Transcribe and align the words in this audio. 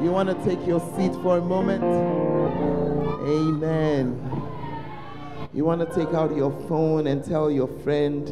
You 0.00 0.10
want 0.10 0.30
to 0.30 0.44
take 0.46 0.66
your 0.66 0.80
seat 0.96 1.12
for 1.22 1.36
a 1.36 1.42
moment? 1.42 1.84
Amen. 3.22 4.16
You 5.52 5.66
want 5.66 5.80
to 5.86 5.94
take 5.94 6.14
out 6.14 6.34
your 6.34 6.50
phone 6.66 7.06
and 7.06 7.22
tell 7.22 7.50
your 7.50 7.68
friend 7.82 8.26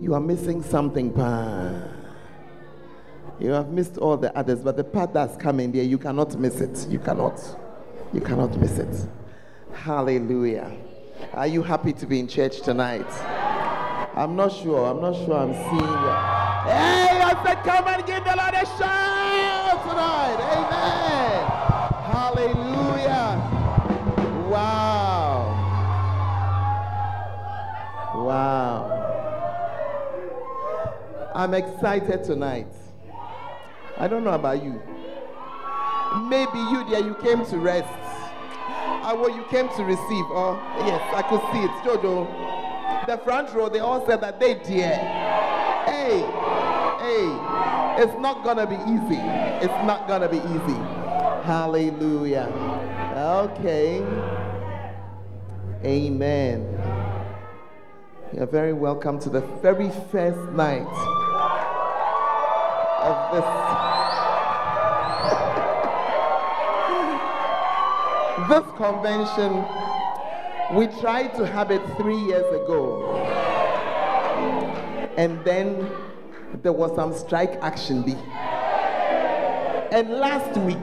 you 0.00 0.14
are 0.14 0.20
missing 0.20 0.62
something, 0.62 1.12
pa. 1.12 1.72
You 3.38 3.50
have 3.50 3.68
missed 3.68 3.98
all 3.98 4.16
the 4.16 4.34
others, 4.34 4.60
but 4.60 4.78
the 4.78 4.84
part 4.84 5.12
that's 5.12 5.36
coming 5.36 5.72
there, 5.72 5.84
you 5.84 5.98
cannot 5.98 6.38
miss 6.38 6.62
it. 6.62 6.86
You 6.88 6.98
cannot. 6.98 7.38
You 8.14 8.22
cannot 8.22 8.56
miss 8.56 8.78
it. 8.78 9.08
Hallelujah. 9.74 10.74
Are 11.34 11.46
you 11.46 11.62
happy 11.62 11.92
to 11.92 12.06
be 12.06 12.18
in 12.18 12.28
church 12.28 12.62
tonight? 12.62 13.06
I'm 14.16 14.36
not 14.36 14.52
sure. 14.52 14.86
I'm 14.86 15.02
not 15.02 15.16
sure 15.16 15.36
I'm 15.36 15.52
seeing 15.52 15.80
you. 15.80 16.12
Hey, 16.70 17.20
I 17.20 17.42
said, 17.44 17.62
come 17.62 17.88
and 17.88 18.06
give 18.06 18.24
the 18.24 18.36
Lord 18.36 18.54
a 18.54 18.64
shout 18.78 19.53
tonight. 19.94 20.38
Amen. 20.58 21.46
Hallelujah. 22.10 23.28
Wow. 24.50 25.54
Wow. 28.16 28.80
I'm 31.34 31.54
excited 31.54 32.24
tonight. 32.24 32.66
I 33.96 34.08
don't 34.08 34.24
know 34.24 34.32
about 34.32 34.64
you. 34.64 34.82
Maybe 36.28 36.58
you 36.58 36.84
there, 36.90 37.00
you 37.00 37.14
came 37.22 37.44
to 37.46 37.58
rest. 37.58 37.88
I 39.06 39.12
well, 39.12 39.30
you 39.30 39.44
came 39.44 39.68
to 39.68 39.84
receive. 39.84 40.24
Oh, 40.30 40.60
yes, 40.86 41.02
I 41.14 41.22
could 41.22 41.40
see 41.52 41.62
it. 41.62 41.70
Jojo, 41.84 42.26
the 43.06 43.18
front 43.18 43.52
row, 43.54 43.68
they 43.68 43.80
all 43.80 44.04
said 44.06 44.20
that 44.22 44.40
they 44.40 44.54
dear. 44.54 44.96
Hey, 45.86 46.20
hey, 46.98 47.83
it's 47.96 48.18
not 48.18 48.42
gonna 48.44 48.66
be 48.66 48.76
easy. 48.90 49.20
It's 49.64 49.86
not 49.86 50.08
gonna 50.08 50.28
be 50.28 50.38
easy. 50.38 50.80
Hallelujah. 51.44 52.52
Okay. 53.16 54.02
Amen. 55.84 56.66
You're 58.32 58.46
very 58.46 58.72
welcome 58.72 59.18
to 59.20 59.30
the 59.30 59.42
very 59.62 59.90
first 60.10 60.50
night 60.52 60.88
of 63.00 63.34
this. 63.34 63.44
this 68.48 68.64
convention, 68.76 69.64
we 70.74 70.88
tried 71.00 71.34
to 71.34 71.46
have 71.46 71.70
it 71.70 71.82
three 71.96 72.18
years 72.18 72.46
ago. 72.46 73.04
And 75.16 75.44
then 75.44 75.88
there 76.62 76.72
was 76.72 76.94
some 76.94 77.12
strike 77.14 77.58
action. 77.62 78.02
Be. 78.02 78.12
And 79.92 80.10
last 80.10 80.56
week, 80.60 80.78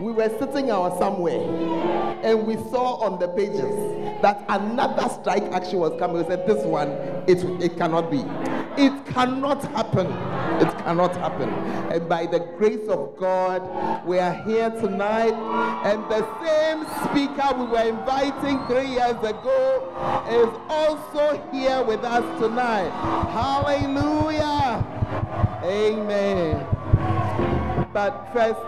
we 0.00 0.12
were 0.12 0.28
sitting 0.38 0.70
out 0.70 0.98
somewhere 0.98 1.40
and 2.22 2.46
we 2.46 2.54
saw 2.56 2.96
on 2.96 3.18
the 3.18 3.28
pages 3.28 4.20
that 4.22 4.44
another 4.48 5.08
strike 5.08 5.44
action 5.52 5.78
was 5.78 5.98
coming. 5.98 6.18
We 6.18 6.24
said, 6.24 6.46
This 6.46 6.64
one, 6.64 6.88
it, 7.26 7.44
it 7.62 7.76
cannot 7.76 8.10
be. 8.10 8.24
It 8.82 9.06
cannot 9.06 9.62
happen. 9.72 10.06
It 10.64 10.78
cannot 10.78 11.14
happen. 11.16 11.50
And 11.92 12.08
by 12.08 12.24
the 12.24 12.38
grace 12.56 12.88
of 12.88 13.18
God, 13.18 13.60
we 14.06 14.18
are 14.18 14.32
here 14.32 14.70
tonight. 14.70 15.34
And 15.84 16.02
the 16.10 16.24
same 16.42 16.86
speaker 17.04 17.54
we 17.54 17.66
were 17.66 17.86
inviting 17.86 18.64
three 18.66 18.88
years 18.88 19.18
ago 19.20 19.92
is 20.30 20.48
also 20.70 21.42
here 21.52 21.82
with 21.82 22.02
us 22.02 22.24
tonight. 22.40 22.88
Hallelujah. 23.30 24.82
Amen. 25.64 26.66
But 27.92 28.32
first, 28.32 28.60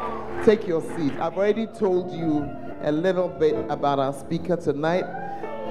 take 0.45 0.67
your 0.67 0.83
seat. 0.97 1.15
I've 1.19 1.39
already 1.39 1.67
told 1.67 2.13
you 2.13 2.47
a 2.83 2.93
little 2.93 3.29
bit 3.29 3.55
about 3.71 3.99
our 3.99 4.13
speaker 4.13 4.57
tonight. 4.57 5.05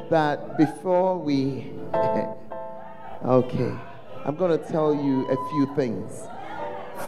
That 0.09 0.57
before 0.57 1.19
we. 1.19 1.71
okay. 3.25 3.94
I'm 4.25 4.35
going 4.35 4.57
to 4.57 4.71
tell 4.71 4.91
you 4.91 5.27
a 5.27 5.49
few 5.49 5.75
things. 5.75 6.23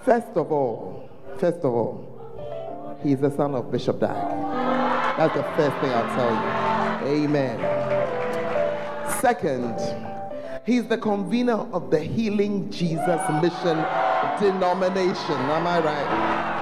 First 0.06 0.28
of 0.36 0.52
all, 0.52 1.10
first 1.40 1.58
of 1.60 1.74
all, 1.74 3.00
he's 3.02 3.20
the 3.20 3.32
son 3.32 3.56
of 3.56 3.72
Bishop 3.72 4.00
Dag. 4.00 4.16
That's 5.18 5.34
the 5.34 5.42
first 5.56 5.76
thing 5.78 5.90
I'll 5.90 6.16
tell 6.16 6.32
you. 7.10 7.26
Amen. 7.26 7.58
Second, 9.20 9.80
he's 10.64 10.88
the 10.88 10.98
convener 11.00 11.68
of 11.74 11.90
the 11.90 12.00
Healing 12.00 12.70
Jesus 12.70 13.20
Mission 13.42 13.84
denomination. 14.40 15.34
Am 15.34 15.66
I 15.66 15.80
right? 15.80 16.08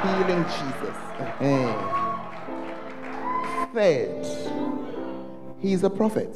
Healing 0.05 0.45
Jesus. 0.55 0.95
Third, 3.73 4.25
he's 5.59 5.83
a 5.83 5.89
prophet. 5.89 6.33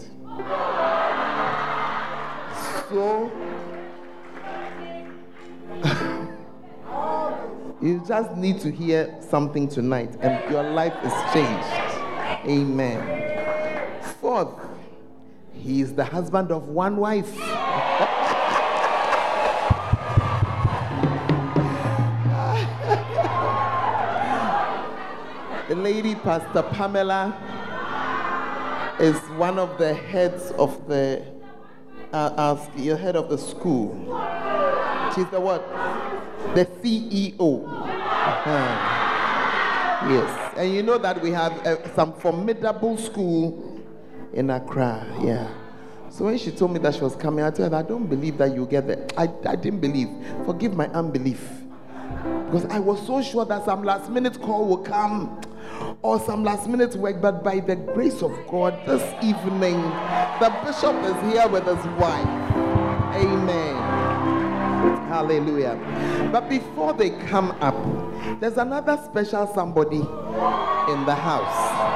So, 2.89 3.31
you 7.81 8.03
just 8.05 8.35
need 8.35 8.59
to 8.59 8.71
hear 8.71 9.15
something 9.21 9.67
tonight 9.67 10.15
and 10.19 10.51
your 10.51 10.63
life 10.63 10.93
is 11.03 11.13
changed. 11.33 11.67
Amen. 12.45 14.03
Fourth, 14.19 14.49
he 15.53 15.81
is 15.81 15.93
the 15.93 16.03
husband 16.03 16.51
of 16.51 16.67
one 16.67 16.97
wife. 16.97 17.33
the 25.69 25.75
lady, 25.75 26.15
Pastor 26.15 26.63
Pamela, 26.63 27.33
is 28.99 29.17
one 29.37 29.57
of 29.57 29.77
the 29.77 29.93
heads 29.93 30.51
of 30.51 30.85
the, 30.89 31.23
uh, 32.11 32.57
your 32.75 32.97
head 32.97 33.15
of 33.15 33.29
the 33.29 33.37
school. 33.37 33.93
She's 35.15 35.27
the 35.27 35.39
what? 35.39 35.67
The 36.55 36.65
CEO. 36.65 37.65
Uh-huh. 37.67 38.99
Yes. 40.09 40.53
And 40.57 40.73
you 40.73 40.83
know 40.83 40.97
that 40.97 41.21
we 41.21 41.31
have 41.31 41.51
uh, 41.65 41.93
some 41.95 42.13
formidable 42.13 42.97
school 42.97 43.81
in 44.33 44.49
Accra. 44.49 45.05
Yeah. 45.21 45.47
So 46.09 46.25
when 46.25 46.37
she 46.37 46.51
told 46.51 46.71
me 46.71 46.79
that 46.79 46.95
she 46.95 47.01
was 47.01 47.15
coming, 47.15 47.43
I 47.45 47.51
told 47.51 47.71
her, 47.71 47.77
I 47.77 47.81
don't 47.81 48.07
believe 48.07 48.37
that 48.37 48.53
you 48.53 48.65
get 48.65 48.87
there. 48.87 49.07
I, 49.17 49.29
I 49.45 49.55
didn't 49.55 49.79
believe. 49.79 50.09
Forgive 50.45 50.73
my 50.75 50.87
unbelief. 50.87 51.47
Because 52.45 52.65
I 52.65 52.79
was 52.79 53.05
so 53.05 53.21
sure 53.21 53.45
that 53.45 53.65
some 53.65 53.83
last 53.83 54.09
minute 54.09 54.41
call 54.41 54.65
will 54.65 54.79
come 54.83 55.39
or 56.01 56.19
some 56.19 56.43
last 56.43 56.67
minute 56.67 56.95
work, 56.95 57.21
but 57.21 57.43
by 57.43 57.59
the 57.59 57.75
grace 57.75 58.21
of 58.23 58.31
God, 58.47 58.73
this 58.85 59.03
evening, 59.23 59.79
the 60.39 60.49
bishop 60.65 60.95
is 61.03 61.33
here 61.33 61.47
with 61.47 61.65
his 61.65 61.85
wife. 61.99 62.27
Amen. 63.15 63.68
Hallelujah. 65.09 65.75
But 66.31 66.49
before 66.49 66.93
they 66.93 67.09
come 67.09 67.49
up, 67.61 67.75
there's 68.39 68.57
another 68.57 68.95
special 69.03 69.47
somebody 69.47 69.97
in 69.97 71.05
the 71.05 71.15
house. 71.15 71.89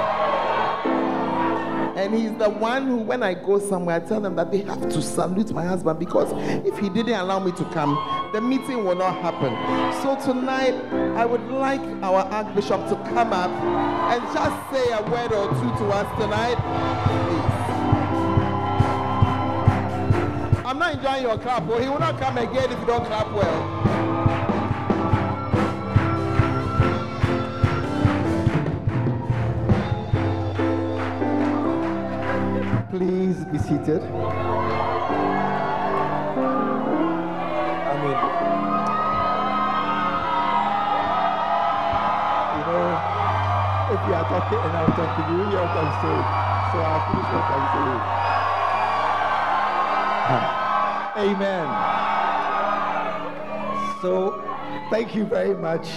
And 1.96 2.16
he's 2.16 2.34
the 2.40 2.50
one 2.50 2.88
who, 2.88 2.98
when 2.98 3.22
I 3.22 3.36
go 3.36 3.60
somewhere, 3.60 3.98
I 3.98 4.00
tell 4.00 4.20
them 4.20 4.36
that 4.36 4.52
they 4.52 4.62
have 4.62 4.90
to 4.90 5.00
salute 5.00 5.52
my 5.52 5.64
husband 5.64 6.00
because 6.00 6.32
if 6.66 6.76
he 6.80 6.90
didn't 6.90 7.14
allow 7.14 7.38
me 7.38 7.52
to 7.52 7.64
come, 7.66 7.94
the 8.34 8.42
meeting 8.42 8.84
will 8.84 8.96
not 8.96 9.16
happen. 9.22 9.54
So 10.02 10.16
tonight, 10.34 10.74
I 11.16 11.24
would 11.24 11.48
like 11.52 11.82
our 12.02 12.24
Archbishop 12.24 12.90
to 12.90 12.96
come 13.14 13.32
up 13.32 13.52
and 13.52 14.24
just 14.34 14.72
say 14.72 14.92
a 14.92 15.04
word 15.04 15.32
or 15.34 15.50
two 15.50 15.86
to 15.86 15.92
us 15.94 16.20
tonight. 16.20 16.58
Please. 17.06 17.53
I'm 20.66 20.80
not 20.80 20.94
enjoying 20.94 21.24
your 21.24 21.38
clap, 21.38 21.68
but 21.68 21.82
he 21.82 21.90
will 21.90 22.00
not 22.00 22.18
come 22.18 22.38
again 22.38 22.72
if 22.72 22.80
you 22.80 22.86
don't 22.86 23.06
clap 23.06 23.30
well. 23.34 23.70
Please 32.92 33.44
be 33.44 33.58
seated. 33.58 34.02
I 37.86 37.98
mean, 37.98 38.18
you 42.58 42.64
know, 42.64 43.02
if 43.92 44.08
you 44.08 44.14
are 44.16 44.24
talking 44.24 44.60
and 44.64 44.78
I'm 44.78 44.94
talking, 44.94 45.28
you 45.28 45.60
what 45.60 45.76
I'm 45.76 45.92
saying. 45.92 46.26
So 46.72 46.80
I'll 46.80 47.02
finish 47.02 47.30
what 47.30 47.52
I'm 47.52 47.68
saying. 47.68 48.23
Amen. 51.18 51.68
So, 54.02 54.42
thank 54.90 55.16
you 55.16 55.26
very 55.26 55.56
much. 55.56 55.88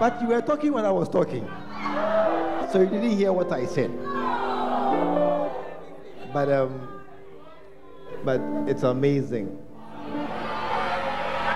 But 0.00 0.20
you 0.22 0.28
were 0.28 0.42
talking 0.42 0.72
when 0.72 0.84
I 0.84 0.90
was 0.90 1.08
talking. 1.08 1.48
So 2.72 2.80
you 2.80 2.86
didn't 2.86 3.16
hear 3.16 3.32
what 3.32 3.50
I 3.50 3.66
said 3.66 3.90
but 6.32 6.50
um, 6.50 6.88
but 8.24 8.40
it's 8.66 8.82
amazing. 8.82 9.58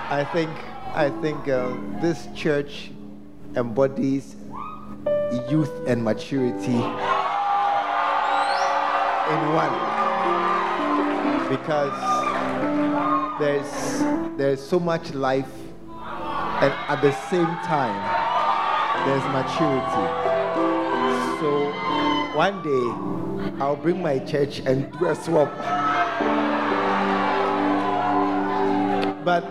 I 0.09 0.27
think 0.33 0.49
I 0.93 1.09
think 1.21 1.47
uh, 1.47 1.75
this 2.01 2.27
church 2.35 2.91
embodies 3.55 4.35
youth 5.49 5.71
and 5.87 6.03
maturity 6.03 6.73
in 6.73 6.81
one. 9.53 10.02
Because 11.53 11.93
there's 13.39 14.01
there's 14.37 14.59
so 14.59 14.79
much 14.79 15.13
life 15.13 15.53
and 16.63 16.73
at 16.89 16.99
the 16.99 17.11
same 17.29 17.53
time 17.61 17.93
there's 19.05 19.23
maturity. 19.29 20.05
So 21.39 21.71
one 22.35 22.57
day 22.63 23.61
I'll 23.61 23.75
bring 23.75 24.01
my 24.01 24.17
church 24.17 24.61
and 24.65 24.91
do 24.97 25.05
a 25.05 25.15
swap. 25.15 25.53
But 29.23 29.43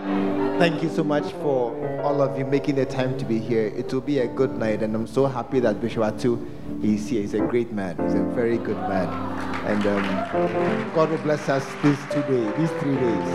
thank 0.59 0.83
you 0.83 0.89
so 0.89 1.03
much 1.03 1.31
for 1.33 1.73
all 2.01 2.21
of 2.21 2.37
you 2.37 2.45
making 2.45 2.75
the 2.75 2.85
time 2.85 3.17
to 3.17 3.25
be 3.25 3.39
here. 3.39 3.73
It 3.75 3.91
will 3.91 4.01
be 4.01 4.19
a 4.19 4.27
good 4.27 4.55
night, 4.55 4.83
and 4.83 4.93
I'm 4.93 5.07
so 5.07 5.25
happy 5.25 5.59
that 5.61 5.81
Bishop 5.81 6.03
Ato 6.03 6.39
is 6.83 7.09
here. 7.09 7.21
He's 7.21 7.33
a 7.33 7.39
great 7.39 7.71
man. 7.71 7.97
He's 8.03 8.13
a 8.13 8.23
very 8.35 8.59
good 8.59 8.77
man, 8.77 9.07
and 9.65 9.83
um, 9.87 10.03
God 10.93 11.09
will 11.09 11.17
bless 11.19 11.49
us 11.49 11.65
these 11.81 11.97
two 12.11 12.21
days, 12.21 12.53
these 12.55 12.69
three 12.81 12.95
days. 12.95 13.29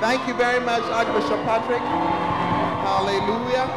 Thank 0.00 0.26
you 0.26 0.34
very 0.34 0.60
much, 0.60 0.82
Archbishop 0.84 1.44
Patrick. 1.44 1.82
Hallelujah. 2.88 3.68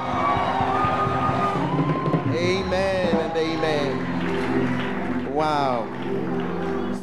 Amen 2.33 3.15
and 3.17 3.37
amen. 3.37 5.33
Wow. 5.33 5.85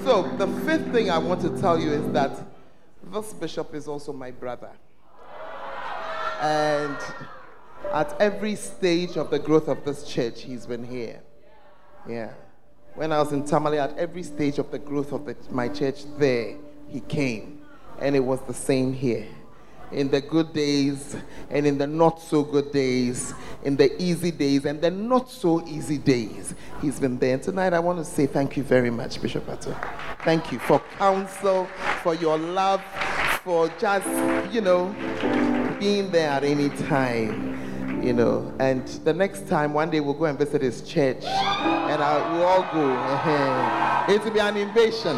So, 0.04 0.34
the 0.38 0.46
fifth 0.64 0.90
thing 0.90 1.10
I 1.10 1.18
want 1.18 1.42
to 1.42 1.50
tell 1.60 1.78
you 1.78 1.92
is 1.92 2.10
that 2.12 2.47
this 3.12 3.32
bishop 3.32 3.74
is 3.74 3.88
also 3.88 4.12
my 4.12 4.30
brother. 4.30 4.70
And 6.40 6.96
at 7.92 8.20
every 8.20 8.54
stage 8.54 9.16
of 9.16 9.30
the 9.30 9.38
growth 9.38 9.68
of 9.68 9.84
this 9.84 10.04
church, 10.04 10.42
he's 10.42 10.66
been 10.66 10.84
here. 10.84 11.20
Yeah. 12.08 12.32
When 12.94 13.12
I 13.12 13.18
was 13.18 13.32
in 13.32 13.44
Tamale, 13.44 13.78
at 13.78 13.96
every 13.98 14.22
stage 14.22 14.58
of 14.58 14.70
the 14.70 14.78
growth 14.78 15.12
of 15.12 15.24
the, 15.24 15.36
my 15.50 15.68
church 15.68 16.04
there, 16.18 16.56
he 16.88 17.00
came. 17.00 17.62
And 18.00 18.14
it 18.14 18.20
was 18.20 18.40
the 18.42 18.54
same 18.54 18.92
here 18.92 19.28
in 19.92 20.10
the 20.10 20.20
good 20.20 20.52
days 20.52 21.16
and 21.50 21.66
in 21.66 21.78
the 21.78 21.86
not 21.86 22.20
so 22.20 22.42
good 22.42 22.72
days, 22.72 23.34
in 23.64 23.76
the 23.76 24.00
easy 24.00 24.30
days 24.30 24.64
and 24.64 24.80
the 24.80 24.90
not 24.90 25.30
so 25.30 25.66
easy 25.66 25.98
days. 25.98 26.54
He's 26.80 27.00
been 27.00 27.18
there. 27.18 27.34
And 27.34 27.42
tonight 27.42 27.72
I 27.72 27.78
want 27.78 27.98
to 27.98 28.04
say 28.04 28.26
thank 28.26 28.56
you 28.56 28.62
very 28.62 28.90
much, 28.90 29.20
Bishop 29.20 29.48
Ato. 29.48 29.74
Thank 30.24 30.52
you 30.52 30.58
for 30.58 30.80
counsel, 30.98 31.66
for 32.02 32.14
your 32.14 32.38
love, 32.38 32.82
for 33.44 33.68
just, 33.78 34.06
you 34.52 34.60
know, 34.60 34.94
being 35.80 36.10
there 36.10 36.30
at 36.30 36.44
any 36.44 36.68
time 36.70 37.57
you 38.02 38.12
know. 38.12 38.52
And 38.58 38.86
the 39.04 39.12
next 39.12 39.48
time, 39.48 39.72
one 39.72 39.90
day 39.90 40.00
we'll 40.00 40.14
go 40.14 40.26
and 40.26 40.38
visit 40.38 40.62
his 40.62 40.82
church, 40.82 41.24
and 41.24 42.02
I, 42.02 42.32
we'll 42.32 42.44
all 42.44 42.62
go. 42.72 43.84
It 44.08 44.24
will 44.24 44.30
be 44.30 44.40
an 44.40 44.56
invasion. 44.56 45.16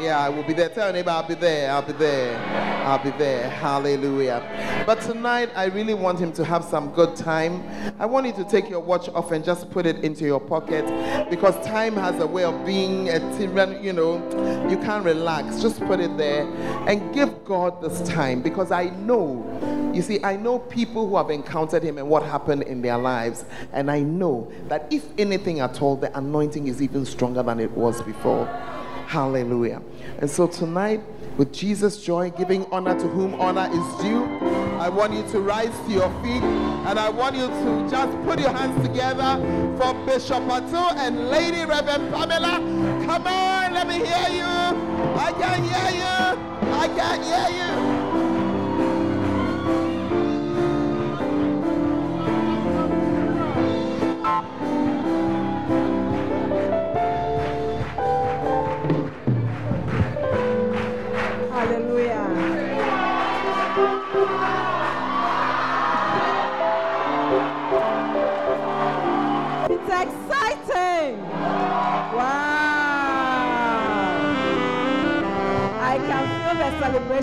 Yeah, 0.00 0.20
I 0.20 0.28
will 0.28 0.44
be 0.44 0.52
there. 0.52 0.68
Tell 0.68 0.92
neighbor, 0.92 1.10
I'll 1.10 1.26
be 1.26 1.34
there. 1.34 1.72
I'll 1.72 1.82
be 1.82 1.92
there. 1.94 2.38
I'll 2.86 3.02
be 3.02 3.10
there. 3.10 3.50
Hallelujah. 3.50 4.84
But 4.86 5.00
tonight, 5.00 5.50
I 5.56 5.64
really 5.64 5.94
want 5.94 6.20
him 6.20 6.32
to 6.34 6.44
have 6.44 6.64
some 6.64 6.92
good 6.92 7.16
time. 7.16 7.64
I 7.98 8.06
want 8.06 8.26
you 8.26 8.32
to 8.34 8.44
take 8.44 8.70
your 8.70 8.78
watch 8.78 9.08
off 9.08 9.32
and 9.32 9.44
just 9.44 9.68
put 9.70 9.84
it 9.84 10.04
into 10.04 10.24
your 10.24 10.38
pocket 10.38 10.84
because 11.28 11.56
time 11.66 11.94
has 11.96 12.20
a 12.20 12.26
way 12.26 12.44
of 12.44 12.64
being 12.64 13.08
a 13.08 13.18
tyrant. 13.36 13.82
You 13.82 13.94
know, 13.94 14.68
you 14.70 14.76
can't 14.76 15.04
relax. 15.04 15.60
Just 15.60 15.80
put 15.80 15.98
it 15.98 16.16
there 16.16 16.46
and 16.88 17.12
give 17.12 17.44
God 17.44 17.82
this 17.82 18.00
time 18.08 18.42
because 18.42 18.70
I 18.70 18.90
know 18.90 19.42
you 19.94 20.02
see, 20.02 20.22
I 20.24 20.34
know 20.34 20.58
people 20.58 21.08
who 21.08 21.16
have 21.16 21.30
encountered 21.30 21.84
him 21.84 21.93
and 21.98 22.08
what 22.08 22.22
happened 22.22 22.62
in 22.62 22.82
their 22.82 22.98
lives, 22.98 23.44
and 23.72 23.90
I 23.90 24.00
know 24.00 24.50
that 24.68 24.86
if 24.90 25.06
anything 25.18 25.60
at 25.60 25.80
all, 25.82 25.96
the 25.96 26.16
anointing 26.16 26.66
is 26.66 26.82
even 26.82 27.04
stronger 27.04 27.42
than 27.42 27.60
it 27.60 27.70
was 27.72 28.02
before. 28.02 28.46
Hallelujah. 29.06 29.82
And 30.18 30.30
so 30.30 30.46
tonight, 30.46 31.00
with 31.36 31.52
Jesus' 31.52 32.02
joy, 32.02 32.30
giving 32.30 32.64
honor 32.66 32.98
to 32.98 33.08
whom 33.08 33.34
honor 33.40 33.68
is 33.70 34.02
due, 34.02 34.24
I 34.78 34.88
want 34.88 35.12
you 35.12 35.22
to 35.32 35.40
rise 35.40 35.76
to 35.86 35.92
your 35.92 36.10
feet 36.22 36.42
and 36.42 36.98
I 36.98 37.08
want 37.08 37.36
you 37.36 37.46
to 37.46 37.88
just 37.90 38.12
put 38.24 38.38
your 38.38 38.50
hands 38.50 38.86
together 38.86 39.36
for 39.78 39.94
Bishop 40.06 40.42
Ato 40.44 40.96
and 40.96 41.28
Lady 41.28 41.64
Reverend 41.64 42.12
Pamela. 42.12 42.58
Come 43.06 43.26
on, 43.26 43.74
let 43.74 43.86
me 43.86 43.94
hear 43.94 44.28
you. 44.30 44.44
I 45.16 45.32
can 45.38 45.62
hear 45.64 45.90
you. 46.00 46.72
I 46.72 46.88
can 46.88 47.22
hear 47.22 48.08
you. 48.08 48.13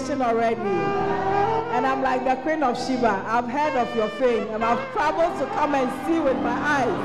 Already. 0.09 0.61
And 1.75 1.85
I'm 1.85 2.01
like 2.01 2.25
the 2.25 2.35
Queen 2.41 2.63
of 2.63 2.75
Sheba. 2.75 3.23
I've 3.27 3.47
heard 3.47 3.75
of 3.75 3.95
your 3.95 4.09
fame 4.09 4.47
and 4.49 4.63
I've 4.63 4.91
traveled 4.93 5.39
to 5.39 5.45
come 5.53 5.75
and 5.75 5.89
see 6.07 6.19
with 6.19 6.37
my 6.37 6.49
eyes. 6.49 6.97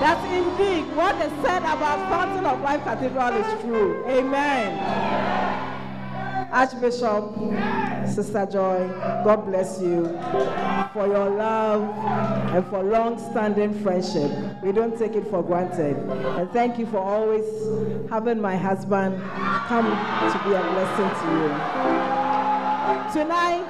That 0.00 0.18
indeed 0.32 0.96
what 0.96 1.14
is 1.16 1.32
said 1.44 1.62
about 1.62 2.08
Fountain 2.08 2.46
of 2.46 2.60
Life 2.62 2.82
Cathedral 2.84 3.34
is 3.34 3.62
true. 3.62 4.02
Amen. 4.06 5.27
Archbishop, 6.50 7.34
Sister 8.08 8.46
Joy, 8.50 8.88
God 9.22 9.44
bless 9.46 9.82
you 9.82 10.06
for 10.94 11.06
your 11.06 11.28
love 11.28 11.82
and 12.54 12.66
for 12.68 12.82
long-standing 12.82 13.82
friendship. 13.82 14.30
We 14.62 14.72
don't 14.72 14.98
take 14.98 15.14
it 15.14 15.26
for 15.28 15.42
granted. 15.42 15.96
And 16.38 16.50
thank 16.50 16.78
you 16.78 16.86
for 16.86 16.98
always 16.98 17.44
having 18.08 18.40
my 18.40 18.56
husband 18.56 19.20
come 19.66 19.84
to 19.84 20.40
be 20.44 20.54
a 20.54 20.62
blessing 20.62 21.10
to 21.20 21.26
you. 21.36 21.48
Tonight, 23.12 23.66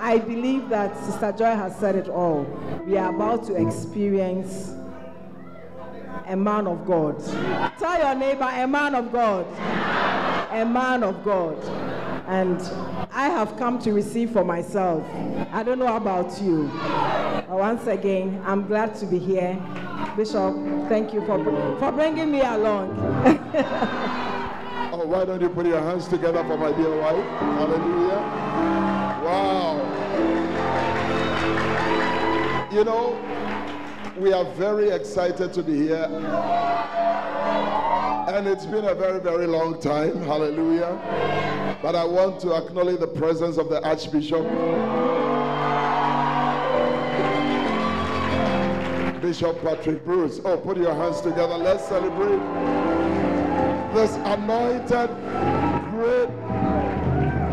I 0.00 0.18
believe 0.18 0.68
that 0.70 0.96
Sister 1.04 1.30
Joy 1.30 1.54
has 1.54 1.76
said 1.76 1.94
it 1.94 2.08
all. 2.08 2.42
We 2.84 2.96
are 2.98 3.14
about 3.14 3.46
to 3.46 3.54
experience 3.54 4.74
a 6.26 6.34
man 6.34 6.66
of 6.66 6.84
God. 6.84 7.22
Tell 7.78 7.98
your 7.98 8.14
neighbor, 8.16 8.50
a 8.52 8.66
man 8.66 8.96
of 8.96 9.12
God 9.12 9.46
a 10.54 10.64
man 10.64 11.02
of 11.02 11.24
God. 11.24 11.62
And 12.26 12.60
I 13.12 13.28
have 13.28 13.56
come 13.56 13.78
to 13.80 13.92
receive 13.92 14.30
for 14.30 14.44
myself. 14.44 15.04
I 15.52 15.62
don't 15.62 15.78
know 15.78 15.94
about 15.96 16.40
you. 16.40 16.68
But 16.74 17.50
once 17.50 17.86
again, 17.86 18.42
I'm 18.46 18.66
glad 18.66 18.94
to 18.96 19.06
be 19.06 19.18
here. 19.18 19.60
Bishop, 20.16 20.54
thank 20.88 21.12
you 21.12 21.20
for, 21.26 21.42
for 21.78 21.92
bringing 21.92 22.30
me 22.30 22.40
along. 22.40 22.90
oh, 24.92 25.04
why 25.04 25.24
don't 25.24 25.40
you 25.40 25.48
put 25.48 25.66
your 25.66 25.80
hands 25.80 26.08
together 26.08 26.42
for 26.44 26.56
my 26.56 26.72
dear 26.72 26.96
wife? 26.98 27.24
Hallelujah. 27.40 28.20
Wow. 29.24 29.80
You 32.72 32.84
know, 32.84 33.18
we 34.16 34.32
are 34.32 34.44
very 34.54 34.90
excited 34.90 35.52
to 35.52 35.62
be 35.62 35.76
here. 35.88 36.08
And 38.26 38.46
it's 38.48 38.64
been 38.64 38.86
a 38.86 38.94
very, 38.94 39.20
very 39.20 39.46
long 39.46 39.78
time. 39.80 40.22
Hallelujah. 40.22 40.98
But 41.82 41.94
I 41.94 42.04
want 42.04 42.40
to 42.40 42.54
acknowledge 42.54 42.98
the 42.98 43.06
presence 43.06 43.58
of 43.58 43.68
the 43.68 43.82
Archbishop. 43.86 44.42
Bishop 49.20 49.62
Patrick 49.62 50.04
Bruce. 50.04 50.40
Oh, 50.44 50.56
put 50.56 50.78
your 50.78 50.94
hands 50.94 51.20
together. 51.20 51.58
Let's 51.58 51.86
celebrate 51.86 52.40
this 53.94 54.16
anointed, 54.16 55.10
great 55.90 56.30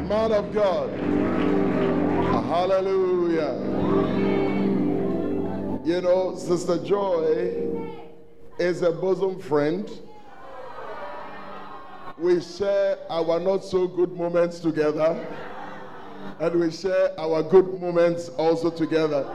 man 0.07 0.31
of 0.31 0.53
God. 0.53 0.89
Hallelujah. 2.45 3.53
You 5.83 6.01
know, 6.01 6.35
Sister 6.37 6.77
Joy 6.83 7.87
is 8.57 8.81
a 8.83 8.91
bosom 8.91 9.39
friend 9.39 9.89
we 12.21 12.39
share 12.39 12.99
our 13.09 13.39
not 13.39 13.65
so 13.65 13.87
good 13.87 14.11
moments 14.15 14.59
together, 14.59 15.27
and 16.39 16.59
we 16.59 16.71
share 16.71 17.19
our 17.19 17.41
good 17.41 17.81
moments 17.81 18.29
also 18.29 18.69
together. 18.69 19.27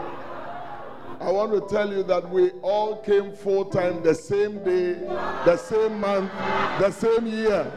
I 1.21 1.31
want 1.33 1.53
to 1.53 1.61
tell 1.75 1.91
you 1.91 2.05
that 2.05 2.29
we 2.31 2.51
all 2.63 2.99
came 2.99 3.33
full 3.33 3.65
time 3.65 4.03
the 4.03 4.15
same 4.15 4.63
day, 4.63 4.93
the 4.95 5.57
same 5.57 5.99
month, 5.99 6.31
the 6.79 6.93
same 6.93 7.27
year. 7.27 7.65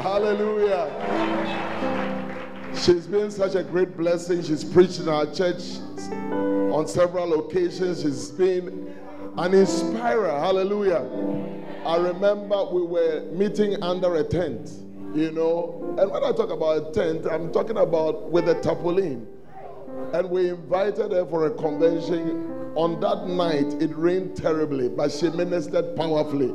Hallelujah. 0.00 0.88
She's 2.74 3.06
been 3.06 3.30
such 3.30 3.54
a 3.54 3.62
great 3.62 3.96
blessing. 3.96 4.42
She's 4.42 4.64
preached 4.64 5.00
in 5.00 5.08
our 5.08 5.26
church 5.26 5.78
on 6.72 6.88
several 6.88 7.46
occasions. 7.46 8.02
She's 8.02 8.30
been 8.30 8.94
an 9.38 9.54
inspirer. 9.54 10.30
Hallelujah. 10.30 11.08
I 11.86 11.96
remember 11.96 12.64
we 12.66 12.82
were 12.82 13.22
meeting 13.32 13.82
under 13.82 14.16
a 14.16 14.24
tent, 14.24 14.70
you 15.14 15.30
know. 15.32 15.96
And 15.98 16.10
when 16.10 16.22
I 16.22 16.32
talk 16.32 16.50
about 16.50 16.88
a 16.88 16.92
tent, 16.92 17.26
I'm 17.26 17.52
talking 17.52 17.78
about 17.78 18.30
with 18.30 18.48
a 18.48 18.54
tarpaulin. 18.60 19.26
And 20.12 20.30
we 20.30 20.50
invited 20.50 21.12
her 21.12 21.26
for 21.26 21.46
a 21.46 21.50
convention. 21.50 22.48
On 22.74 23.00
that 23.00 23.26
night, 23.26 23.82
it 23.82 23.94
rained 23.96 24.36
terribly, 24.36 24.88
but 24.88 25.10
she 25.12 25.28
ministered 25.28 25.96
powerfully. 25.96 26.54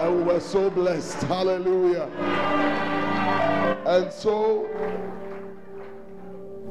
And 0.00 0.16
we 0.16 0.22
were 0.22 0.40
so 0.40 0.70
blessed. 0.70 1.22
Hallelujah. 1.24 2.08
And 3.86 4.12
so 4.12 4.66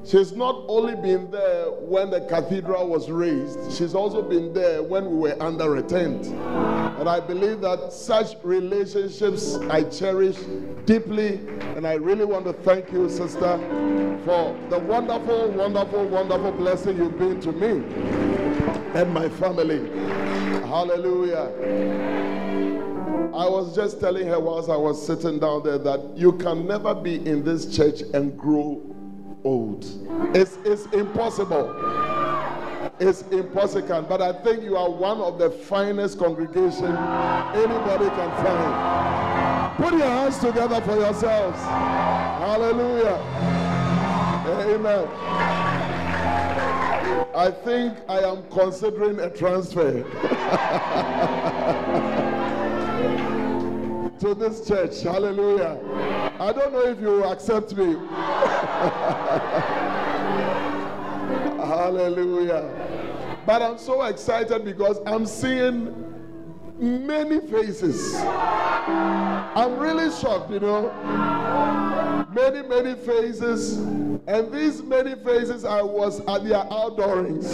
She's 0.06 0.34
not 0.34 0.66
only 0.68 0.96
been 0.96 1.32
there 1.32 1.72
when 1.72 2.10
the 2.10 2.20
cathedral 2.22 2.90
was 2.90 3.10
raised, 3.10 3.72
she's 3.72 3.96
also 3.96 4.22
been 4.22 4.54
there 4.54 4.84
when 4.84 5.10
we 5.10 5.30
were 5.30 5.42
under 5.42 5.78
a 5.78 5.82
tent. 5.82 6.26
And 6.28 7.08
I 7.08 7.22
believe 7.22 7.62
that 7.62 7.94
such 7.94 8.36
relationships 8.44 9.56
I 9.70 9.84
cherish 9.84 10.38
deeply. 10.86 11.36
And 11.78 11.88
I 11.88 11.94
really 11.94 12.26
want 12.26 12.46
to 12.46 12.54
thank 12.54 12.92
you, 12.92 13.10
sister, 13.10 13.58
for 14.26 14.58
the 14.70 14.80
wonderful, 14.80 15.52
wonderful, 15.52 16.06
wonderful 16.08 16.52
blessing 16.52 16.98
you've 16.98 17.18
been 17.18 17.40
to 17.40 17.52
me 17.54 17.84
and 19.00 19.14
my 19.14 19.30
family. 19.30 19.90
Hallelujah. 20.68 21.50
I 23.34 23.50
was 23.50 23.74
just 23.74 24.00
telling 24.02 24.28
her 24.28 24.40
whilst 24.40 24.70
I 24.70 24.76
was 24.76 25.04
sitting 25.04 25.40
down 25.40 25.64
there 25.64 25.80
that 25.80 26.18
you 26.18 26.34
can 26.34 26.68
never 26.68 26.94
be 26.94 27.16
in 27.28 27.44
this 27.44 27.76
church 27.76 28.02
and 28.14 28.38
grow 28.38 28.93
old. 29.44 29.86
It's, 30.36 30.58
it's 30.64 30.86
impossible. 30.88 31.76
It's 33.00 33.24
impossible. 33.24 34.04
But 34.04 34.22
I 34.22 34.34
think 34.44 34.64
you 34.64 34.78
are 34.78 34.90
one 34.90 35.20
of 35.20 35.40
the 35.40 35.50
finest 35.50 36.20
congregation 36.20 36.86
anybody 36.86 38.10
can 38.10 38.32
find. 38.44 39.78
Put 39.78 39.94
your 39.94 40.08
hands 40.08 40.38
together 40.40 40.82
for 40.82 40.96
yourselves. 40.96 41.60
Hallelujah. 41.62 43.20
Amen. 44.76 45.08
I 47.36 47.50
think 47.50 47.98
I 48.08 48.20
am 48.20 48.44
considering 48.52 49.20
a 49.20 49.30
transfer 49.30 50.04
to 54.24 54.34
this 54.34 54.66
church. 54.66 55.02
Hallelujah. 55.02 55.78
I 56.40 56.54
don't 56.54 56.72
know 56.72 56.86
if 56.86 56.98
you 57.02 57.26
accept 57.26 57.76
me. 57.76 57.96
Hallelujah. 61.58 62.70
But 63.46 63.62
I'm 63.62 63.78
so 63.78 64.04
excited 64.04 64.64
because 64.64 65.00
I'm 65.06 65.26
seeing 65.26 65.94
many 66.80 67.42
faces. 67.42 68.16
I'm 68.16 69.78
really 69.78 70.10
shocked, 70.10 70.52
you 70.52 70.62
know. 70.62 70.90
Many, 72.34 72.66
many 72.66 72.96
faces. 72.96 73.76
And 73.76 74.54
these 74.54 74.82
many 74.82 75.16
faces, 75.16 75.66
I 75.66 75.82
was 75.82 76.22
at 76.22 76.46
their 76.46 76.64
outdoorings. 76.72 77.52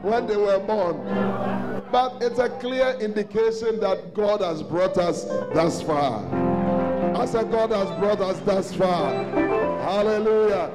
when 0.02 0.26
they 0.26 0.36
were 0.36 0.58
born. 0.58 1.69
But 1.92 2.22
it's 2.22 2.38
a 2.38 2.48
clear 2.48 2.96
indication 3.00 3.80
that 3.80 4.14
God 4.14 4.40
has 4.42 4.62
brought 4.62 4.96
us 4.96 5.24
thus 5.52 5.82
far. 5.82 6.24
I 7.16 7.26
said, 7.26 7.50
God 7.50 7.70
has 7.70 7.88
brought 7.98 8.20
us 8.20 8.38
thus 8.40 8.72
far. 8.74 9.12
Hallelujah. 9.82 10.70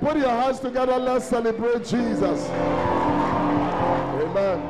Put 0.00 0.18
your 0.18 0.28
hands 0.28 0.60
together. 0.60 0.98
Let's 0.98 1.24
celebrate 1.24 1.84
Jesus. 1.84 2.48
Amen. 4.20 4.60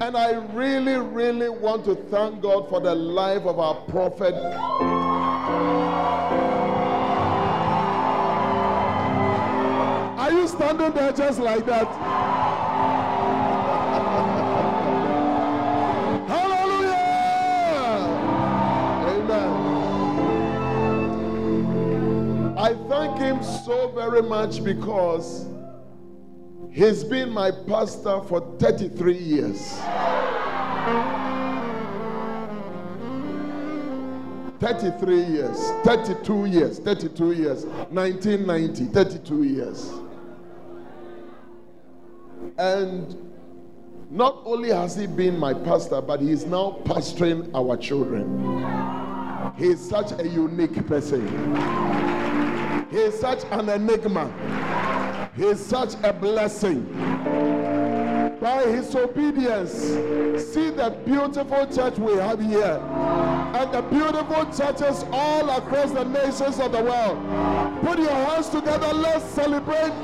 And 0.00 0.16
I 0.16 0.32
really, 0.52 0.96
really 0.96 1.48
want 1.48 1.84
to 1.86 1.94
thank 1.94 2.40
God 2.40 2.68
for 2.68 2.80
the 2.80 2.94
life 2.94 3.42
of 3.42 3.58
our 3.58 3.74
prophet. 3.86 4.34
Standing 10.74 10.94
there 10.94 11.12
just 11.12 11.38
like 11.38 11.64
that? 11.66 11.86
Hallelujah! 16.28 16.88
Amen. 19.08 19.50
I 22.58 22.74
thank 22.88 23.18
him 23.18 23.42
so 23.64 23.92
very 23.92 24.22
much 24.22 24.64
because 24.64 25.46
he's 26.70 27.04
been 27.04 27.30
my 27.30 27.50
pastor 27.68 28.20
for 28.22 28.40
33 28.58 29.16
years. 29.16 29.78
33 34.60 35.24
years, 35.24 35.58
32 35.84 36.46
years, 36.46 36.78
32 36.78 37.32
years, 37.32 37.64
1990, 37.66 38.84
32 38.86 39.42
years. 39.42 39.92
And 42.56 43.32
not 44.10 44.42
only 44.44 44.70
has 44.70 44.96
he 44.96 45.06
been 45.06 45.38
my 45.38 45.54
pastor, 45.54 46.00
but 46.00 46.20
he 46.20 46.30
is 46.30 46.46
now 46.46 46.78
pastoring 46.84 47.50
our 47.54 47.76
children. 47.76 48.54
He 49.56 49.66
is 49.66 49.88
such 49.88 50.12
a 50.20 50.28
unique 50.28 50.86
person. 50.86 51.26
He 52.90 52.98
is 52.98 53.18
such 53.18 53.44
an 53.50 53.68
enigma. 53.68 54.30
He 55.36 55.44
is 55.46 55.64
such 55.64 55.94
a 56.04 56.12
blessing. 56.12 56.86
By 58.44 58.66
his 58.66 58.94
obedience, 58.94 59.72
see 59.72 60.68
the 60.68 60.94
beautiful 61.06 61.66
church 61.66 61.96
we 61.96 62.12
have 62.18 62.38
here 62.38 62.78
and 63.54 63.72
the 63.72 63.80
beautiful 63.80 64.44
churches 64.52 65.02
all 65.10 65.48
across 65.48 65.92
the 65.92 66.04
nations 66.04 66.60
of 66.60 66.72
the 66.72 66.82
world. 66.82 67.16
Put 67.80 67.98
your 68.00 68.10
hands 68.10 68.50
together. 68.50 68.92
Let's 68.92 69.24
celebrate 69.30 69.94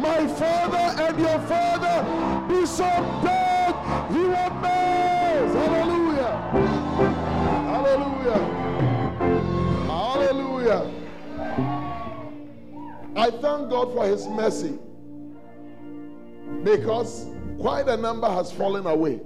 my 0.00 0.26
father 0.28 1.02
and 1.02 1.18
your 1.20 1.38
father, 1.40 2.48
Bishop 2.48 3.04
Dag 3.22 3.74
Heward-Mills. 4.10 5.52
Hallelujah. 5.68 6.34
Hallelujah. 7.68 8.40
Hallelujah. 9.86 10.90
I 13.14 13.30
thank 13.30 13.68
God 13.68 13.92
for 13.92 14.06
his 14.06 14.26
mercy 14.26 14.78
because 16.64 17.29
quite 17.60 17.88
a 17.88 17.96
number 17.96 18.28
has 18.28 18.50
fallen 18.50 18.86
away. 18.86 19.20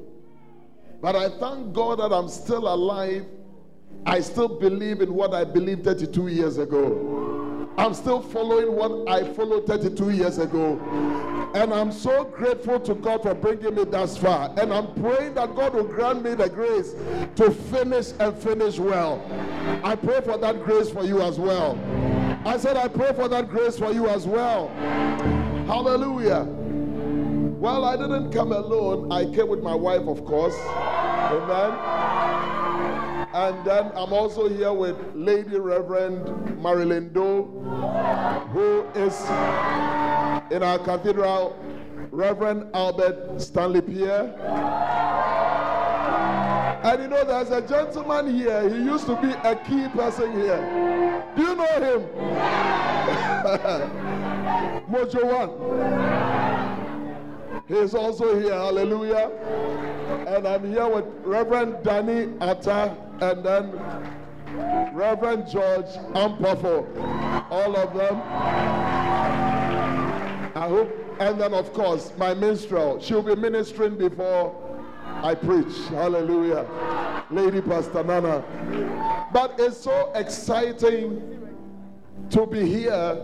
But 1.00 1.14
I 1.14 1.28
thank 1.28 1.72
God 1.72 2.00
that 2.00 2.12
I'm 2.12 2.28
still 2.28 2.66
alive. 2.66 3.24
I 4.06 4.20
still 4.20 4.48
believe 4.48 5.00
in 5.00 5.14
what 5.14 5.32
I 5.32 5.44
believed 5.44 5.84
32 5.84 6.28
years 6.28 6.58
ago. 6.58 7.68
I'm 7.78 7.94
still 7.94 8.20
following 8.20 8.74
what 8.74 9.08
I 9.08 9.32
followed 9.34 9.66
32 9.66 10.10
years 10.10 10.38
ago. 10.38 10.80
And 11.54 11.72
I'm 11.72 11.92
so 11.92 12.24
grateful 12.24 12.80
to 12.80 12.94
God 12.94 13.22
for 13.22 13.34
bringing 13.34 13.74
me 13.74 13.84
thus 13.84 14.16
far. 14.16 14.52
And 14.58 14.72
I'm 14.72 14.94
praying 14.94 15.34
that 15.34 15.54
God 15.54 15.74
will 15.74 15.84
grant 15.84 16.24
me 16.24 16.34
the 16.34 16.48
grace 16.48 16.94
to 17.36 17.50
finish 17.50 18.12
and 18.18 18.36
finish 18.36 18.78
well. 18.78 19.24
I 19.84 19.94
pray 19.94 20.20
for 20.20 20.38
that 20.38 20.64
grace 20.64 20.90
for 20.90 21.04
you 21.04 21.22
as 21.22 21.38
well. 21.38 21.78
I 22.44 22.56
said, 22.58 22.76
I 22.76 22.88
pray 22.88 23.12
for 23.12 23.28
that 23.28 23.48
grace 23.48 23.78
for 23.78 23.92
you 23.92 24.08
as 24.08 24.26
well. 24.26 24.68
Hallelujah. 25.66 26.63
Well, 27.64 27.87
I 27.87 27.97
didn't 27.97 28.30
come 28.30 28.52
alone. 28.52 29.11
I 29.11 29.25
came 29.25 29.49
with 29.49 29.62
my 29.62 29.75
wife, 29.75 30.02
of 30.02 30.23
course. 30.26 30.54
Amen. 31.33 31.73
And 33.33 33.64
then 33.64 33.90
I'm 33.97 34.12
also 34.12 34.50
here 34.50 34.75
with 34.75 34.99
Lady 35.14 35.59
Reverend 35.59 36.61
Marilyn 36.62 37.11
Doe, 37.14 37.44
who 38.52 38.83
is 38.94 39.18
in 40.52 40.62
our 40.62 40.78
cathedral, 40.78 41.59
Reverend 42.11 42.68
Albert 42.75 43.40
Stanley 43.40 43.80
Pierre. 43.80 44.37
And 46.85 47.02
you 47.02 47.09
know, 47.09 47.25
there's 47.25 47.49
a 47.49 47.66
gentleman 47.66 48.37
here. 48.37 48.68
He 48.68 48.76
used 48.76 49.06
to 49.06 49.16
be 49.23 49.30
a 49.30 49.56
key 49.56 49.88
person 49.97 50.33
here. 50.33 51.25
Do 51.35 51.42
you 51.42 51.54
know 51.54 51.64
him? 51.80 52.02
Mojo 54.90 55.25
One. 55.25 56.74
He's 57.66 57.94
also 57.94 58.38
here. 58.38 58.52
Hallelujah. 58.52 59.30
And 60.26 60.47
I'm 60.47 60.71
here 60.71 60.87
with 60.87 61.06
Reverend 61.23 61.83
Danny 61.83 62.33
Atta 62.40 62.94
and 63.21 63.42
then 63.44 63.73
Reverend 64.92 65.49
George 65.49 65.87
Ampafo. 66.12 66.85
All 67.50 67.76
of 67.76 67.94
them. 67.94 68.21
I 70.54 70.68
hope. 70.68 70.90
And 71.21 71.40
then, 71.40 71.54
of 71.54 71.73
course, 71.73 72.12
my 72.18 72.35
minstrel. 72.35 73.00
She'll 73.00 73.23
be 73.23 73.35
ministering 73.35 73.97
before 73.97 74.54
I 75.23 75.35
preach. 75.35 75.75
Hallelujah. 75.88 76.66
Lady 77.30 77.61
Pastor 77.62 78.04
Nana. 78.04 78.44
But 79.33 79.54
it's 79.59 79.78
so 79.78 80.12
exciting 80.14 81.40
to 82.30 82.47
be 82.47 82.66
here 82.66 83.23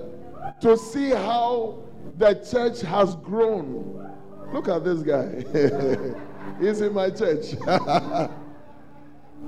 to 0.60 0.76
see 0.78 1.10
how 1.10 1.78
the 2.16 2.34
church 2.34 2.80
has 2.82 3.16
grown. 3.16 4.10
Look 4.52 4.68
at 4.68 4.84
this 4.84 5.02
guy. 5.02 5.44
He's 6.60 6.80
in 6.80 6.92
my 6.92 7.10
church. 7.10 7.52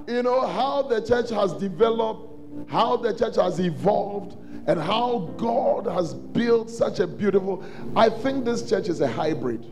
you 0.07 0.23
know 0.23 0.47
how 0.47 0.83
the 0.83 1.05
church 1.07 1.31
has 1.31 1.53
developed, 1.55 2.71
how 2.71 2.97
the 2.97 3.13
church 3.13 3.37
has 3.37 3.59
evolved, 3.59 4.37
and 4.67 4.81
how 4.81 5.35
God 5.37 5.87
has 5.87 6.15
built 6.15 6.71
such 6.71 7.01
a 7.01 7.07
beautiful. 7.07 7.65
I 7.97 8.09
think 8.09 8.45
this 8.45 8.69
church 8.69 8.89
is 8.89 9.01
a 9.01 9.09
hybrid. 9.09 9.67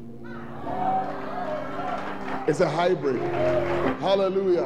It's 2.48 2.60
a 2.60 2.68
hybrid. 2.68 3.20
Hallelujah. 4.00 4.64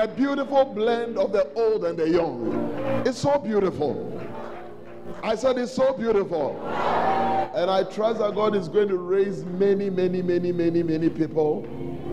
A 0.00 0.08
beautiful 0.08 0.64
blend 0.64 1.16
of 1.16 1.32
the 1.32 1.52
old 1.54 1.84
and 1.84 1.96
the 1.96 2.08
young. 2.08 3.02
It's 3.06 3.18
so 3.18 3.38
beautiful. 3.38 4.12
I 5.22 5.34
said 5.34 5.58
it's 5.58 5.72
so 5.72 5.92
beautiful. 5.94 6.56
And 7.54 7.70
I 7.70 7.84
trust 7.84 8.18
that 8.18 8.34
God 8.34 8.54
is 8.54 8.68
going 8.68 8.88
to 8.88 8.98
raise 8.98 9.44
many, 9.44 9.88
many, 9.88 10.22
many, 10.22 10.52
many, 10.52 10.82
many 10.82 11.08
people. 11.08 11.66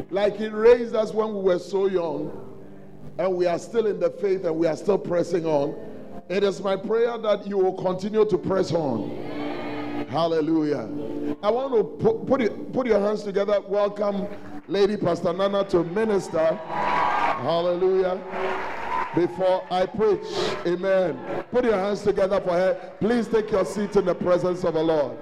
Like 0.10 0.38
He 0.38 0.48
raised 0.48 0.96
us 0.96 1.14
when 1.14 1.34
we 1.34 1.42
were 1.42 1.60
so 1.60 1.88
young. 1.88 2.40
And 3.18 3.36
we 3.36 3.46
are 3.46 3.60
still 3.60 3.86
in 3.88 4.00
the 4.00 4.10
faith 4.10 4.46
and 4.46 4.56
we 4.56 4.68
are 4.68 4.76
still 4.76 4.98
pressing 4.98 5.46
on. 5.46 5.76
It 6.30 6.44
is 6.44 6.62
my 6.62 6.76
prayer 6.76 7.18
that 7.18 7.46
you 7.46 7.58
will 7.58 7.74
continue 7.74 8.26
to 8.26 8.38
press 8.38 8.72
on. 8.72 9.10
Hallelujah. 10.10 10.90
I 11.44 11.52
want 11.52 11.74
to 11.74 11.84
put, 11.84 12.26
put, 12.26 12.42
it, 12.42 12.74
put 12.74 12.88
your 12.88 13.00
hands 13.00 13.24
together. 13.24 13.62
Welcome, 13.68 14.28
Lady 14.68 14.96
Pastor 14.98 15.34
Nana, 15.34 15.66
to 15.66 15.84
minister. 15.84 16.56
Hallelujah. 17.44 18.22
Before 19.16 19.64
I 19.70 19.86
preach, 19.86 20.26
amen. 20.66 21.46
Put 21.52 21.66
your 21.66 21.78
hands 21.78 22.02
together 22.02 22.42
for 22.42 22.54
her. 22.54 22.94
Please 23.00 23.28
take 23.28 23.52
your 23.52 23.66
seat 23.66 23.96
in 23.96 24.06
the 24.06 24.16
presence 24.16 24.64
of 24.64 24.74
the 24.74 24.82
Lord. 24.82 25.18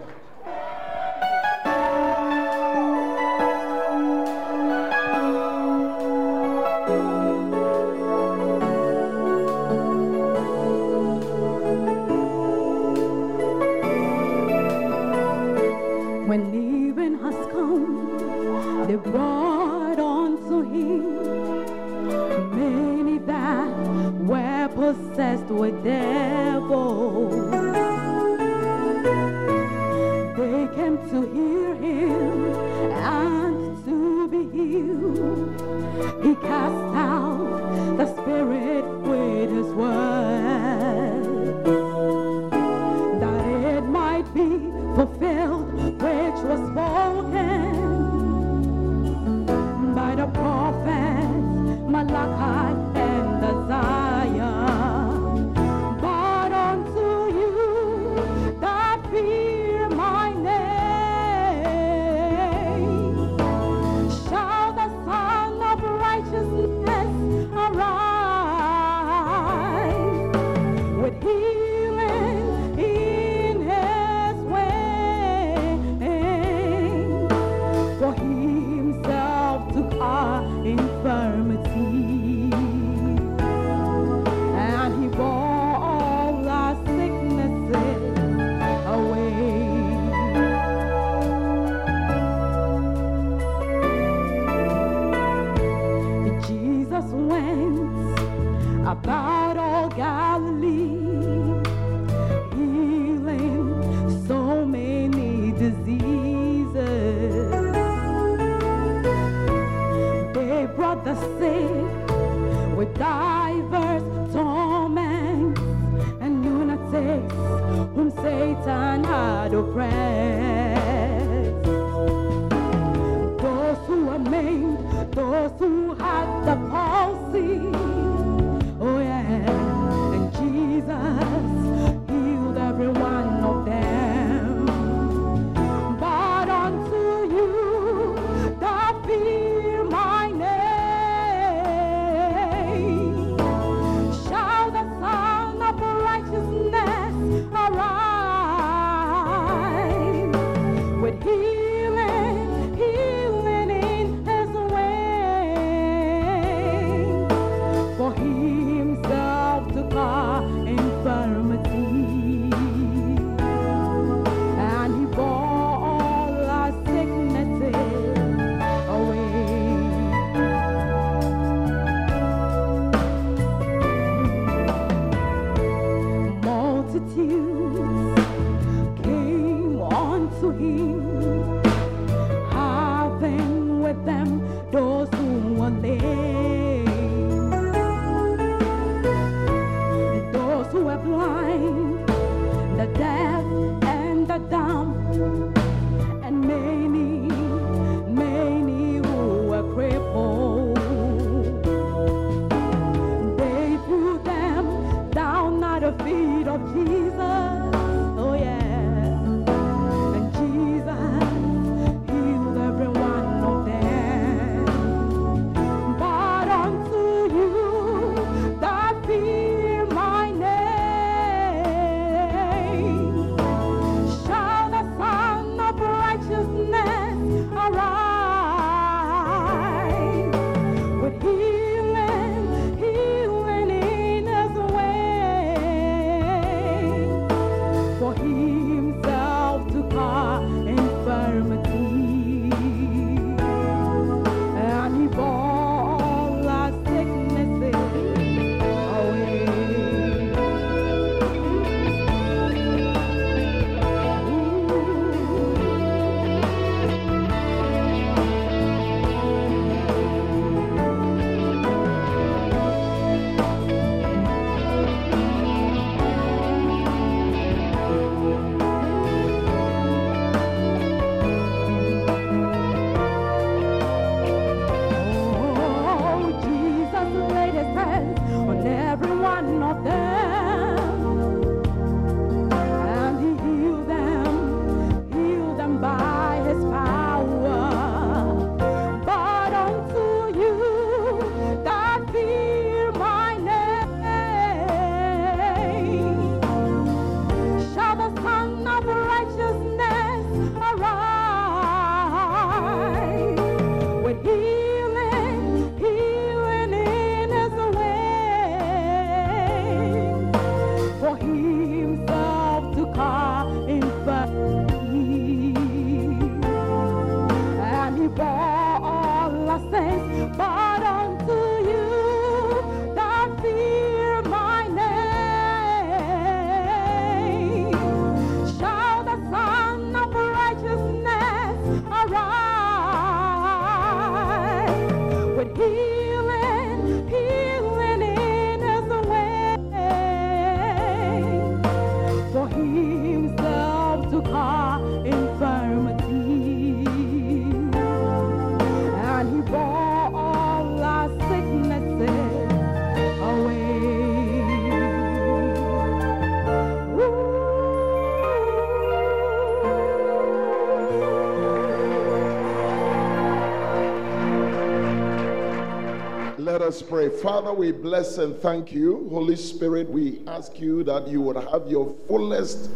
Us 366.72 366.82
pray. 366.82 367.10
Father, 367.10 367.52
we 367.52 367.74
bless 367.74 368.18
and 368.18 368.34
thank 368.38 368.72
you. 368.72 369.10
Holy 369.10 369.36
Spirit, 369.36 369.90
we 369.90 370.22
ask 370.26 370.58
you 370.58 370.86
that 370.86 371.06
you 371.06 371.20
would 371.20 371.36
have 371.36 371.68
your 371.68 371.94
fullest 372.08 372.72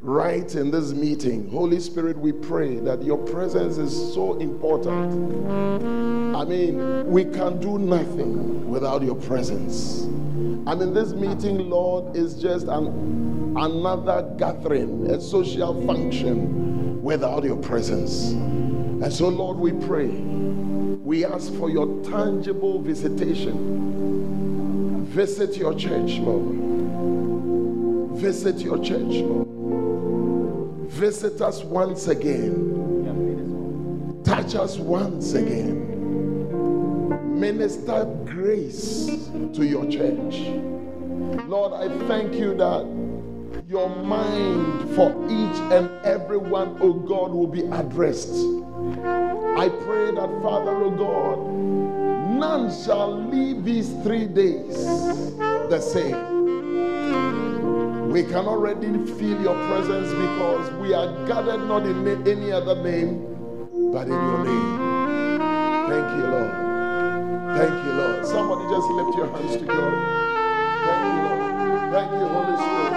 right 0.00 0.52
in 0.56 0.72
this 0.72 0.92
meeting. 0.92 1.48
Holy 1.48 1.78
Spirit, 1.78 2.18
we 2.18 2.32
pray 2.32 2.80
that 2.80 3.04
your 3.04 3.18
presence 3.18 3.78
is 3.78 3.94
so 4.12 4.36
important. 4.40 5.46
I 6.34 6.44
mean, 6.44 7.06
we 7.06 7.24
can 7.26 7.60
do 7.60 7.78
nothing 7.78 8.68
without 8.68 9.02
your 9.02 9.14
presence. 9.14 10.02
I 10.66 10.74
mean, 10.74 10.92
this 10.92 11.12
meeting, 11.12 11.70
Lord, 11.70 12.16
is 12.16 12.34
just 12.34 12.66
an, 12.66 13.54
another 13.56 14.34
gathering, 14.36 15.08
a 15.12 15.20
social 15.20 15.80
function 15.86 17.00
without 17.04 17.44
your 17.44 17.58
presence. 17.58 18.32
And 18.32 19.12
so, 19.12 19.28
Lord, 19.28 19.58
we 19.58 19.70
pray. 19.86 20.45
We 21.06 21.24
ask 21.24 21.54
for 21.54 21.70
your 21.70 22.02
tangible 22.02 22.82
visitation. 22.82 25.04
Visit 25.04 25.56
your 25.56 25.72
church, 25.72 26.18
Lord. 26.18 28.18
Visit 28.18 28.58
your 28.58 28.78
church, 28.78 29.22
Lord. 29.22 29.46
Visit 30.90 31.40
us 31.40 31.62
once 31.62 32.08
again. 32.08 34.20
Touch 34.24 34.56
us 34.56 34.78
once 34.78 35.34
again. 35.34 35.86
Minister 37.38 38.04
grace 38.24 39.06
to 39.54 39.64
your 39.64 39.88
church. 39.88 40.40
Lord, 41.46 41.72
I 41.72 41.88
thank 42.08 42.34
you 42.34 42.56
that 42.56 42.84
your 43.68 43.90
mind 43.90 44.92
for 44.96 45.12
each 45.26 45.56
and 45.70 45.88
every 46.04 46.38
one, 46.38 46.76
oh 46.80 46.94
God, 46.94 47.30
will 47.30 47.46
be 47.46 47.62
addressed. 47.66 48.65
I 49.58 49.68
pray 49.68 50.10
that, 50.12 50.30
Father, 50.42 50.70
oh 50.70 50.90
God, 50.90 51.38
none 52.38 52.70
shall 52.84 53.16
leave 53.28 53.64
these 53.64 53.90
three 54.02 54.26
days 54.26 54.86
the 55.36 55.80
same. 55.80 56.36
We 58.10 58.22
can 58.22 58.46
already 58.46 58.92
feel 59.18 59.40
your 59.42 59.56
presence 59.68 60.10
because 60.10 60.70
we 60.80 60.94
are 60.94 61.26
gathered 61.26 61.66
not 61.66 61.84
in 61.86 62.06
any 62.28 62.52
other 62.52 62.82
name 62.82 63.36
but 63.92 64.06
in 64.06 64.12
your 64.12 64.44
name. 64.44 65.38
Thank 65.88 66.08
you, 66.16 66.26
Lord. 66.28 66.52
Thank 67.56 67.84
you, 67.84 67.92
Lord. 67.92 68.26
Somebody 68.26 68.64
just 68.68 68.88
lift 68.90 69.16
your 69.16 69.28
hands 69.28 69.56
to 69.56 69.64
God. 69.64 69.94
Thank 70.86 71.02
you, 71.06 71.22
Lord. 71.24 71.40
Thank 71.92 72.10
you, 72.12 72.26
Holy 72.28 72.56
Spirit. 72.56 72.96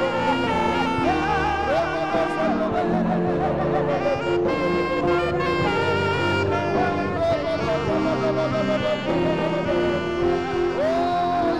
Oh, 2.83 2.87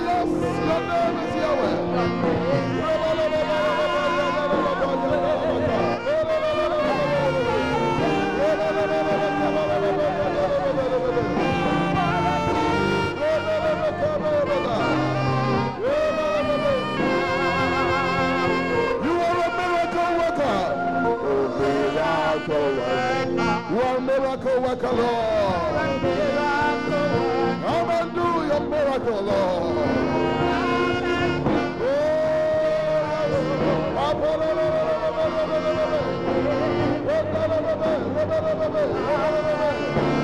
yes. 0.07 0.29
Your 0.65 0.81
name 0.89 1.17
is 1.19 1.35
Yahweh. 1.35 3.10
You 22.47 22.55
are 22.55 23.97
a 23.97 24.01
miracle 24.01 24.61
worker, 24.61 24.91
Lord. 24.91 25.75
Come 27.61 27.89
and 27.91 28.15
do 28.15 28.21
your 28.21 28.59
miracle, 28.61 29.21
Lord. 29.21 30.01
You 40.01 40.20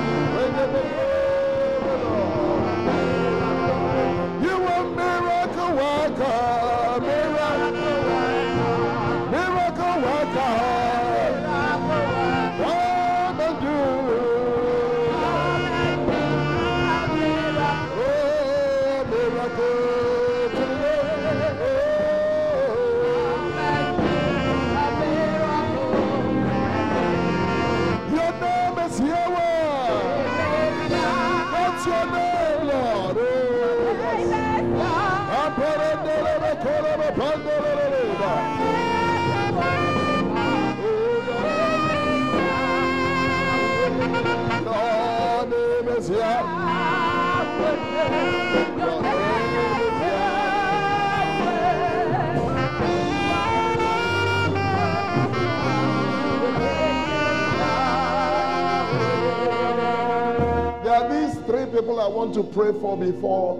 I 62.08 62.10
want 62.10 62.32
to 62.36 62.42
pray 62.42 62.72
for 62.80 62.96
before 62.96 63.58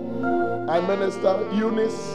I 0.71 0.81
minister. 0.81 1.47
Eunice, 1.53 2.15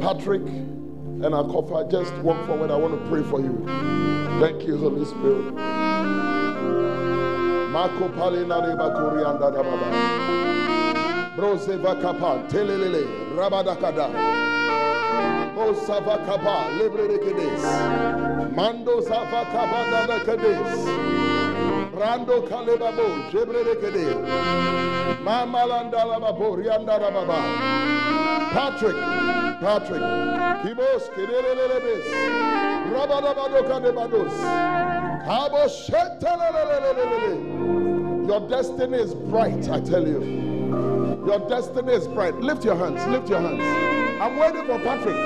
Patrick, 0.00 0.42
and 0.42 1.34
Akofa. 1.34 1.90
Just 1.90 2.14
walk 2.18 2.46
forward. 2.46 2.70
I 2.70 2.76
want 2.76 2.94
to 2.94 3.10
pray 3.10 3.24
for 3.24 3.40
you. 3.40 3.60
Thank 4.38 4.62
you, 4.62 4.76
Holy 4.78 5.04
Spirit. 5.04 5.52
Marco 7.72 8.08
Palina 8.10 8.62
Reba 8.64 8.94
Kurianda 8.94 9.52
da 9.52 9.62
Baba. 9.64 9.90
Broseva 11.36 12.00
Kapa, 12.00 12.46
Telelele, 12.48 13.34
Rabadakada. 13.34 14.06
Osava 15.56 16.24
Kapa, 16.24 16.70
Lebre 16.78 17.08
de 17.08 17.18
Kedes. 17.18 18.54
Mando 18.54 19.00
Zava 19.00 19.44
Kapa 19.50 20.06
da 20.06 20.20
Kedes. 20.20 21.03
Rando 21.94 22.42
Kalebabo, 22.48 23.30
Jebre 23.30 23.62
de 23.64 23.74
Kede. 23.76 24.14
Mama 25.22 25.58
Landala 25.58 26.18
Babo, 26.20 26.56
Rianda 26.56 26.98
da 26.98 27.10
Baba. 27.10 27.38
Patrick, 28.52 28.96
Patrick, 29.60 30.02
Kibos, 30.62 31.08
Kedelelebes. 31.14 32.04
Rabadabadoka 32.92 33.80
de 33.82 33.92
Bados. 33.92 34.34
Kabo 35.24 35.64
Shetelelelelelele. 35.68 37.32
Your 38.26 38.40
destiny 38.48 38.98
is 38.98 39.14
bright, 39.14 39.68
I 39.68 39.80
tell 39.80 40.06
you. 40.06 40.20
Your 41.26 41.38
destiny 41.48 41.92
is 41.92 42.06
bright. 42.08 42.34
Lift 42.36 42.64
your 42.64 42.76
hands, 42.76 43.04
lift 43.06 43.28
your 43.28 43.40
hands. 43.40 43.62
I'm 44.20 44.36
waiting 44.36 44.64
for 44.66 44.78
Patrick. 44.80 45.16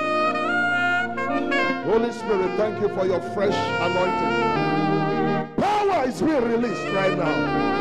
Holy 1.86 2.12
Spirit, 2.12 2.50
thank 2.56 2.80
you 2.80 2.88
for 2.94 3.06
your 3.06 3.20
fresh 3.32 3.56
anointing. 3.80 4.67
Is 6.18 6.24
being 6.24 6.42
released 6.42 6.92
right 6.94 7.16
now. 7.16 7.76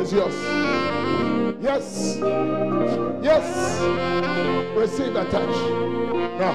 It's 0.00 0.10
yours. 0.12 0.34
Yes. 1.62 2.18
Yes. 3.22 3.80
Receive 4.76 5.14
a 5.14 5.24
touch. 5.30 5.56
Now. 6.40 6.54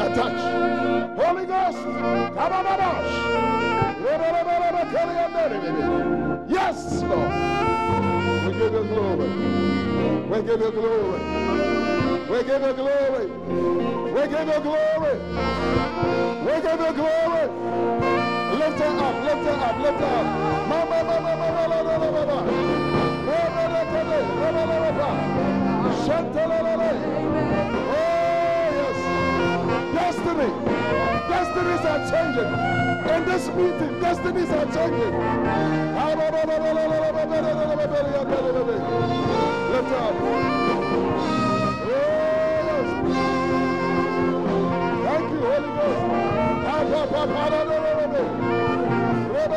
A 0.00 0.14
touch. 0.14 0.40
Holy 1.20 1.44
Ghost. 1.44 1.76
Yes, 6.48 7.02
Lord. 7.02 7.32
We 8.46 8.52
give 8.58 8.72
you 8.72 8.84
glory. 8.84 9.28
We 10.30 10.42
give 10.42 10.60
you 10.62 10.70
glory. 10.72 11.20
We 12.30 12.42
give 12.44 12.62
you 12.62 12.72
glory. 12.72 13.26
We 14.14 14.22
give 14.26 14.48
you 14.48 14.60
glory. 14.62 15.18
We 16.46 16.52
give 16.62 16.80
you 16.80 16.92
glory. 16.94 18.23
Lift 18.64 18.78
her 18.78 18.86
up, 18.86 19.16
lift 19.24 19.44
her 19.44 19.52
up, 19.60 19.76
lift 19.78 20.00
her 20.00 20.06
up. 20.06 20.24
Mama, 20.68 21.04
mama, 21.04 21.32
mama, 21.36 21.68
la, 21.68 21.80
la, 21.82 21.96
la. 22.24 22.38
Oh, 27.92 28.68
yes. 28.78 28.98
Destiny. 29.94 30.50
Destinies 31.28 31.84
are 31.92 32.02
changing. 32.08 32.50
In 33.12 33.20
this 33.28 33.44
meeting, 33.48 33.92
destinies 34.00 34.50
are 34.50 34.68
changing. 34.72 35.14
Lift 39.72 39.92
up. 39.92 40.14
Oh, 41.84 41.98
yes. 42.70 42.88
Thank 45.04 45.26
you, 45.32 45.40
Holy 45.44 45.70
Ghost. 45.76 46.04
We 49.44 49.50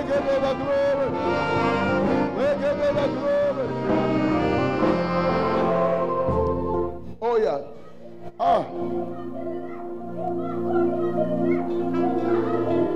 give 0.00 0.24
you 0.24 0.38
the 0.40 0.54
glory. 0.60 1.08
We 2.34 2.46
give 2.60 2.78
you 2.78 2.90
the 2.92 3.06
glory. 3.14 3.68
Oh, 7.22 7.36
yeah. 7.40 7.60
Ah. 8.40 8.62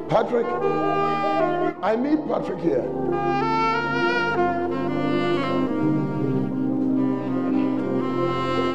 Patrick. 0.09 0.47
I 1.81 1.95
meet 1.95 2.27
Patrick 2.27 2.61
here. 2.61 3.68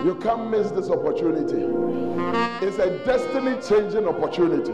You 0.03 0.15
can't 0.15 0.49
miss 0.51 0.69
this 0.71 0.89
opportunity. 0.89 1.63
It's 2.65 2.77
a 2.77 2.89
destiny 3.05 3.55
changing 3.61 4.05
opportunity. 4.05 4.73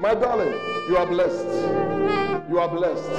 My 0.00 0.14
darling, 0.14 0.54
you 0.88 0.96
are 0.96 1.06
blessed. 1.06 1.46
You 2.48 2.58
are 2.60 2.68
blessed. 2.68 3.10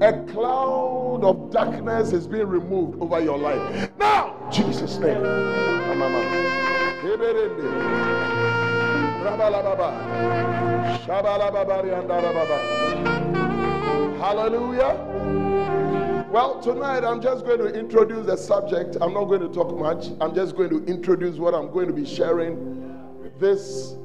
A 0.00 0.24
cloud 0.32 1.20
of 1.22 1.50
darkness 1.50 2.12
is 2.12 2.26
being 2.26 2.46
removed 2.46 3.02
over 3.02 3.20
your 3.20 3.36
life. 3.36 3.90
Now, 3.98 4.48
Jesus' 4.50 4.96
name. 4.98 5.22
Hallelujah. 14.18 15.77
Well, 16.30 16.60
tonight 16.60 17.04
I'm 17.04 17.22
just 17.22 17.46
going 17.46 17.58
to 17.60 17.68
introduce 17.72 18.26
the 18.26 18.36
subject. 18.36 18.98
I'm 19.00 19.14
not 19.14 19.24
going 19.24 19.40
to 19.40 19.48
talk 19.48 19.74
much. 19.74 20.08
I'm 20.20 20.34
just 20.34 20.56
going 20.56 20.68
to 20.68 20.84
introduce 20.84 21.38
what 21.38 21.54
I'm 21.54 21.70
going 21.72 21.86
to 21.86 21.94
be 21.94 22.04
sharing 22.04 23.00
this 23.40 23.96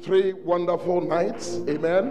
three 0.00 0.32
wonderful 0.32 1.00
nights. 1.00 1.58
Amen. 1.68 2.10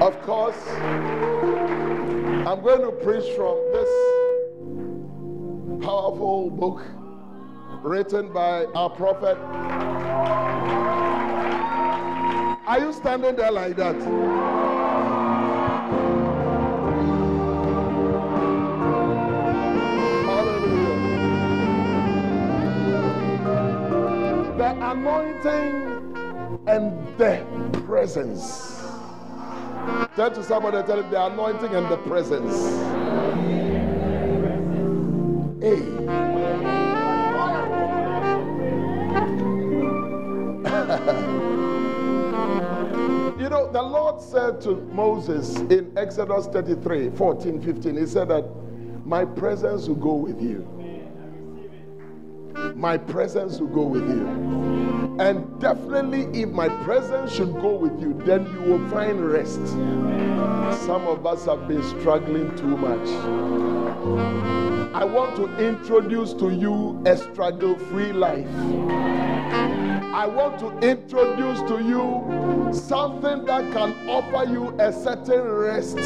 Of 0.00 0.22
course, 0.22 0.68
I'm 2.46 2.62
going 2.62 2.82
to 2.82 2.92
preach 3.02 3.28
from 3.34 3.58
this 3.72 3.90
powerful 5.84 6.50
book 6.50 6.84
written 7.82 8.32
by 8.32 8.66
our 8.76 8.90
prophet. 8.90 9.36
Are 12.68 12.78
you 12.78 12.92
standing 12.92 13.34
there 13.34 13.50
like 13.50 13.74
that? 13.74 14.59
The 24.70 24.90
anointing 24.92 26.14
and 26.68 27.18
the 27.18 27.44
presence. 27.86 28.80
Tell 30.14 30.30
to 30.30 30.44
somebody, 30.44 30.76
and 30.76 30.86
tell 30.86 31.00
him 31.00 31.10
the 31.10 31.26
anointing 31.26 31.74
and 31.74 31.90
the 31.90 31.96
presence. 31.96 32.54
Hey. 35.60 35.74
you 43.42 43.48
know, 43.48 43.72
the 43.72 43.82
Lord 43.82 44.22
said 44.22 44.60
to 44.60 44.76
Moses 44.92 45.56
in 45.56 45.92
Exodus 45.96 46.46
33 46.46 47.10
14, 47.10 47.60
15, 47.60 47.96
He 47.96 48.06
said 48.06 48.28
that 48.28 48.48
my 49.04 49.24
presence 49.24 49.88
will 49.88 49.96
go 49.96 50.14
with 50.14 50.40
you. 50.40 50.79
My 52.80 52.96
presence 52.96 53.60
will 53.60 53.66
go 53.66 53.82
with 53.82 54.08
you. 54.08 54.26
And 55.20 55.60
definitely, 55.60 56.22
if 56.40 56.48
my 56.48 56.70
presence 56.82 57.30
should 57.30 57.52
go 57.60 57.74
with 57.74 58.00
you, 58.00 58.14
then 58.24 58.46
you 58.54 58.72
will 58.72 58.88
find 58.88 59.22
rest. 59.22 59.60
Some 60.86 61.06
of 61.06 61.26
us 61.26 61.44
have 61.44 61.68
been 61.68 61.82
struggling 62.00 62.56
too 62.56 62.78
much. 62.78 63.06
I 64.94 65.04
want 65.04 65.36
to 65.36 65.54
introduce 65.62 66.32
to 66.32 66.48
you 66.48 67.02
a 67.04 67.18
struggle 67.18 67.78
free 67.78 68.14
life. 68.14 68.48
I 70.14 70.26
want 70.26 70.58
to 70.60 70.70
introduce 70.78 71.60
to 71.68 71.84
you 71.84 72.72
something 72.72 73.44
that 73.44 73.70
can 73.74 74.08
offer 74.08 74.50
you 74.50 74.74
a 74.80 74.90
certain 74.90 75.42
rest. 75.42 75.98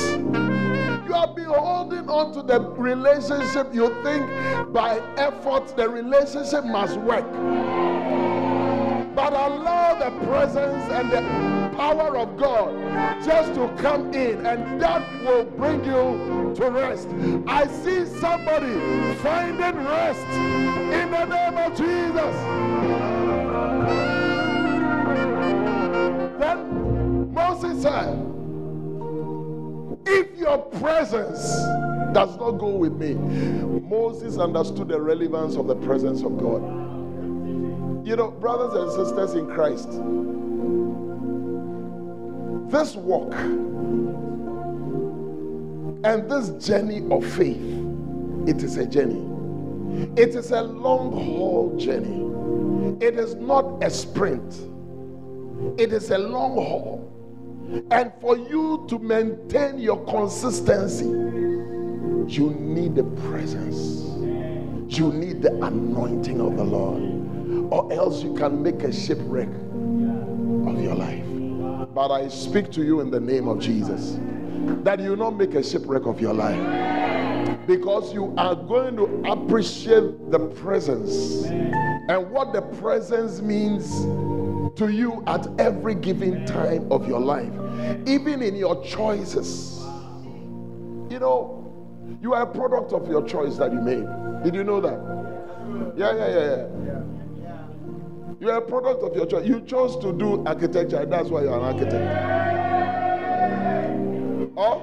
You 1.07 1.13
have 1.13 1.35
been 1.37 1.45
holding 1.45 2.09
on 2.09 2.33
to 2.33 2.43
the 2.43 2.61
relationship, 2.61 3.75
you 3.75 3.95
think 4.03 4.27
by 4.73 5.01
effort 5.17 5.77
the 5.77 5.89
relationship 5.89 6.65
must 6.65 6.97
work. 6.97 7.31
But 9.15 9.33
allow 9.33 9.95
the 9.99 10.11
presence 10.27 10.85
and 10.91 11.11
the 11.11 11.21
power 11.77 12.17
of 12.17 12.37
God 12.39 12.75
just 13.23 13.55
to 13.55 13.69
come 13.83 14.15
in, 14.15 14.47
and 14.47 14.81
that 14.81 15.03
will 15.23 15.45
bring 15.45 15.85
you 15.85 16.53
to 16.57 16.71
rest. 16.71 17.09
I 17.47 17.67
see 17.67 18.07
somebody 18.07 18.75
finding 19.17 19.85
rest 19.85 20.27
in 20.27 21.11
the 21.11 21.25
name 21.27 21.59
of 21.59 21.77
Jesus. 21.77 22.37
Then 26.39 27.33
Moses 27.33 27.83
said, 27.83 28.44
If 30.07 30.37
your 30.39 30.59
presence 30.59 31.41
does 32.13 32.37
not 32.37 32.53
go 32.53 32.69
with 32.69 32.95
me, 32.95 33.15
Moses 33.15 34.39
understood 34.39 34.89
the 34.89 35.01
relevance 35.01 35.57
of 35.57 35.67
the 35.67 35.77
presence 35.77 36.23
of 36.23 36.39
God. 36.39 36.63
You 38.07 38.17
know, 38.17 38.31
brothers 38.31 38.75
and 38.75 38.93
sisters 38.93 39.35
in 39.35 39.47
Christ, 39.47 39.89
this 42.71 42.97
walk 42.97 43.35
and 46.05 46.31
this 46.31 46.51
journey 46.67 47.03
of 47.11 47.25
faith, 47.25 47.63
it 48.47 48.63
is 48.63 48.77
a 48.77 48.87
journey. 48.87 49.31
It 50.17 50.35
is 50.35 50.51
a 50.51 50.63
long 50.63 51.13
haul 51.13 51.77
journey. 51.79 52.25
It 53.05 53.19
is 53.19 53.35
not 53.37 53.83
a 53.83 53.91
sprint, 53.91 54.55
it 55.79 55.93
is 55.93 56.11
a 56.11 56.19
long 56.19 56.55
haul. 56.55 57.14
And 57.91 58.13
for 58.21 58.37
you 58.37 58.87
to 58.89 58.99
maintain 58.99 59.79
your 59.79 60.05
consistency, 60.05 61.05
you 61.05 62.51
need 62.59 62.95
the 62.95 63.05
presence, 63.29 64.03
you 64.97 65.13
need 65.13 65.43
the 65.43 65.53
anointing 65.63 66.41
of 66.41 66.57
the 66.57 66.65
Lord, 66.65 67.03
or 67.73 67.93
else 67.93 68.23
you 68.23 68.35
can 68.35 68.63
make 68.63 68.83
a 68.83 68.93
shipwreck 68.93 69.49
of 69.49 70.81
your 70.81 70.95
life. 70.95 71.25
But 71.95 72.11
I 72.11 72.29
speak 72.29 72.71
to 72.73 72.83
you 72.83 73.01
in 73.01 73.11
the 73.11 73.21
name 73.21 73.49
of 73.49 73.61
Jesus 73.61 74.19
that 74.85 75.01
you 75.01 75.17
not 75.17 75.37
make 75.37 75.55
a 75.55 75.63
shipwreck 75.63 76.07
of 76.07 76.21
your 76.21 76.35
life 76.35 77.34
because 77.67 78.13
you 78.13 78.35
are 78.37 78.55
going 78.55 78.97
to 78.97 79.23
appreciate 79.31 80.31
the 80.31 80.39
presence 80.39 81.45
and 81.45 82.31
what 82.31 82.53
the 82.53 82.63
presence 82.63 83.41
means 83.41 83.89
to 84.77 84.89
you 84.89 85.23
at 85.27 85.47
every 85.59 85.95
given 85.95 86.45
time 86.47 86.91
of 86.91 87.09
your 87.09 87.21
life, 87.21 87.53
even 88.07 88.43
in 88.43 88.57
your 88.57 88.85
choices. 88.85 89.81
You 91.11 91.19
know, 91.21 92.19
you 92.21 92.35
are 92.35 92.43
a 92.43 92.47
product 92.47 92.93
of 92.93 93.09
your 93.09 93.27
choice 93.27 93.57
that 93.57 93.73
you 93.73 93.81
made. 93.81 94.07
Did 94.43 94.55
you 94.55 94.65
know 94.65 94.81
that? 94.81 94.99
Yeah, 95.97 96.15
yeah, 96.15 96.29
yeah, 96.29 96.67
yeah. 96.87 97.03
You 98.41 98.51
are 98.51 98.59
a 98.59 98.63
product 98.63 99.03
of 99.03 99.15
your 99.17 99.27
choice. 99.27 99.47
You 99.47 99.61
chose 99.63 99.97
to 99.99 100.13
do 100.13 100.45
architecture, 100.45 100.99
and 100.99 101.13
that's 101.13 101.31
why 101.31 101.43
you're 101.43 101.57
an 101.57 101.65
architect. 101.65 102.05
Or 104.57 104.81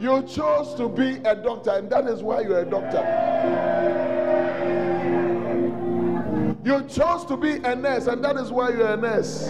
you 0.00 0.22
chose 0.22 0.74
to 0.74 0.88
be 0.88 1.16
a 1.24 1.34
doctor, 1.34 1.70
and 1.70 1.90
that 1.90 2.06
is 2.06 2.22
why 2.22 2.42
you're 2.42 2.60
a 2.60 2.64
doctor. 2.64 3.02
You 6.64 6.82
chose 6.88 7.24
to 7.26 7.36
be 7.36 7.56
a 7.56 7.74
nurse, 7.74 8.06
and 8.06 8.22
that 8.24 8.36
is 8.36 8.52
why 8.52 8.70
you're 8.70 8.92
a 8.92 8.96
nurse. 8.96 9.48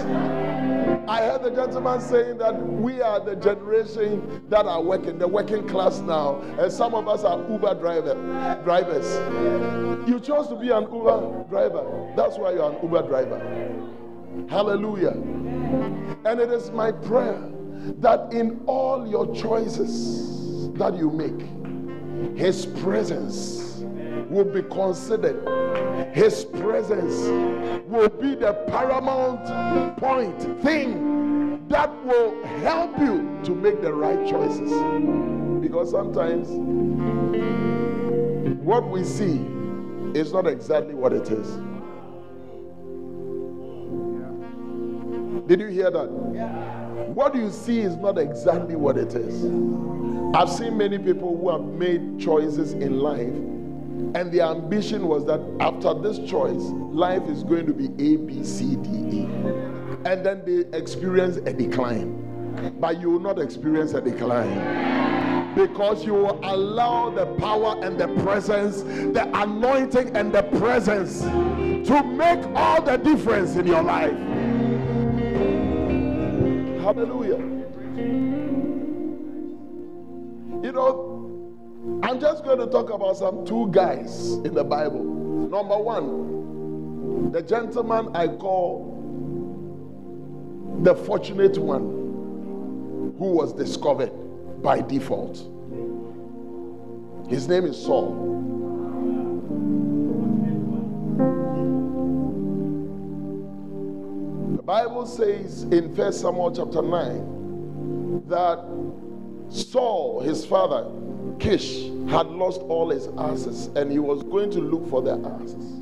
I 1.08 1.22
heard 1.22 1.42
the 1.42 1.50
gentleman 1.50 2.00
saying 2.00 2.38
that 2.38 2.54
we 2.54 3.00
are 3.02 3.18
the 3.18 3.34
generation 3.37 4.44
that 4.48 4.66
are 4.66 4.82
working, 4.82 5.18
the 5.18 5.28
working 5.28 5.66
class 5.66 6.00
now, 6.00 6.40
and 6.58 6.72
some 6.72 6.94
of 6.94 7.08
us 7.08 7.24
are 7.24 7.38
Uber 7.50 7.74
driver, 7.74 8.14
drivers. 8.64 9.06
You 10.08 10.20
chose 10.20 10.48
to 10.48 10.56
be 10.56 10.70
an 10.70 10.84
Uber 10.84 11.44
driver. 11.50 12.12
That's 12.16 12.38
why 12.38 12.52
you're 12.52 12.70
an 12.70 12.78
Uber 12.82 13.02
driver. 13.02 13.38
Hallelujah. 14.48 15.12
And 16.24 16.40
it 16.40 16.50
is 16.50 16.70
my 16.70 16.92
prayer 16.92 17.42
that 18.00 18.32
in 18.32 18.62
all 18.66 19.06
your 19.06 19.34
choices 19.34 20.38
that 20.78 20.96
you 20.96 21.10
make, 21.10 22.36
His 22.36 22.66
presence 22.66 23.82
will 24.28 24.44
be 24.44 24.62
considered. 24.62 25.42
His 26.14 26.44
presence 26.44 27.14
will 27.88 28.08
be 28.08 28.34
the 28.34 28.52
paramount 28.68 29.98
point, 29.98 30.40
thing 30.62 31.66
that 31.68 31.90
will 32.04 32.44
help 32.60 32.98
you 32.98 33.38
to 33.44 33.54
make 33.54 33.82
the 33.82 33.92
right 33.92 34.26
choices. 34.26 34.72
Because 35.60 35.90
sometimes 35.90 36.48
what 38.62 38.88
we 38.88 39.04
see 39.04 39.44
is 40.14 40.32
not 40.32 40.46
exactly 40.46 40.94
what 40.94 41.12
it 41.12 41.30
is. 41.30 41.58
Did 45.46 45.60
you 45.60 45.68
hear 45.68 45.90
that? 45.90 46.88
What 47.18 47.35
you 47.35 47.50
see 47.50 47.81
is 47.81 47.96
not 47.96 48.16
exactly 48.16 48.76
what 48.76 48.96
it 48.96 49.12
is. 49.12 49.44
I've 50.37 50.48
seen 50.48 50.78
many 50.78 50.98
people 50.98 51.37
who 51.37 51.50
have 51.50 51.64
made 51.64 52.20
choices 52.20 52.74
in 52.74 53.00
life, 53.00 53.35
and 54.14 54.33
their 54.33 54.44
ambition 54.44 55.09
was 55.09 55.24
that 55.24 55.40
after 55.59 55.94
this 55.94 56.20
choice, 56.31 56.62
life 56.92 57.24
is 57.24 57.42
going 57.42 57.66
to 57.66 57.74
be 57.74 57.87
A, 57.87 58.18
B, 58.18 58.44
C, 58.44 58.76
D, 58.76 58.88
E. 58.88 59.24
And 60.04 60.24
then 60.24 60.44
they 60.46 60.78
experience 60.78 61.38
a 61.38 61.52
decline. 61.52 62.76
But 62.78 63.00
you 63.00 63.11
will 63.11 63.18
not 63.18 63.40
experience 63.40 63.94
a 63.94 64.00
decline 64.00 65.57
because 65.57 66.07
you 66.07 66.14
will 66.14 66.38
allow 66.44 67.11
the 67.11 67.26
power 67.40 67.81
and 67.83 67.98
the 67.98 68.07
presence, 68.22 68.83
the 68.83 69.28
anointing 69.35 70.16
and 70.16 70.33
the 70.33 70.44
presence 70.44 71.22
to 71.22 72.00
make 72.04 72.46
all 72.54 72.81
the 72.81 72.96
difference 72.96 73.57
in 73.57 73.66
your 73.66 73.83
life. 73.83 74.38
Hallelujah. 76.88 77.37
You 80.64 80.72
know, 80.72 82.01
I'm 82.03 82.18
just 82.18 82.44
going 82.44 82.61
to 82.61 82.66
talk 82.66 82.88
about 82.88 83.18
some 83.18 83.44
two 83.44 83.68
guys 83.70 84.33
in 84.46 84.55
the 84.55 84.64
Bible. 84.64 85.05
Number 85.05 85.77
one, 85.77 87.31
the 87.31 87.42
gentleman 87.42 88.09
I 88.16 88.29
call 88.29 88.94
the 90.83 90.94
fortunate 90.94 91.59
one 91.59 93.14
who 93.18 93.33
was 93.33 93.53
discovered 93.53 94.11
by 94.62 94.81
default. 94.81 95.37
His 97.29 97.48
name 97.48 97.66
is 97.66 97.77
Saul. 97.77 98.38
Bible 104.68 105.06
says 105.06 105.62
in 105.62 105.96
1 105.96 106.12
Samuel 106.12 106.54
chapter 106.54 106.82
9 106.82 108.24
that 108.28 108.62
Saul, 109.48 110.20
his 110.20 110.44
father, 110.44 110.90
Kish, 111.38 111.84
had 112.10 112.26
lost 112.26 112.60
all 112.60 112.90
his 112.90 113.08
asses 113.16 113.68
and 113.68 113.90
he 113.90 113.98
was 113.98 114.22
going 114.24 114.50
to 114.50 114.60
look 114.60 114.86
for 114.90 115.00
the 115.00 115.12
asses. 115.40 115.80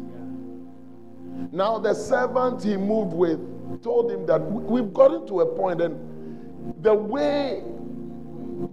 Now, 1.51 1.81
the 1.81 1.95
servant 1.95 2.63
he 2.63 2.77
moved 2.77 3.13
with 3.13 3.83
told 3.83 4.09
him 4.09 4.25
that 4.27 4.39
we've 4.39 4.95
gotten 4.95 5.27
to 5.27 5.41
a 5.41 5.47
point 5.57 5.81
and 5.81 6.85
the 6.85 6.95
way 6.95 7.65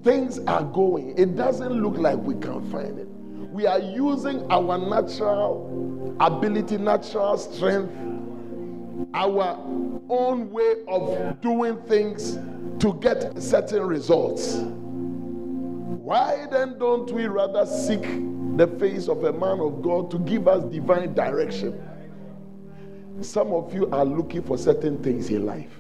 things 0.03 0.38
are 0.41 0.64
going, 0.64 1.18
it 1.18 1.36
doesn't 1.36 1.74
look 1.74 1.97
like 1.97 2.20
we 2.20 2.36
can 2.36 2.61
find 2.70 2.99
it. 2.99 3.07
We 3.51 3.66
are 3.66 3.80
using 3.80 4.45
our 4.51 4.78
natural 4.78 6.16
ability, 6.20 6.78
natural 6.78 7.36
strength, 7.39 7.91
our 9.14 9.58
own 10.10 10.52
way 10.52 10.76
of 10.88 11.39
doing 11.41 11.82
things 11.84 12.38
to 12.80 12.94
get 13.02 13.41
certain 13.41 13.84
results. 13.84 14.56
Why 16.04 16.48
then 16.52 16.78
don't 16.80 17.12
we 17.12 17.28
rather 17.28 17.66
seek 17.66 18.02
the 18.58 18.68
face 18.80 19.08
of 19.08 19.24
a 19.24 19.34
man 19.34 19.60
of 19.60 19.82
God 19.82 20.12
to 20.12 20.20
give 20.20 20.48
us 20.48 20.64
divine 20.66 21.14
direction? 21.14 21.82
Some 23.22 23.54
of 23.54 23.74
you 23.74 23.89
are 23.91 24.06
looking 24.06 24.44
for 24.44 24.58
certain 24.58 25.02
things 25.02 25.30
in 25.30 25.46
life. 25.46 25.72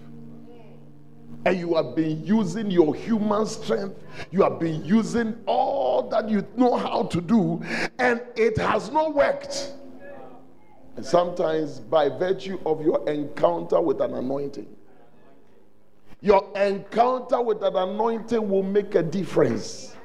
And 1.45 1.59
you 1.59 1.75
have 1.75 1.93
been 1.95 2.23
using 2.23 2.71
your 2.71 2.95
human 2.95 3.45
strength, 3.45 4.01
you 4.31 4.43
have 4.43 4.59
been 4.59 4.85
using 4.85 5.35
all 5.45 6.07
that 6.09 6.29
you 6.29 6.47
know 6.55 6.77
how 6.77 7.03
to 7.03 7.19
do, 7.19 7.61
and 7.99 8.21
it 8.37 8.57
has 8.57 8.89
not 8.91 9.13
worked. 9.13 9.73
And 10.95 11.05
sometimes, 11.05 11.79
by 11.79 12.09
virtue 12.09 12.59
of 12.65 12.81
your 12.83 13.07
encounter 13.09 13.81
with 13.81 13.99
an 13.99 14.13
anointing, 14.13 14.67
your 16.21 16.49
encounter 16.55 17.41
with 17.41 17.61
an 17.63 17.75
anointing 17.75 18.47
will 18.47 18.63
make 18.63 18.95
a 18.95 19.03
difference. 19.03 19.95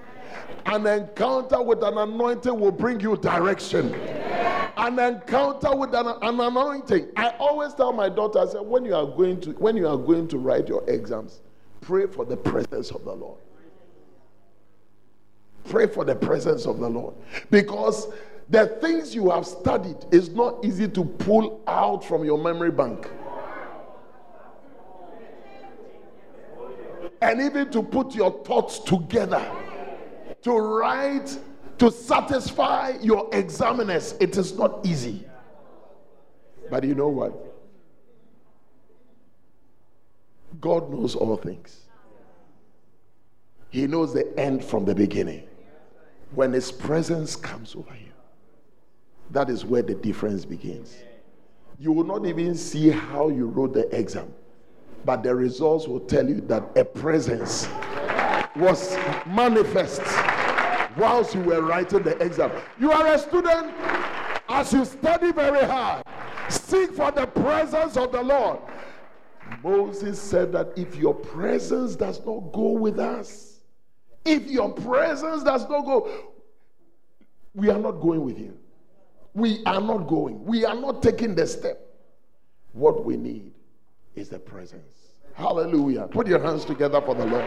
An 0.66 0.86
encounter 0.86 1.62
with 1.62 1.82
an 1.82 1.97
anointing 1.97 2.59
will 2.59 2.72
bring 2.72 3.01
you 3.01 3.16
direction. 3.16 3.95
An 4.76 4.99
encounter 4.99 5.74
with 5.76 5.95
an, 5.95 6.07
an 6.07 6.41
anointing. 6.41 7.09
I 7.16 7.30
always 7.39 7.74
tell 7.74 7.93
my 7.93 8.09
daughter, 8.09 8.41
I 8.41 8.47
said, 8.47 8.62
when 8.62 8.84
you 8.84 8.95
are 8.95 9.07
going 9.07 9.41
to 9.43 9.53
when 9.53 9.76
you 9.76 9.86
are 9.86 9.97
going 9.97 10.26
to 10.28 10.39
write 10.39 10.68
your 10.68 10.89
exams, 10.89 11.41
pray 11.80 12.07
for 12.07 12.24
the 12.24 12.36
presence 12.36 12.91
of 12.91 13.05
the 13.05 13.12
Lord. 13.12 13.39
Pray 15.68 15.86
for 15.86 16.05
the 16.05 16.14
presence 16.14 16.66
of 16.66 16.78
the 16.78 16.89
Lord. 16.89 17.14
Because 17.51 18.09
the 18.51 18.66
things 18.80 19.14
you 19.14 19.30
have 19.30 19.46
studied 19.46 19.96
is 20.11 20.30
not 20.30 20.64
easy 20.64 20.88
to 20.88 21.05
pull 21.05 21.62
out 21.66 22.05
from 22.05 22.24
your 22.24 22.38
memory 22.38 22.70
bank. 22.70 23.11
And 27.20 27.40
even 27.40 27.70
to 27.72 27.82
put 27.82 28.14
your 28.14 28.42
thoughts 28.44 28.78
together, 28.78 29.44
to 30.42 30.53
write, 30.53 31.36
to 31.78 31.90
satisfy 31.90 32.94
your 33.03 33.28
examiners, 33.32 34.14
it 34.20 34.36
is 34.36 34.57
not 34.57 34.86
easy. 34.86 35.26
But 36.70 36.84
you 36.84 36.94
know 36.94 37.09
what? 37.09 37.32
God 40.61 40.90
knows 40.90 41.14
all 41.14 41.36
things. 41.36 41.80
He 43.70 43.86
knows 43.86 44.14
the 44.14 44.38
end 44.38 44.64
from 44.64 44.84
the 44.84 44.94
beginning. 44.94 45.46
When 46.34 46.53
His 46.53 46.72
presence 46.72 47.36
comes 47.36 47.74
over 47.74 47.94
you, 47.94 48.07
that 49.30 49.50
is 49.50 49.64
where 49.64 49.82
the 49.82 49.94
difference 49.94 50.44
begins. 50.44 50.96
You 51.78 51.92
will 51.92 52.04
not 52.04 52.26
even 52.26 52.54
see 52.54 52.90
how 52.90 53.28
you 53.28 53.46
wrote 53.46 53.74
the 53.74 53.88
exam, 53.96 54.32
but 55.04 55.22
the 55.22 55.34
results 55.34 55.86
will 55.86 56.00
tell 56.00 56.28
you 56.28 56.40
that 56.42 56.64
a 56.76 56.84
presence 56.84 57.68
was 58.56 58.96
manifest 59.26 60.02
whilst 60.96 61.34
you 61.34 61.42
were 61.42 61.62
writing 61.62 62.02
the 62.02 62.16
exam. 62.18 62.50
You 62.80 62.90
are 62.90 63.06
a 63.06 63.18
student, 63.18 63.72
as 64.48 64.72
you 64.72 64.84
study 64.84 65.30
very 65.32 65.64
hard, 65.64 66.04
seek 66.48 66.92
for 66.92 67.12
the 67.12 67.26
presence 67.26 67.96
of 67.96 68.10
the 68.10 68.22
Lord. 68.22 68.58
Moses 69.62 70.20
said 70.20 70.52
that 70.52 70.72
if 70.76 70.96
your 70.96 71.14
presence 71.14 71.96
does 71.96 72.18
not 72.26 72.52
go 72.52 72.72
with 72.72 72.98
us, 72.98 73.60
if 74.24 74.46
your 74.46 74.72
presence 74.72 75.42
does 75.42 75.68
not 75.68 75.84
go, 75.84 76.10
we 77.54 77.70
are 77.70 77.78
not 77.78 77.92
going 77.92 78.24
with 78.24 78.38
you. 78.38 78.56
We 79.39 79.62
are 79.66 79.80
not 79.80 80.09
going. 80.09 80.45
We 80.45 80.64
are 80.64 80.74
not 80.74 81.01
taking 81.01 81.36
the 81.36 81.47
step. 81.47 81.80
What 82.72 83.05
we 83.05 83.16
need 83.16 83.53
is 84.16 84.28
the 84.28 84.39
presence. 84.41 85.14
Hallelujah. 85.34 86.09
Put 86.11 86.26
your 86.26 86.41
hands 86.41 86.64
together 86.64 87.01
for 87.01 87.14
the 87.14 87.24
Lord. 87.24 87.47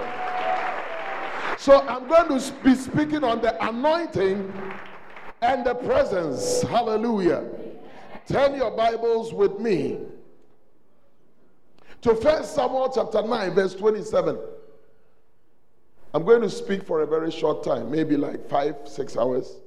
So 1.57 1.81
I'm 1.81 2.07
going 2.07 2.39
to 2.39 2.53
be 2.63 2.75
speaking 2.75 3.25
on 3.25 3.41
the 3.41 3.61
anointing 3.67 4.53
and 5.41 5.65
the 5.65 5.75
presence. 5.75 6.61
Hallelujah. 6.61 7.45
Turn 8.25 8.55
your 8.55 8.71
Bibles 8.71 9.33
with 9.33 9.59
me 9.59 9.99
to 12.03 12.15
First 12.15 12.55
Samuel 12.55 12.89
chapter 12.95 13.21
9, 13.21 13.53
verse 13.53 13.75
27. 13.75 14.39
I'm 16.13 16.23
going 16.23 16.41
to 16.41 16.49
speak 16.49 16.83
for 16.83 17.01
a 17.01 17.05
very 17.05 17.31
short 17.31 17.65
time, 17.65 17.91
maybe 17.91 18.15
like 18.15 18.47
five, 18.49 18.75
six 18.85 19.17
hours. 19.17 19.57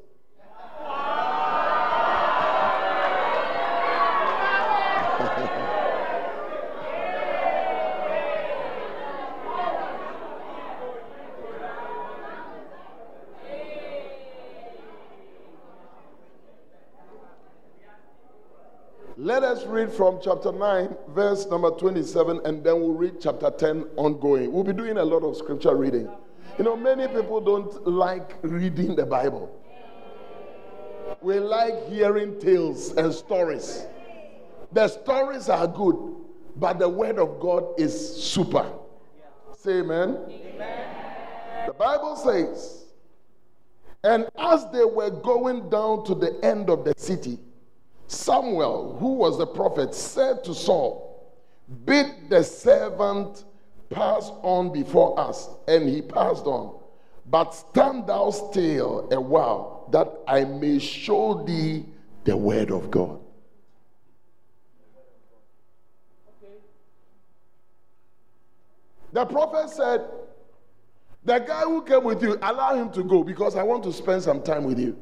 Let 19.25 19.43
us 19.43 19.65
read 19.65 19.91
from 19.91 20.19
chapter 20.23 20.53
9, 20.53 20.97
verse 21.09 21.47
number 21.47 21.71
27, 21.71 22.43
and 22.45 22.63
then 22.63 22.79
we'll 22.79 22.93
read 22.93 23.23
chapter 23.23 23.51
10 23.51 23.87
ongoing. 23.97 24.53
We'll 24.53 24.65
be 24.65 24.75
doing 24.75 24.99
a 24.99 25.03
lot 25.03 25.23
of 25.25 25.35
scripture 25.35 25.75
reading. 25.75 26.11
You 26.59 26.65
know, 26.65 26.77
many 26.77 27.09
people 27.09 27.41
don't 27.41 27.87
like 27.89 28.37
reading 28.43 28.95
the 28.95 29.07
Bible. 29.07 29.51
We 31.23 31.39
like 31.39 31.89
hearing 31.89 32.39
tales 32.39 32.93
and 32.97 33.15
stories. 33.15 33.87
The 34.73 34.89
stories 34.89 35.49
are 35.49 35.69
good, 35.69 35.97
but 36.57 36.79
the 36.79 36.91
word 36.91 37.19
of 37.19 37.41
God 37.41 37.81
is 37.81 38.23
super. 38.23 38.71
Say 39.57 39.79
amen. 39.79 40.19
amen. 40.29 40.89
The 41.67 41.73
Bible 41.73 42.17
says, 42.17 42.85
and 44.03 44.29
as 44.37 44.67
they 44.71 44.85
were 44.85 45.09
going 45.09 45.71
down 45.71 46.05
to 46.05 46.15
the 46.15 46.39
end 46.45 46.69
of 46.69 46.85
the 46.85 46.93
city, 46.99 47.39
Samuel, 48.07 48.97
who 48.99 49.15
was 49.15 49.39
the 49.39 49.47
prophet, 49.47 49.95
said 49.95 50.45
to 50.45 50.55
Saul, 50.55 51.35
Bid 51.85 52.29
the 52.29 52.43
servant 52.43 53.45
pass 53.91 54.31
on 54.43 54.73
before 54.73 55.19
us. 55.19 55.49
And 55.67 55.89
he 55.89 56.03
passed 56.03 56.47
on. 56.47 56.81
But 57.27 57.55
stand 57.55 58.07
thou 58.07 58.31
still 58.31 59.09
a 59.11 59.21
while, 59.21 59.89
that 59.93 60.13
I 60.29 60.45
may 60.45 60.79
show 60.79 61.43
thee 61.45 61.87
the 62.25 62.37
word 62.37 62.71
of 62.71 62.91
God. 62.91 63.21
The 69.13 69.25
prophet 69.25 69.71
said, 69.71 70.05
The 71.25 71.39
guy 71.39 71.63
who 71.63 71.83
came 71.83 72.03
with 72.03 72.23
you, 72.23 72.37
allow 72.43 72.75
him 72.75 72.91
to 72.93 73.05
go 73.05 73.23
because 73.23 73.57
I 73.57 73.63
want 73.63 73.85
to 73.85 73.93
spend 73.93 74.23
some 74.23 74.43
time 74.43 74.65
with 74.65 74.79
you. 74.79 74.99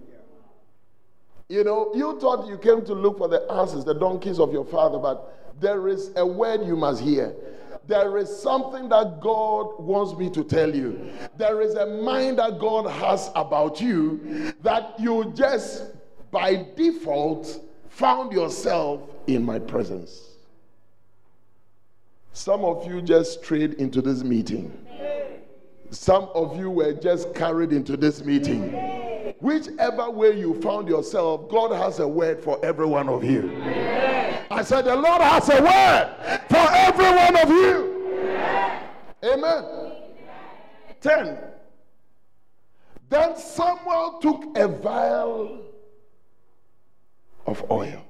You 1.48 1.64
know, 1.64 1.92
you 1.94 2.18
thought 2.18 2.46
you 2.46 2.56
came 2.58 2.84
to 2.86 2.94
look 2.94 3.18
for 3.18 3.28
the 3.28 3.44
asses, 3.50 3.84
the 3.84 3.94
donkeys 3.94 4.38
of 4.38 4.52
your 4.52 4.64
father, 4.64 4.98
but 4.98 5.54
there 5.60 5.88
is 5.88 6.10
a 6.16 6.26
word 6.26 6.66
you 6.66 6.76
must 6.76 7.02
hear. 7.02 7.34
There 7.86 8.16
is 8.16 8.34
something 8.40 8.88
that 8.90 9.20
God 9.20 9.80
wants 9.80 10.16
me 10.16 10.30
to 10.30 10.44
tell 10.44 10.74
you. 10.74 11.10
There 11.36 11.60
is 11.60 11.74
a 11.74 11.86
mind 11.86 12.38
that 12.38 12.58
God 12.58 12.88
has 12.88 13.30
about 13.34 13.80
you 13.80 14.54
that 14.62 14.94
you 14.98 15.32
just 15.36 15.86
by 16.30 16.66
default 16.76 17.60
found 17.88 18.32
yourself 18.32 19.00
in 19.26 19.44
my 19.44 19.58
presence. 19.58 20.28
Some 22.32 22.64
of 22.64 22.86
you 22.86 23.02
just 23.02 23.42
strayed 23.42 23.74
into 23.74 24.00
this 24.00 24.22
meeting. 24.22 24.72
Some 25.90 26.30
of 26.34 26.56
you 26.56 26.70
were 26.70 26.94
just 26.94 27.34
carried 27.34 27.72
into 27.72 27.96
this 27.96 28.24
meeting. 28.24 29.01
Whichever 29.40 30.10
way 30.10 30.38
you 30.38 30.60
found 30.60 30.88
yourself, 30.88 31.48
God 31.48 31.72
has 31.72 31.98
a 31.98 32.06
word 32.08 32.42
for 32.42 32.64
every 32.64 32.86
one 32.86 33.08
of 33.08 33.24
you. 33.24 33.50
I 34.50 34.62
said, 34.62 34.84
The 34.84 34.96
Lord 34.96 35.20
has 35.22 35.48
a 35.48 35.62
word 35.62 36.40
for 36.48 36.68
every 36.72 37.04
one 37.04 37.36
of 37.36 37.48
you. 37.48 37.92
Amen. 39.24 39.92
10. 41.00 41.38
Then 43.08 43.36
Samuel 43.36 44.18
took 44.20 44.56
a 44.56 44.68
vial 44.68 45.62
of 47.46 47.70
oil 47.70 48.04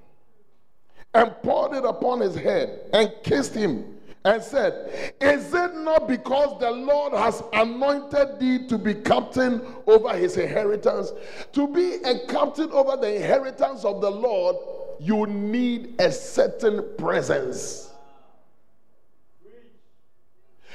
and 1.14 1.34
poured 1.42 1.76
it 1.76 1.84
upon 1.84 2.20
his 2.20 2.36
head 2.36 2.88
and 2.92 3.12
kissed 3.22 3.54
him 3.54 3.98
and 4.24 4.42
said, 4.42 5.14
Is 5.20 5.52
it 5.52 5.74
not 5.76 6.06
because 6.06 6.58
the 6.60 6.70
Lord 6.70 7.12
has 7.12 7.42
anointed 7.52 8.38
thee 8.38 8.66
to 8.68 8.78
be 8.78 8.94
captain 8.94 9.62
over 9.86 10.16
his 10.16 10.36
inheritance? 10.36 11.12
To 11.52 11.66
be 11.66 11.94
a 12.04 12.26
captain 12.26 12.70
over 12.70 12.96
the 12.96 13.16
inheritance 13.16 13.84
of 13.84 14.00
the 14.00 14.10
Lord, 14.10 14.56
you 15.00 15.26
need 15.26 16.00
a 16.00 16.12
certain 16.12 16.88
presence. 16.96 17.91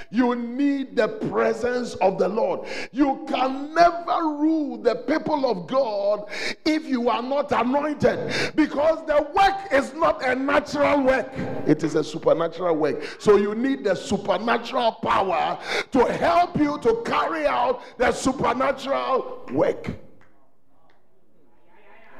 You 0.09 0.35
need 0.35 0.95
the 0.95 1.07
presence 1.07 1.95
of 1.95 2.17
the 2.17 2.27
Lord. 2.27 2.67
You 2.91 3.25
can 3.27 3.73
never 3.73 4.23
rule 4.23 4.77
the 4.77 4.95
people 4.95 5.49
of 5.49 5.67
God 5.67 6.29
if 6.65 6.85
you 6.85 7.09
are 7.09 7.21
not 7.21 7.51
anointed 7.51 8.55
because 8.55 9.05
the 9.05 9.27
work 9.35 9.71
is 9.71 9.93
not 9.93 10.23
a 10.23 10.35
natural 10.35 11.03
work, 11.03 11.29
it 11.67 11.83
is 11.83 11.95
a 11.95 12.03
supernatural 12.03 12.75
work. 12.75 13.03
So 13.19 13.37
you 13.37 13.55
need 13.55 13.83
the 13.83 13.95
supernatural 13.95 14.93
power 14.93 15.59
to 15.91 16.05
help 16.13 16.57
you 16.57 16.79
to 16.79 17.01
carry 17.05 17.45
out 17.47 17.81
the 17.97 18.11
supernatural 18.11 19.45
work. 19.51 19.91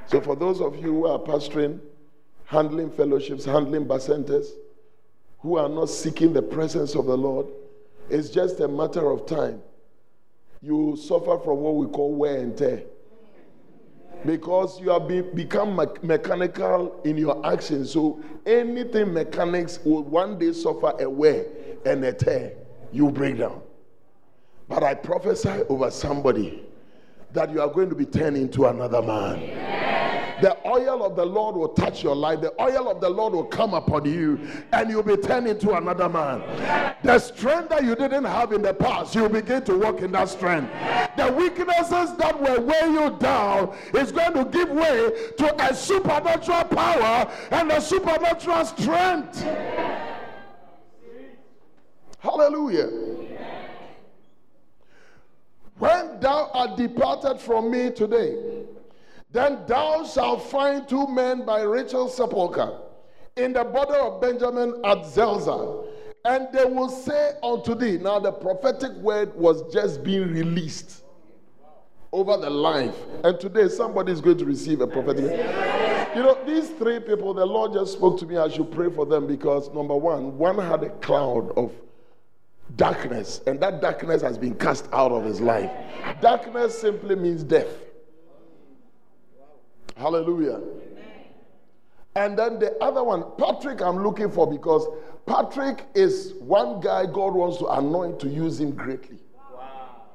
So, 0.07 0.21
for 0.21 0.37
those 0.37 0.61
of 0.61 0.77
you 0.77 0.83
who 0.83 1.07
are 1.07 1.19
pastoring, 1.19 1.81
handling 2.45 2.89
fellowships, 2.89 3.43
handling 3.43 3.85
bacentas, 3.85 4.47
who 5.39 5.57
are 5.57 5.67
not 5.67 5.89
seeking 5.89 6.31
the 6.31 6.41
presence 6.41 6.95
of 6.95 7.05
the 7.05 7.17
Lord, 7.17 7.47
it's 8.09 8.29
just 8.29 8.59
a 8.59 8.67
matter 8.67 9.09
of 9.09 9.25
time. 9.25 9.61
You 10.61 10.97
suffer 10.97 11.37
from 11.39 11.57
what 11.59 11.75
we 11.75 11.87
call 11.87 12.15
wear 12.15 12.37
and 12.37 12.57
tear. 12.57 12.83
Because 14.25 14.81
you 14.81 14.89
have 14.89 15.07
be, 15.07 15.21
become 15.21 15.75
me- 15.75 15.85
mechanical 16.01 16.99
in 17.03 17.17
your 17.17 17.45
actions. 17.45 17.91
So 17.91 18.21
anything 18.45 19.13
mechanics 19.13 19.79
will 19.85 20.03
one 20.03 20.39
day 20.39 20.53
suffer 20.53 20.93
a 20.99 21.09
wear 21.09 21.45
and 21.85 22.03
a 22.03 22.13
tear. 22.13 22.53
You 22.91 23.11
break 23.11 23.37
down. 23.37 23.61
But 24.67 24.83
I 24.83 24.95
prophesy 24.95 25.63
over 25.69 25.91
somebody 25.91 26.63
that 27.33 27.51
you 27.51 27.61
are 27.61 27.69
going 27.69 27.89
to 27.89 27.95
be 27.95 28.05
turned 28.05 28.37
into 28.37 28.65
another 28.65 29.01
man. 29.01 29.41
Yeah. 29.41 29.76
The 30.41 30.57
oil 30.67 31.03
of 31.03 31.15
the 31.15 31.25
Lord 31.25 31.55
will 31.55 31.69
touch 31.69 32.03
your 32.03 32.15
life. 32.15 32.41
The 32.41 32.53
oil 32.61 32.89
of 32.89 33.01
the 33.01 33.09
Lord 33.09 33.33
will 33.33 33.45
come 33.45 33.73
upon 33.73 34.05
you, 34.05 34.39
and 34.71 34.89
you'll 34.89 35.03
be 35.03 35.17
turned 35.17 35.47
into 35.47 35.75
another 35.75 36.07
man. 36.07 36.41
The 37.03 37.17
strength 37.19 37.69
that 37.69 37.83
you 37.83 37.95
didn't 37.95 38.25
have 38.25 38.51
in 38.51 38.61
the 38.61 38.73
past, 38.73 39.15
you'll 39.15 39.29
begin 39.29 39.63
to 39.63 39.77
walk 39.77 40.01
in 40.01 40.11
that 40.11 40.29
strength. 40.29 40.71
The 41.17 41.31
weaknesses 41.31 42.15
that 42.17 42.39
were 42.39 42.61
weighing 42.61 42.93
you 42.93 43.17
down 43.19 43.75
is 43.93 44.11
going 44.11 44.33
to 44.33 44.45
give 44.45 44.69
way 44.69 45.11
to 45.37 45.63
a 45.63 45.73
supernatural 45.73 46.65
power 46.65 47.31
and 47.51 47.71
a 47.71 47.81
supernatural 47.81 48.65
strength. 48.65 49.43
Hallelujah. 52.19 52.89
When 55.79 56.19
thou 56.19 56.49
art 56.53 56.75
departed 56.75 57.39
from 57.39 57.69
me 57.69 57.91
today, 57.91 58.56
then 59.31 59.59
thou 59.67 60.05
shalt 60.05 60.49
find 60.49 60.87
two 60.87 61.07
men 61.07 61.45
by 61.45 61.61
Rachel's 61.61 62.15
sepulchre 62.15 62.77
in 63.35 63.53
the 63.53 63.63
border 63.63 63.95
of 63.95 64.21
Benjamin 64.21 64.81
at 64.85 65.05
Zelzah. 65.05 65.83
And 66.25 66.47
they 66.51 66.65
will 66.65 66.89
say 66.89 67.33
unto 67.43 67.75
thee, 67.75 67.97
now 67.97 68.19
the 68.19 68.31
prophetic 68.31 68.91
word 68.93 69.33
was 69.35 69.63
just 69.73 70.03
being 70.03 70.33
released 70.33 71.03
over 72.11 72.37
the 72.37 72.49
life. 72.49 72.95
And 73.23 73.39
today 73.39 73.69
somebody 73.69 74.11
is 74.11 74.21
going 74.21 74.37
to 74.39 74.45
receive 74.45 74.81
a 74.81 74.87
prophetic 74.87 75.25
word. 75.25 76.07
You 76.15 76.23
know, 76.23 76.37
these 76.45 76.69
three 76.69 76.99
people, 76.99 77.33
the 77.33 77.45
Lord 77.45 77.73
just 77.73 77.93
spoke 77.93 78.19
to 78.19 78.25
me. 78.25 78.37
I 78.37 78.49
should 78.49 78.71
pray 78.71 78.89
for 78.89 79.05
them 79.05 79.27
because 79.27 79.71
number 79.73 79.95
one, 79.95 80.37
one 80.37 80.57
had 80.57 80.83
a 80.83 80.89
cloud 80.89 81.51
of 81.57 81.71
darkness, 82.75 83.41
and 83.47 83.59
that 83.61 83.81
darkness 83.81 84.21
has 84.21 84.37
been 84.37 84.55
cast 84.55 84.89
out 84.91 85.11
of 85.11 85.23
his 85.23 85.39
life. 85.39 85.71
Darkness 86.21 86.77
simply 86.77 87.15
means 87.15 87.43
death. 87.43 87.67
Hallelujah. 89.97 90.61
And 92.15 92.37
then 92.37 92.59
the 92.59 92.75
other 92.81 93.03
one, 93.03 93.23
Patrick, 93.37 93.81
I'm 93.81 94.03
looking 94.03 94.31
for 94.31 94.49
because 94.49 94.87
Patrick 95.25 95.85
is 95.93 96.33
one 96.39 96.79
guy 96.79 97.05
God 97.05 97.33
wants 97.33 97.57
to 97.57 97.67
anoint 97.67 98.19
to 98.21 98.27
use 98.27 98.59
him 98.59 98.71
greatly. 98.71 99.19
Wow. 99.53 100.05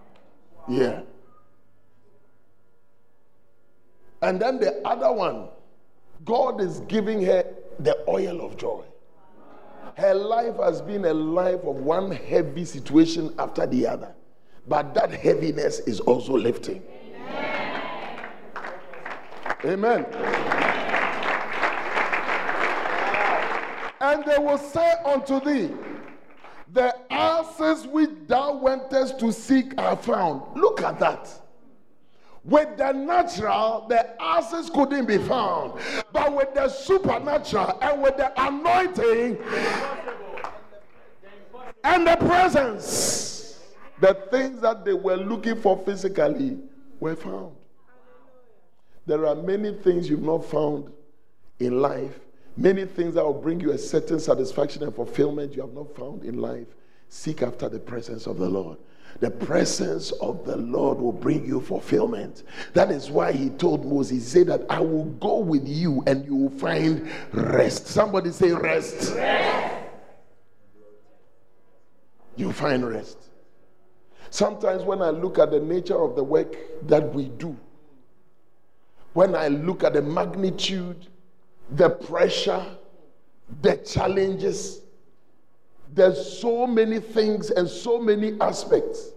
Yeah. 0.69 1.03
And 4.23 4.41
then 4.41 4.59
the 4.59 4.81
other 4.87 5.13
one, 5.13 5.49
God 6.25 6.61
is 6.61 6.81
giving 6.81 7.23
her 7.25 7.45
the 7.79 7.99
oil 8.09 8.45
of 8.45 8.57
joy. 8.57 8.83
Her 9.97 10.15
life 10.15 10.57
has 10.57 10.81
been 10.81 11.05
a 11.05 11.13
life 11.13 11.61
of 11.65 11.77
one 11.77 12.11
heavy 12.11 12.65
situation 12.65 13.35
after 13.39 13.67
the 13.67 13.87
other, 13.87 14.15
but 14.67 14.95
that 14.95 15.11
heaviness 15.11 15.81
is 15.81 16.01
also 16.01 16.37
lifting. 16.37 16.83
Amen. 17.15 17.62
And 24.01 24.25
they 24.25 24.39
will 24.39 24.59
say 24.59 24.93
unto 25.05 25.41
thee, 25.41 25.71
The 26.73 26.95
answers 27.13 27.87
which 27.87 28.11
thou 28.27 28.57
wentest 28.57 29.21
to 29.21 29.31
seek 29.31 29.79
are 29.79 29.97
found. 29.97 30.43
Look 30.57 30.83
at 30.83 30.99
that. 30.99 31.31
With 32.45 32.77
the 32.77 32.91
natural, 32.91 33.87
the 33.89 34.21
answers 34.21 34.69
couldn't 34.69 35.07
be 35.07 35.19
found. 35.19 35.81
But 36.13 36.35
with 36.35 36.53
the 36.55 36.69
supernatural 36.69 37.79
and 37.81 38.03
with 38.03 38.17
the 38.17 38.33
anointing 38.43 39.39
and 41.85 42.07
the 42.07 42.17
presence, 42.17 43.61
the 44.01 44.15
things 44.33 44.61
that 44.63 44.85
they 44.85 44.95
were 44.95 45.17
looking 45.17 45.61
for 45.61 45.79
physically 45.85 46.59
were 46.99 47.15
found. 47.15 47.53
There 49.07 49.27
are 49.27 49.35
many 49.35 49.75
things 49.75 50.09
you've 50.09 50.23
not 50.23 50.45
found 50.45 50.93
in 51.59 51.81
life 51.81 52.19
Many 52.57 52.85
things 52.85 53.15
that 53.15 53.25
will 53.25 53.33
bring 53.41 53.61
you 53.61 53.73
a 53.73 53.79
certain 53.79 54.21
satisfaction 54.21 54.83
and 54.83 54.95
fulfillment 54.95 55.55
you 55.55 55.63
have 55.63 55.73
not 55.73 55.95
found 55.97 56.25
in 56.25 56.39
life. 56.39 56.67
Seek 57.09 57.43
after 57.43 57.69
the 57.69 57.79
presence 57.79 58.27
of 58.27 58.39
the 58.39 58.49
Lord. 58.49 58.79
The 59.21 59.31
presence 59.31 60.11
of 60.13 60.45
the 60.45 60.57
Lord 60.57 60.99
will 60.99 61.13
bring 61.13 61.45
you 61.47 61.61
fulfillment. 61.61 62.43
That 62.73 62.91
is 62.91 63.11
why 63.11 63.33
he 63.33 63.51
told 63.51 63.87
Moses, 63.87 64.27
said 64.27 64.47
that 64.49 64.65
I 64.71 64.81
will 64.81 65.05
go 65.05 65.39
with 65.39 65.67
you 65.67 66.03
and 66.07 66.25
you 66.25 66.35
will 66.35 66.59
find 66.59 67.11
rest. 67.33 67.87
Somebody 67.87 68.31
say 68.31 68.53
rest. 68.53 69.15
rest. 69.15 69.77
You 72.37 72.53
find 72.53 72.87
rest. 72.89 73.19
Sometimes 74.31 74.83
when 74.83 75.03
I 75.03 75.11
look 75.11 75.39
at 75.39 75.51
the 75.51 75.61
nature 75.61 76.03
of 76.03 76.17
the 76.17 76.25
work 76.25 76.57
that 76.87 77.15
we 77.15 77.29
do, 77.29 77.57
when 79.13 79.35
I 79.35 79.49
look 79.49 79.85
at 79.85 79.93
the 79.93 80.03
magnitude, 80.03 81.07
the 81.71 81.91
pressure, 81.91 82.65
the 83.61 83.77
challenges, 83.77 84.81
there's 85.95 86.41
so 86.41 86.67
many 86.67 87.01
things 87.01 87.51
and 87.51 87.69
so 87.69 87.99
many 88.01 88.41
aspects. 88.41 89.11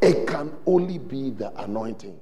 It 0.00 0.26
can 0.26 0.52
only 0.66 0.98
be 0.98 1.30
the 1.30 1.54
anointing. 1.62 2.18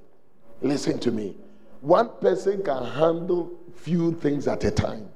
Listen 0.63 0.99
to 1.01 1.13
me. 1.13 1.37
One 1.81 2.11
person 2.21 2.63
can 2.63 2.85
handle 2.85 3.53
few 3.77 4.13
things 4.15 4.49
at 4.49 4.65
a 4.65 4.71
time. 4.71 5.09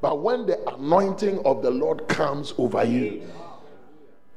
But 0.00 0.20
when 0.22 0.46
the 0.46 0.66
anointing 0.74 1.44
of 1.44 1.62
the 1.62 1.70
Lord 1.70 2.08
comes 2.08 2.54
over 2.56 2.84
you, 2.84 3.22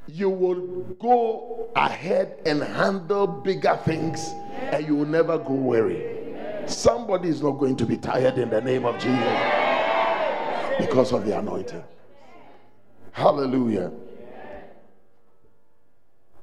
you 0.08 0.30
will 0.30 0.84
go 1.00 1.70
ahead 1.76 2.40
and 2.46 2.62
handle 2.62 3.28
bigger 3.28 3.80
things 3.86 4.32
and 4.54 4.86
you 4.86 4.98
will 4.98 5.06
never 5.06 5.38
go 5.38 5.54
weary. 5.54 6.23
Somebody 6.68 7.30
is 7.30 7.42
not 7.42 7.52
going 7.52 7.76
to 7.78 7.86
be 7.86 7.98
tired 7.98 8.38
in 8.38 8.50
the 8.50 8.62
name 8.62 8.86
of 8.86 8.96
Jesus 8.96 9.64
because 10.80 11.12
of 11.12 11.26
the 11.26 11.38
anointing. 11.38 11.84
Hallelujah. 13.12 13.92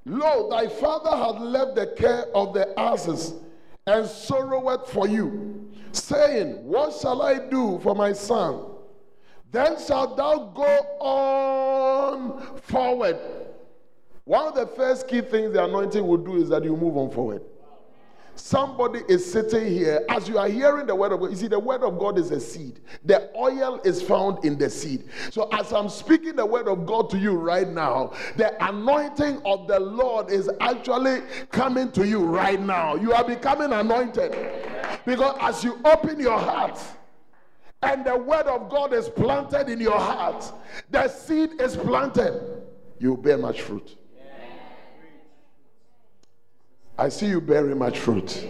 Lo, 0.04 0.48
thy 0.48 0.66
father 0.68 1.10
hath 1.10 1.40
left 1.40 1.74
the 1.74 1.86
care 1.88 2.24
of 2.34 2.54
the 2.54 2.78
asses 2.78 3.34
and 3.86 4.06
sorroweth 4.06 4.88
for 4.88 5.06
you, 5.06 5.70
saying, 5.92 6.64
What 6.64 6.94
shall 6.94 7.22
I 7.22 7.38
do 7.38 7.78
for 7.82 7.94
my 7.94 8.12
son? 8.12 8.66
Then 9.52 9.76
shalt 9.84 10.16
thou 10.16 10.52
go 10.54 10.78
on 11.00 12.60
forward. 12.62 13.18
One 14.24 14.46
of 14.46 14.54
the 14.54 14.66
first 14.68 15.08
key 15.08 15.22
things 15.22 15.52
the 15.52 15.64
anointing 15.64 16.06
will 16.06 16.18
do 16.18 16.36
is 16.36 16.48
that 16.50 16.62
you 16.62 16.76
move 16.76 16.96
on 16.96 17.10
forward. 17.10 17.42
Somebody 18.40 19.00
is 19.06 19.30
sitting 19.30 19.66
here 19.66 20.04
as 20.08 20.26
you 20.28 20.38
are 20.38 20.48
hearing 20.48 20.86
the 20.86 20.94
word 20.94 21.12
of 21.12 21.20
God. 21.20 21.30
You 21.30 21.36
see, 21.36 21.46
the 21.46 21.58
word 21.58 21.82
of 21.82 21.98
God 21.98 22.18
is 22.18 22.30
a 22.30 22.40
seed, 22.40 22.80
the 23.04 23.30
oil 23.36 23.80
is 23.84 24.02
found 24.02 24.44
in 24.44 24.56
the 24.56 24.70
seed. 24.70 25.04
So, 25.30 25.48
as 25.52 25.72
I'm 25.72 25.88
speaking 25.90 26.36
the 26.36 26.46
word 26.46 26.66
of 26.66 26.86
God 26.86 27.10
to 27.10 27.18
you 27.18 27.34
right 27.34 27.68
now, 27.68 28.12
the 28.36 28.56
anointing 28.66 29.42
of 29.44 29.68
the 29.68 29.78
Lord 29.78 30.30
is 30.30 30.50
actually 30.60 31.20
coming 31.50 31.92
to 31.92 32.06
you 32.06 32.24
right 32.24 32.60
now. 32.60 32.94
You 32.96 33.12
are 33.12 33.24
becoming 33.24 33.72
anointed 33.72 34.34
because 35.04 35.36
as 35.40 35.62
you 35.62 35.78
open 35.84 36.18
your 36.18 36.38
heart, 36.38 36.80
and 37.82 38.04
the 38.04 38.16
word 38.16 38.46
of 38.46 38.70
God 38.70 38.94
is 38.94 39.08
planted 39.08 39.68
in 39.68 39.80
your 39.80 39.98
heart, 39.98 40.50
the 40.90 41.08
seed 41.08 41.60
is 41.60 41.76
planted, 41.76 42.62
you 42.98 43.16
bear 43.18 43.38
much 43.38 43.60
fruit. 43.60 43.96
I 47.00 47.08
see 47.08 47.28
you 47.28 47.40
bearing 47.40 47.78
much 47.78 47.98
fruit. 47.98 48.46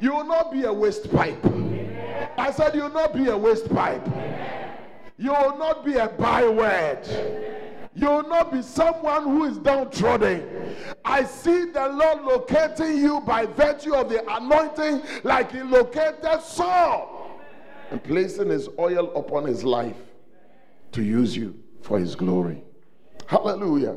You 0.00 0.12
will 0.12 0.24
not 0.24 0.50
be 0.50 0.64
a 0.64 0.72
waste 0.72 1.08
pipe. 1.12 1.38
I 2.36 2.50
said, 2.50 2.74
You 2.74 2.82
will 2.82 2.92
not 2.92 3.14
be 3.14 3.28
a 3.28 3.36
waste 3.36 3.72
pipe. 3.72 4.04
You 5.16 5.30
will 5.30 5.56
not 5.56 5.84
be 5.84 5.94
a 5.94 6.08
byword. 6.08 7.06
You 7.94 8.08
will 8.08 8.28
not 8.28 8.52
be 8.52 8.60
someone 8.60 9.22
who 9.22 9.44
is 9.44 9.56
downtrodden. 9.58 10.74
I 11.04 11.22
see 11.22 11.66
the 11.66 11.88
Lord 11.88 12.22
locating 12.22 12.98
you 12.98 13.20
by 13.20 13.46
virtue 13.46 13.94
of 13.94 14.08
the 14.08 14.20
anointing, 14.36 15.02
like 15.22 15.52
He 15.52 15.62
located 15.62 16.42
Saul 16.42 17.40
and 17.92 18.02
placing 18.02 18.48
His 18.48 18.68
oil 18.80 19.16
upon 19.16 19.44
his 19.44 19.62
life 19.62 19.96
to 20.90 21.04
use 21.04 21.36
you 21.36 21.54
for 21.82 22.00
His 22.00 22.16
glory. 22.16 22.64
Hallelujah. 23.26 23.96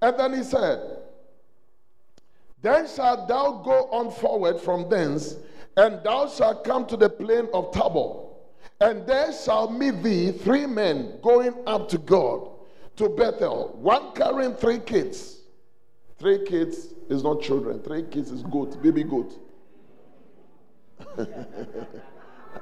And 0.00 0.16
then 0.16 0.34
He 0.34 0.44
said, 0.44 1.01
then 2.62 2.86
shalt 2.86 3.28
thou 3.28 3.60
go 3.64 3.88
on 3.90 4.10
forward 4.12 4.60
from 4.60 4.88
thence, 4.88 5.36
and 5.76 6.02
thou 6.04 6.28
shalt 6.28 6.64
come 6.64 6.86
to 6.86 6.96
the 6.96 7.10
plain 7.10 7.48
of 7.52 7.72
Tabor. 7.72 8.28
And 8.80 9.06
there 9.06 9.32
shall 9.32 9.70
meet 9.70 10.02
thee 10.02 10.32
three 10.32 10.66
men 10.66 11.18
going 11.22 11.54
up 11.66 11.88
to 11.90 11.98
God, 11.98 12.48
to 12.96 13.08
Bethel, 13.08 13.76
one 13.80 14.12
carrying 14.14 14.54
three 14.54 14.78
kids. 14.78 15.40
Three 16.18 16.44
kids 16.46 16.94
is 17.08 17.24
not 17.24 17.42
children, 17.42 17.80
three 17.80 18.04
kids 18.04 18.30
is 18.30 18.42
goat, 18.44 18.80
baby 18.82 19.02
goat. 19.02 19.38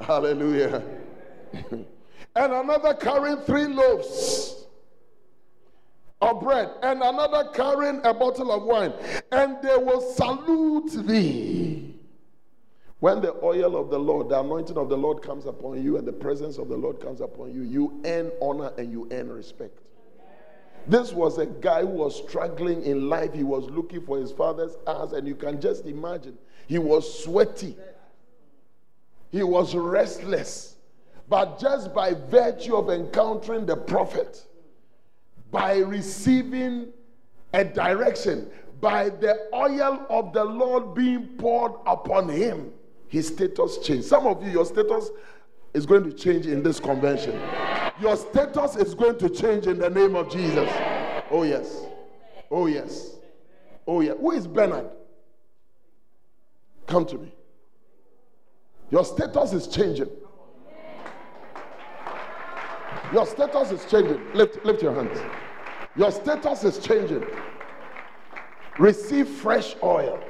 Hallelujah. 0.01 0.83
and 1.53 1.87
another 2.35 2.95
carrying 2.95 3.39
three 3.39 3.67
loaves 3.67 4.60
of 6.21 6.41
bread, 6.41 6.71
and 6.83 7.03
another 7.03 7.51
carrying 7.55 8.01
a 8.05 8.13
bottle 8.13 8.53
of 8.53 8.63
wine, 8.65 8.93
and 9.33 9.57
they 9.63 9.77
will 9.77 10.01
salute 10.01 11.07
thee. 11.07 11.95
When 12.99 13.23
the 13.23 13.35
oil 13.43 13.77
of 13.77 13.89
the 13.89 13.99
Lord, 13.99 14.29
the 14.29 14.41
anointing 14.41 14.77
of 14.77 14.91
the 14.91 14.97
Lord 14.97 15.23
comes 15.23 15.47
upon 15.47 15.83
you, 15.83 15.97
and 15.97 16.07
the 16.07 16.13
presence 16.13 16.59
of 16.59 16.69
the 16.69 16.77
Lord 16.77 17.01
comes 17.01 17.23
upon 17.23 17.55
you, 17.55 17.63
you 17.63 18.01
earn 18.05 18.31
honor 18.43 18.73
and 18.77 18.93
you 18.93 19.09
earn 19.11 19.31
respect. 19.31 19.79
This 20.87 21.13
was 21.13 21.39
a 21.39 21.47
guy 21.47 21.81
who 21.81 21.89
was 21.89 22.17
struggling 22.17 22.83
in 22.83 23.09
life. 23.09 23.33
He 23.33 23.43
was 23.43 23.65
looking 23.71 24.05
for 24.05 24.19
his 24.19 24.33
father's 24.33 24.77
ass, 24.87 25.13
and 25.13 25.27
you 25.27 25.35
can 25.35 25.61
just 25.61 25.87
imagine. 25.87 26.37
He 26.67 26.79
was 26.79 27.23
sweaty, 27.25 27.77
he 29.31 29.43
was 29.43 29.75
restless. 29.75 30.77
But 31.29 31.61
just 31.61 31.95
by 31.95 32.13
virtue 32.13 32.75
of 32.75 32.91
encountering 32.91 33.65
the 33.65 33.77
prophet, 33.77 34.45
by 35.51 35.79
receiving 35.79 36.89
a 37.53 37.65
direction, 37.65 38.51
by 38.81 39.09
the 39.09 39.49
oil 39.55 40.07
of 40.09 40.33
the 40.33 40.45
Lord 40.45 40.95
being 40.95 41.27
poured 41.39 41.73
upon 41.87 42.29
him, 42.29 42.73
his 43.09 43.29
status 43.29 43.79
changed. 43.79 44.07
Some 44.07 44.27
of 44.27 44.43
you, 44.43 44.51
your 44.51 44.65
status 44.65 45.11
is 45.75 45.87
going 45.87 46.05
to 46.05 46.13
change 46.13 46.47
in 46.47 46.63
this 46.63 46.79
convention. 46.81 47.41
Your 48.01 48.17
status 48.17 48.77
is 48.77 48.95
going 48.95 49.19
to 49.19 49.29
change 49.29 49.67
in 49.67 49.79
the 49.79 49.91
name 49.91 50.15
of 50.15 50.31
Jesus. 50.31 50.69
Oh, 51.31 51.43
yes. 51.43 51.83
Oh, 52.51 52.67
yes. 52.67 53.17
Oh, 53.87 54.01
yeah. 54.01 54.15
Who 54.15 54.31
is 54.33 54.47
Bernard? 54.47 54.91
Come 56.87 57.05
to 57.07 57.19
me. 57.19 57.33
Your 58.91 59.05
status 59.05 59.53
is 59.53 59.67
changing. 59.69 60.09
Your 63.13 63.27
status 63.27 63.73
is 63.73 63.85
changing. 63.91 64.21
Lift, 64.35 64.65
lift 64.65 64.83
your 64.83 64.95
hands. 64.95 65.19
Your 65.97 66.13
status 66.13 66.65
is 66.65 66.79
changing. 66.79 67.25
Receive 68.79 69.29
fresh 69.29 69.75
oil. 69.83 70.23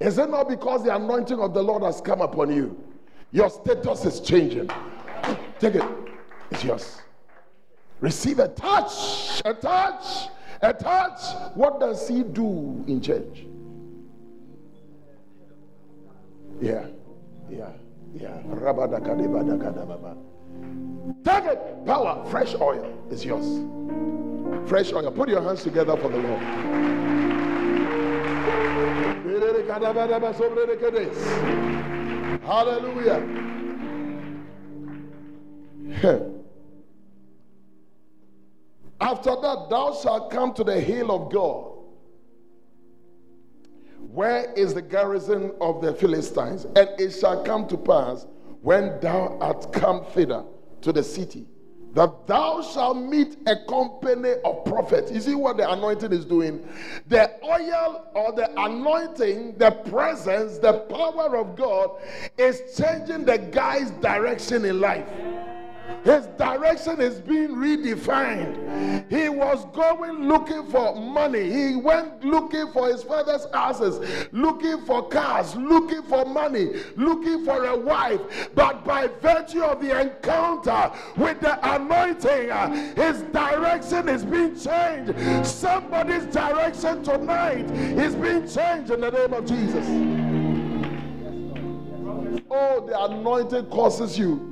Is 0.00 0.18
it 0.18 0.28
not 0.28 0.48
because 0.48 0.82
the 0.84 0.94
anointing 0.94 1.38
of 1.38 1.54
the 1.54 1.62
Lord 1.62 1.84
has 1.84 2.00
come 2.00 2.20
upon 2.20 2.52
you? 2.52 2.76
Your 3.30 3.48
status 3.48 4.04
is 4.04 4.20
changing. 4.20 4.68
Take 5.60 5.76
it. 5.76 5.84
It's 6.50 6.64
yours. 6.64 7.00
Receive 8.00 8.40
a 8.40 8.48
touch. 8.48 9.40
A 9.44 9.54
touch. 9.54 10.28
A 10.60 10.72
touch. 10.72 11.20
What 11.54 11.78
does 11.78 12.08
he 12.08 12.24
do 12.24 12.84
in 12.88 13.00
church? 13.00 13.44
Yeah. 16.60 16.86
Yeah. 17.48 17.70
Yeah. 18.14 18.42
Take 21.24 21.44
it. 21.44 21.86
Power. 21.86 22.24
Fresh 22.30 22.54
oil 22.54 22.98
is 23.10 23.24
yours. 23.24 23.46
Fresh 24.68 24.92
oil. 24.92 25.10
Put 25.10 25.28
your 25.28 25.42
hands 25.42 25.62
together 25.62 25.96
for 25.96 26.08
the 26.08 26.18
Lord. 26.18 26.42
Hallelujah. 32.44 33.20
After 39.00 39.30
that, 39.30 39.66
thou 39.68 39.98
shalt 40.00 40.30
come 40.30 40.54
to 40.54 40.64
the 40.64 40.80
hill 40.80 41.10
of 41.10 41.32
God. 41.32 41.72
Where 44.12 44.52
is 44.54 44.74
the 44.74 44.82
garrison 44.82 45.52
of 45.60 45.80
the 45.80 45.94
Philistines? 45.94 46.66
And 46.76 46.88
it 46.98 47.10
shall 47.10 47.42
come 47.44 47.66
to 47.68 47.76
pass 47.76 48.26
when 48.62 48.98
thou 49.00 49.36
art 49.40 49.72
come 49.72 50.04
thither 50.06 50.44
to 50.80 50.92
the 50.92 51.02
city 51.02 51.46
that 51.94 52.26
thou 52.26 52.62
shalt 52.62 52.96
meet 52.96 53.36
a 53.46 53.56
company 53.66 54.32
of 54.44 54.64
prophets. 54.64 55.12
You 55.12 55.20
see 55.20 55.34
what 55.34 55.58
the 55.58 55.70
anointing 55.70 56.12
is 56.12 56.24
doing? 56.24 56.66
The 57.08 57.30
oil 57.44 58.06
or 58.14 58.32
the 58.32 58.50
anointing, 58.58 59.58
the 59.58 59.72
presence, 59.72 60.58
the 60.58 60.72
power 60.88 61.36
of 61.36 61.54
God 61.54 61.90
is 62.38 62.62
changing 62.78 63.26
the 63.26 63.36
guy's 63.36 63.90
direction 63.90 64.64
in 64.64 64.80
life. 64.80 65.06
His 66.04 66.26
direction 66.38 67.00
is 67.00 67.20
being 67.20 67.50
redefined. 67.50 69.10
He 69.10 69.28
was 69.28 69.64
going 69.72 70.28
looking 70.28 70.66
for 70.68 70.96
money. 70.96 71.50
He 71.50 71.76
went 71.76 72.24
looking 72.24 72.72
for 72.72 72.88
his 72.88 73.02
father's 73.02 73.46
houses, 73.52 74.28
looking 74.32 74.84
for 74.84 75.08
cars, 75.08 75.54
looking 75.54 76.02
for 76.02 76.24
money, 76.24 76.70
looking 76.96 77.44
for 77.44 77.66
a 77.66 77.76
wife. 77.76 78.20
But 78.54 78.84
by 78.84 79.08
virtue 79.20 79.62
of 79.62 79.80
the 79.80 80.00
encounter 80.00 80.90
with 81.16 81.40
the 81.40 81.74
anointing, 81.74 82.50
uh, 82.50 82.68
his 82.94 83.22
direction 83.22 84.08
is 84.08 84.24
being 84.24 84.58
changed. 84.58 85.46
Somebody's 85.46 86.26
direction 86.26 87.04
tonight 87.04 87.70
is 87.70 88.14
being 88.16 88.48
changed 88.48 88.90
in 88.90 89.00
the 89.00 89.10
name 89.10 89.32
of 89.32 89.46
Jesus. 89.46 89.86
Oh, 92.50 92.84
the 92.86 93.04
anointing 93.04 93.66
causes 93.66 94.18
you 94.18 94.51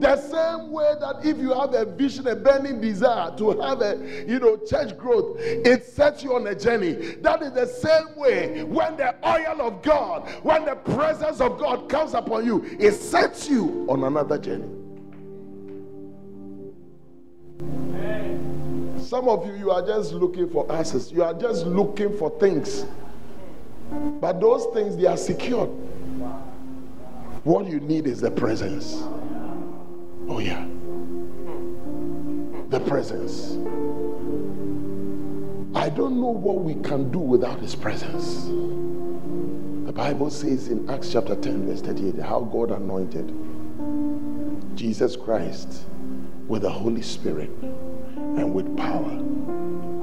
the 0.00 0.16
same 0.16 0.70
way 0.70 0.94
that 1.00 1.24
if 1.24 1.38
you 1.38 1.52
have 1.52 1.74
a 1.74 1.84
vision, 1.84 2.26
a 2.26 2.36
burning 2.36 2.80
desire 2.80 3.36
to 3.36 3.60
have 3.60 3.80
a 3.80 4.24
you 4.26 4.38
know 4.38 4.56
church 4.56 4.96
growth, 4.96 5.36
it 5.38 5.84
sets 5.84 6.22
you 6.22 6.34
on 6.34 6.46
a 6.46 6.54
journey. 6.54 6.92
That 7.22 7.42
is 7.42 7.52
the 7.52 7.66
same 7.66 8.16
way 8.16 8.64
when 8.64 8.96
the 8.96 9.14
oil 9.26 9.60
of 9.60 9.82
God, 9.82 10.28
when 10.42 10.64
the 10.64 10.74
presence 10.74 11.40
of 11.40 11.58
God 11.58 11.88
comes 11.88 12.14
upon 12.14 12.44
you, 12.44 12.64
it 12.78 12.92
sets 12.92 13.48
you 13.48 13.86
on 13.88 14.04
another 14.04 14.38
journey. 14.38 14.68
Some 19.00 19.28
of 19.28 19.46
you, 19.46 19.54
you 19.54 19.70
are 19.70 19.84
just 19.86 20.12
looking 20.12 20.50
for 20.50 20.70
answers. 20.70 21.10
You 21.10 21.24
are 21.24 21.32
just 21.32 21.64
looking 21.66 22.16
for 22.18 22.30
things. 22.38 22.84
But 24.20 24.40
those 24.40 24.66
things, 24.74 24.96
they 24.96 25.06
are 25.06 25.16
secured. 25.16 25.70
What 27.44 27.66
you 27.66 27.80
need 27.80 28.06
is 28.06 28.20
the 28.20 28.30
presence. 28.30 29.02
Oh, 30.28 30.40
yeah. 30.40 30.66
The 32.68 32.80
presence. 32.80 33.52
I 35.74 35.88
don't 35.88 36.20
know 36.20 36.28
what 36.28 36.60
we 36.60 36.74
can 36.82 37.10
do 37.10 37.18
without 37.18 37.60
His 37.60 37.74
presence. 37.74 38.44
The 39.86 39.92
Bible 39.92 40.28
says 40.28 40.68
in 40.68 40.88
Acts 40.90 41.10
chapter 41.12 41.34
10, 41.34 41.66
verse 41.66 41.80
38, 41.80 42.18
how 42.18 42.40
God 42.40 42.70
anointed 42.72 43.32
Jesus 44.74 45.16
Christ 45.16 45.84
with 46.46 46.60
the 46.62 46.70
Holy 46.70 47.00
Spirit 47.00 47.50
and 48.16 48.52
with 48.52 48.76
power, 48.76 49.16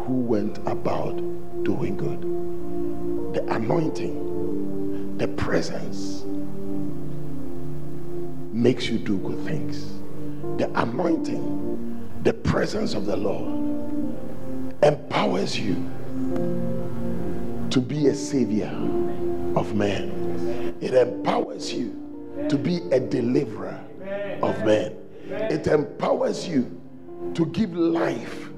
who 0.05 0.21
went 0.21 0.57
about 0.65 1.15
doing 1.63 1.97
good. 1.97 2.21
The 3.36 3.53
anointing, 3.53 5.17
the 5.17 5.28
presence 5.28 6.23
makes 8.51 8.88
you 8.88 8.97
do 8.97 9.17
good 9.17 9.39
things 9.45 9.86
the 10.58 10.72
anointing, 10.80 12.10
the 12.24 12.34
presence 12.34 12.93
of 12.93 13.06
the 13.06 13.16
Lord 13.16 13.66
empowers 14.84 15.58
you 15.60 15.76
to 17.70 17.82
be 17.82 18.08
a 18.08 18.16
savior 18.16 18.72
of 19.56 19.74
men. 19.76 20.76
It 20.82 20.93
empowers 20.93 21.74
you 21.74 22.01
to 22.49 22.58
be 22.58 22.78
a 22.91 22.99
deliverer 22.99 23.80
of 24.41 24.64
men. 24.66 24.95
It 25.28 25.68
empowers 25.68 26.47
you 26.47 26.82
to 27.34 27.45
give 27.47 27.76
life 27.76 28.49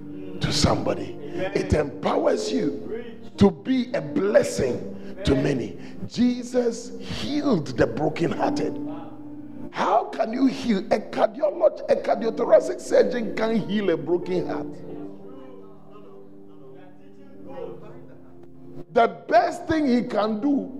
to 0.41 0.51
somebody. 0.51 1.17
It 1.55 1.73
empowers 1.73 2.51
you 2.51 3.15
to 3.37 3.51
be 3.51 3.91
a 3.93 4.01
blessing 4.01 5.17
to 5.23 5.35
many. 5.35 5.77
Jesus 6.07 6.91
healed 6.99 7.67
the 7.77 7.87
brokenhearted. 7.87 8.75
How 9.71 10.05
can 10.05 10.33
you 10.33 10.47
heal? 10.47 10.79
A 10.91 10.99
cardiologist, 10.99 11.89
a 11.89 11.95
cardiothoracic 11.95 12.79
surgeon 12.79 13.35
can 13.35 13.55
heal 13.55 13.89
a 13.89 13.97
broken 13.97 14.47
heart. 14.47 14.67
The 18.93 19.07
best 19.27 19.67
thing 19.67 19.87
he 19.87 20.03
can 20.03 20.39
do 20.39 20.71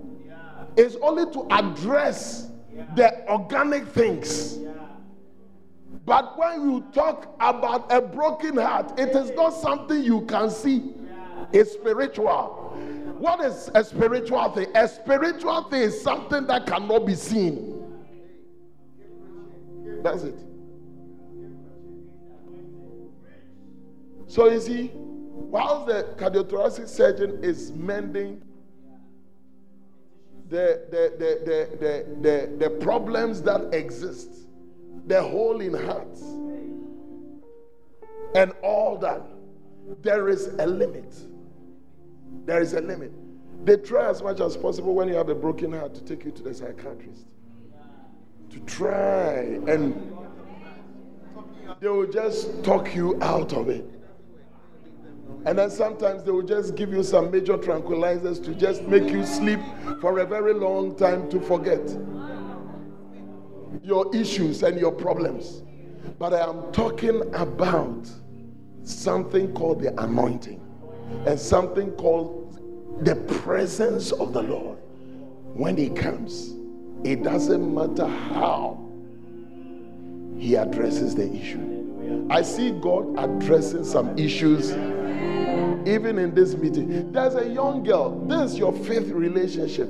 is 0.76 0.96
only 1.02 1.30
to 1.32 1.46
address 1.50 2.50
the 2.94 3.28
organic 3.28 3.88
things. 3.88 4.58
But 6.04 6.38
when 6.38 6.70
you 6.70 6.84
talk 6.92 7.34
about 7.38 7.92
a 7.92 8.00
broken 8.00 8.56
heart, 8.56 8.98
it 8.98 9.14
is 9.14 9.30
not 9.32 9.50
something 9.50 10.02
you 10.02 10.22
can 10.22 10.50
see. 10.50 10.94
It's 11.52 11.72
spiritual. 11.72 12.74
What 13.18 13.40
is 13.40 13.70
a 13.74 13.84
spiritual 13.84 14.48
thing? 14.52 14.68
A 14.74 14.88
spiritual 14.88 15.64
thing 15.64 15.82
is 15.82 16.00
something 16.00 16.46
that 16.46 16.66
cannot 16.66 17.04
be 17.04 17.14
seen. 17.14 17.77
That's 20.02 20.22
it. 20.22 20.38
So 24.26 24.50
you 24.50 24.60
see, 24.60 24.88
while 24.88 25.86
the 25.86 26.14
cardiothoracic 26.18 26.88
surgeon 26.88 27.42
is 27.42 27.72
mending 27.72 28.42
the, 30.48 30.82
the, 30.90 31.12
the, 31.18 31.40
the, 31.44 31.76
the, 31.78 32.20
the, 32.20 32.56
the 32.58 32.70
problems 32.84 33.42
that 33.42 33.72
exist, 33.72 34.48
the 35.06 35.22
hole 35.22 35.60
in 35.60 35.72
hearts, 35.74 36.22
and 38.34 38.52
all 38.62 38.98
that, 38.98 39.22
there 40.02 40.28
is 40.28 40.48
a 40.58 40.66
limit. 40.66 41.14
There 42.44 42.60
is 42.60 42.74
a 42.74 42.80
limit. 42.80 43.12
They 43.64 43.76
try 43.76 44.10
as 44.10 44.22
much 44.22 44.40
as 44.40 44.56
possible 44.56 44.94
when 44.94 45.08
you 45.08 45.14
have 45.14 45.30
a 45.30 45.34
broken 45.34 45.72
heart 45.72 45.94
to 45.94 46.04
take 46.04 46.24
you 46.24 46.30
to 46.32 46.42
the 46.42 46.54
psychiatrist 46.54 47.26
to 48.50 48.60
try 48.60 49.40
and 49.66 50.16
they 51.80 51.88
will 51.88 52.10
just 52.10 52.64
talk 52.64 52.94
you 52.94 53.20
out 53.22 53.52
of 53.52 53.68
it. 53.68 53.88
And 55.44 55.58
then 55.58 55.70
sometimes 55.70 56.24
they 56.24 56.30
will 56.30 56.42
just 56.42 56.74
give 56.74 56.92
you 56.92 57.02
some 57.02 57.30
major 57.30 57.56
tranquilizers 57.56 58.42
to 58.44 58.54
just 58.54 58.82
make 58.82 59.08
you 59.10 59.24
sleep 59.24 59.60
for 60.00 60.18
a 60.18 60.26
very 60.26 60.52
long 60.52 60.96
time 60.96 61.30
to 61.30 61.40
forget 61.40 61.80
your 63.82 64.14
issues 64.14 64.62
and 64.62 64.78
your 64.78 64.92
problems. 64.92 65.62
But 66.18 66.34
I 66.34 66.48
am 66.48 66.72
talking 66.72 67.22
about 67.34 68.10
something 68.82 69.52
called 69.54 69.80
the 69.80 69.98
anointing 70.02 70.60
and 71.26 71.38
something 71.38 71.92
called 71.92 72.58
the 73.04 73.14
presence 73.14 74.10
of 74.12 74.32
the 74.32 74.42
Lord. 74.42 74.78
When 75.54 75.76
He 75.76 75.90
comes, 75.90 76.54
it 77.04 77.22
doesn't 77.22 77.74
matter 77.74 78.06
how 78.06 78.84
he 80.36 80.54
addresses 80.56 81.14
the 81.14 81.32
issue. 81.32 82.26
I 82.30 82.42
see 82.42 82.70
God 82.70 83.14
addressing 83.18 83.84
some 83.84 84.18
issues 84.18 84.72
even 85.86 86.18
in 86.18 86.34
this 86.34 86.54
meeting. 86.54 87.12
There's 87.12 87.34
a 87.34 87.48
young 87.48 87.82
girl, 87.82 88.18
this 88.26 88.52
is 88.52 88.58
your 88.58 88.72
fifth 88.72 89.08
relationship. 89.08 89.88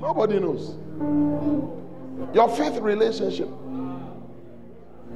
Nobody 0.00 0.38
knows. 0.38 0.76
Your 2.34 2.48
fifth 2.48 2.78
relationship. 2.78 3.48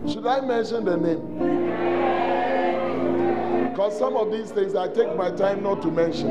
Should 0.06 0.26
I 0.26 0.40
mention 0.40 0.84
the 0.84 0.96
name? 0.96 1.20
Because 3.70 3.98
some 3.98 4.16
of 4.16 4.32
these 4.32 4.50
things 4.50 4.74
I 4.74 4.88
take 4.88 5.14
my 5.16 5.30
time 5.30 5.62
not 5.62 5.82
to 5.82 5.90
mention 5.90 6.28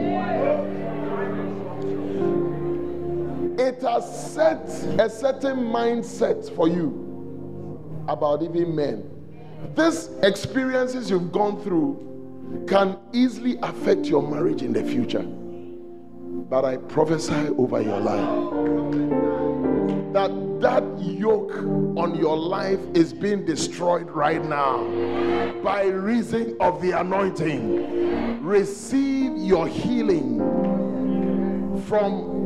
it 3.68 3.82
has 3.82 4.34
set 4.34 4.66
a 5.00 5.10
certain 5.10 5.58
mindset 5.58 6.56
for 6.56 6.70
you 6.70 7.04
about 8.08 8.42
even 8.42 8.74
men. 8.74 9.04
These 9.76 10.10
experiences 10.24 11.10
you've 11.10 11.34
gone 11.34 11.62
through 11.62 12.66
can 12.68 12.98
easily 13.12 13.58
affect 13.62 14.06
your 14.06 14.22
marriage 14.22 14.62
in 14.62 14.72
the 14.72 14.84
future. 14.84 15.24
But 16.50 16.64
I 16.64 16.78
prophesy 16.78 17.50
over 17.58 17.82
your 17.82 18.00
life 18.00 18.54
that 20.14 20.32
that 20.62 20.84
yoke 21.00 21.54
on 21.98 22.16
your 22.16 22.38
life 22.38 22.80
is 22.94 23.12
being 23.12 23.46
destroyed 23.46 24.10
right 24.10 24.44
now 24.44 24.78
by 25.62 25.84
reason 25.84 26.56
of 26.62 26.82
the 26.82 26.92
anointing. 27.00 28.42
Receive 28.42 29.38
your 29.38 29.68
healing 29.68 30.40
from 31.88 32.37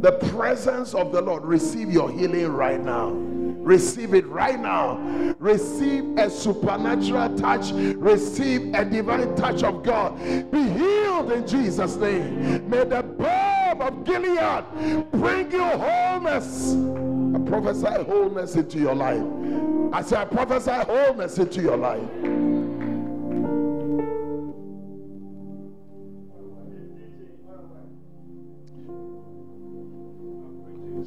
the 0.00 0.12
presence 0.30 0.94
of 0.94 1.12
the 1.12 1.20
Lord. 1.20 1.44
Receive 1.44 1.90
your 1.90 2.10
healing 2.10 2.48
right 2.48 2.80
now. 2.80 3.10
Receive 3.10 4.14
it 4.14 4.26
right 4.28 4.58
now. 4.58 4.96
Receive 5.38 6.16
a 6.16 6.30
supernatural 6.30 7.36
touch. 7.36 7.72
Receive 7.72 8.72
a 8.74 8.84
divine 8.84 9.34
touch 9.36 9.62
of 9.62 9.82
God. 9.82 10.16
Be 10.50 10.62
healed 10.70 11.32
in 11.32 11.46
Jesus' 11.46 11.96
name. 11.96 12.68
May 12.70 12.84
the 12.84 13.02
balm 13.02 13.82
of 13.82 14.04
Gilead 14.04 14.64
bring 15.12 15.50
you 15.50 15.64
wholeness. 15.64 16.74
I 17.34 17.38
prophesy 17.46 18.04
wholeness 18.04 18.54
into 18.56 18.78
your 18.78 18.94
life. 18.94 19.22
I 19.92 20.02
say, 20.02 20.16
I 20.16 20.24
prophesy 20.24 20.70
wholeness 20.70 21.38
into 21.38 21.60
your 21.60 21.76
life. 21.76 22.37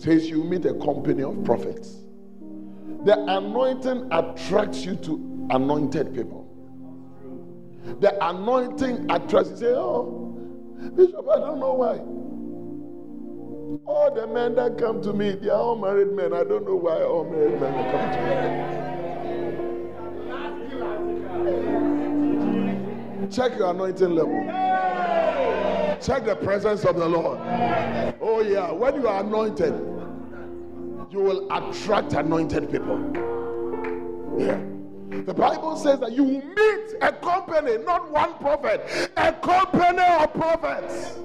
Says 0.02 0.28
you 0.28 0.44
meet 0.44 0.66
a 0.66 0.74
company 0.74 1.22
of 1.22 1.44
prophets. 1.44 1.98
The 3.06 3.24
anointing 3.38 4.08
attracts 4.12 4.84
you 4.84 4.96
to 4.96 5.48
anointed 5.52 6.16
people. 6.16 6.48
The 8.00 8.18
anointing 8.28 9.12
attracts 9.12 9.52
you. 9.52 9.58
Say, 9.58 9.74
oh, 9.76 10.36
Bishop, 10.96 11.24
I 11.32 11.38
don't 11.38 11.60
know 11.60 11.74
why. 11.74 12.00
All 13.86 14.12
the 14.16 14.26
men 14.26 14.56
that 14.56 14.80
come 14.80 15.04
to 15.04 15.14
me, 15.14 15.34
they 15.34 15.50
are 15.50 15.62
all 15.62 15.76
married 15.76 16.14
men. 16.14 16.34
I 16.34 16.46
don't 16.46 16.66
know 16.66 16.78
why 16.78 17.04
all 17.04 17.24
married 17.26 17.62
men 17.62 17.92
come 17.92 18.12
to 23.20 23.22
me. 23.22 23.28
Check 23.30 23.56
your 23.60 23.70
anointing 23.70 24.16
level. 24.16 24.71
Check 26.02 26.26
the 26.26 26.36
presence 26.36 26.84
of 26.84 26.96
the 26.96 27.08
Lord. 27.08 27.40
Oh, 28.22 28.42
yeah. 28.42 28.72
When 28.72 28.96
you 28.96 29.08
are 29.08 29.24
anointed, 29.24 29.74
you 31.12 31.20
will 31.20 31.48
attract 31.52 32.14
anointed 32.14 32.72
people. 32.72 32.98
Yeah. 34.38 34.60
The 35.26 35.34
Bible 35.34 35.76
says 35.76 36.00
that 36.00 36.14
you 36.14 36.24
will 36.24 36.46
meet 36.46 36.96
a 37.02 37.12
company, 37.12 37.78
not 37.84 38.10
one 38.10 38.34
prophet, 38.36 39.12
a 39.18 39.34
company 39.34 40.02
of 40.02 40.34
prophets. 40.34 41.18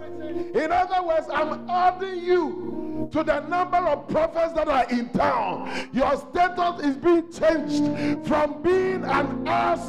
In 0.55 0.71
other 0.71 1.03
words, 1.07 1.27
I'm 1.33 1.71
adding 1.71 2.23
you 2.23 3.09
to 3.13 3.23
the 3.23 3.41
number 3.41 3.79
of 3.79 4.09
prophets 4.09 4.53
that 4.55 4.69
are 4.69 4.85
in 4.91 5.09
town. 5.11 5.89
Your 5.93 6.17
status 6.17 6.85
is 6.85 6.97
being 6.97 7.31
changed 7.33 8.27
from 8.27 8.61
being 8.63 9.05
an 9.05 9.47
ass 9.47 9.89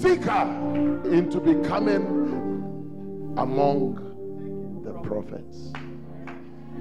seeker 0.00 0.46
into 1.04 1.40
becoming 1.40 2.21
among 3.36 4.82
the 4.84 4.92
prophets. 5.08 5.72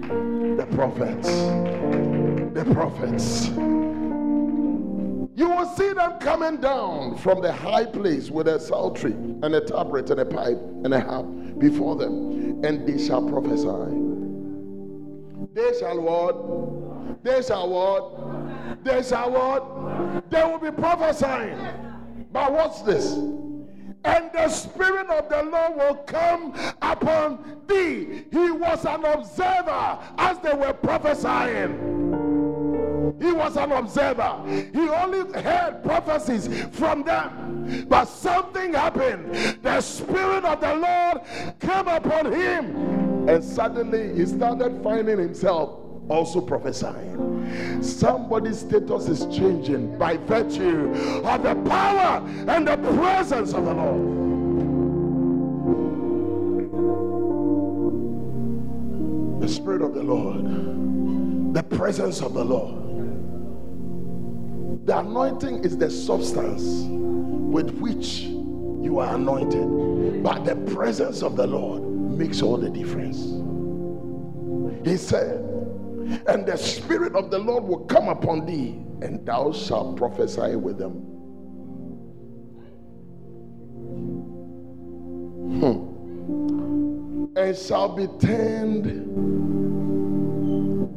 The 0.01 0.67
prophets. 0.75 1.27
The 2.53 2.65
prophets. 2.73 3.47
You 5.33 5.49
will 5.49 5.65
see 5.75 5.93
them 5.93 6.19
coming 6.19 6.59
down 6.59 7.17
from 7.17 7.41
the 7.41 7.51
high 7.51 7.85
place 7.85 8.29
with 8.29 8.47
a 8.47 8.59
psaltery 8.59 9.13
and 9.13 9.55
a 9.55 9.61
tabret 9.61 10.09
and 10.11 10.19
a 10.19 10.25
pipe 10.25 10.59
and 10.83 10.93
a 10.93 10.99
harp 10.99 11.25
before 11.57 11.95
them, 11.95 12.63
and 12.65 12.87
they 12.87 13.03
shall 13.03 13.21
prophesy. 13.27 13.97
They 15.53 15.79
shall 15.79 15.99
what? 15.99 17.23
They 17.23 17.41
shall 17.41 17.69
what? 17.69 18.83
They 18.83 19.03
shall 19.03 19.31
what? 19.31 20.29
They 20.29 20.43
will 20.43 20.59
be 20.59 20.71
prophesying. 20.71 21.57
But 22.31 22.51
what's 22.51 22.81
this? 22.81 23.17
And 24.03 24.31
the 24.33 24.49
Spirit 24.49 25.09
of 25.09 25.29
the 25.29 25.43
Lord 25.43 25.75
will 25.75 25.95
come 26.05 26.53
upon 26.81 27.61
thee. 27.67 28.25
He 28.31 28.51
was 28.51 28.85
an 28.85 29.05
observer 29.05 29.99
as 30.17 30.39
they 30.39 30.53
were 30.53 30.73
prophesying. 30.73 31.99
He 33.19 33.31
was 33.31 33.55
an 33.55 33.71
observer. 33.71 34.41
He 34.73 34.89
only 34.89 35.41
heard 35.41 35.83
prophecies 35.83 36.47
from 36.71 37.03
them. 37.03 37.85
But 37.87 38.05
something 38.05 38.73
happened. 38.73 39.59
The 39.61 39.79
Spirit 39.81 40.43
of 40.43 40.59
the 40.59 40.75
Lord 40.75 41.21
came 41.59 41.87
upon 41.87 42.31
him. 42.33 43.29
And 43.29 43.43
suddenly 43.43 44.15
he 44.15 44.25
started 44.25 44.81
finding 44.83 45.19
himself 45.19 45.80
also 46.09 46.41
prophesying. 46.41 47.81
Somebody's 47.81 48.59
status 48.59 49.07
is 49.07 49.25
changing 49.35 49.97
by 49.97 50.17
virtue 50.17 50.91
of 51.23 51.43
the 51.43 51.55
power 51.69 52.21
and 52.47 52.67
the 52.67 52.77
presence 52.77 53.53
of 53.53 53.65
the 53.65 53.73
Lord. 53.73 54.21
The 59.41 59.47
Spirit 59.47 59.81
of 59.81 59.93
the 59.93 60.03
Lord, 60.03 61.53
the 61.53 61.63
presence 61.63 62.21
of 62.21 62.33
the 62.33 62.43
Lord. 62.43 62.77
The 64.85 64.99
anointing 64.99 65.63
is 65.63 65.77
the 65.77 65.89
substance 65.89 66.85
with 66.87 67.71
which 67.79 68.21
you 68.21 68.99
are 68.99 69.15
anointed, 69.15 70.23
but 70.23 70.43
the 70.45 70.55
presence 70.73 71.21
of 71.21 71.35
the 71.35 71.47
Lord 71.47 71.83
makes 71.83 72.41
all 72.41 72.57
the 72.57 72.69
difference. 72.69 73.17
He 74.87 74.97
said, 74.97 75.50
and 76.27 76.45
the 76.45 76.57
Spirit 76.57 77.15
of 77.15 77.31
the 77.31 77.39
Lord 77.39 77.63
will 77.63 77.85
come 77.85 78.07
upon 78.09 78.45
thee, 78.45 78.83
and 79.01 79.25
thou 79.25 79.51
shalt 79.51 79.97
prophesy 79.97 80.55
with 80.55 80.77
them. 80.77 80.91
Hmm. 85.59 85.87
And 87.37 87.57
shall 87.57 87.95
be 87.95 88.07
turned 88.19 88.85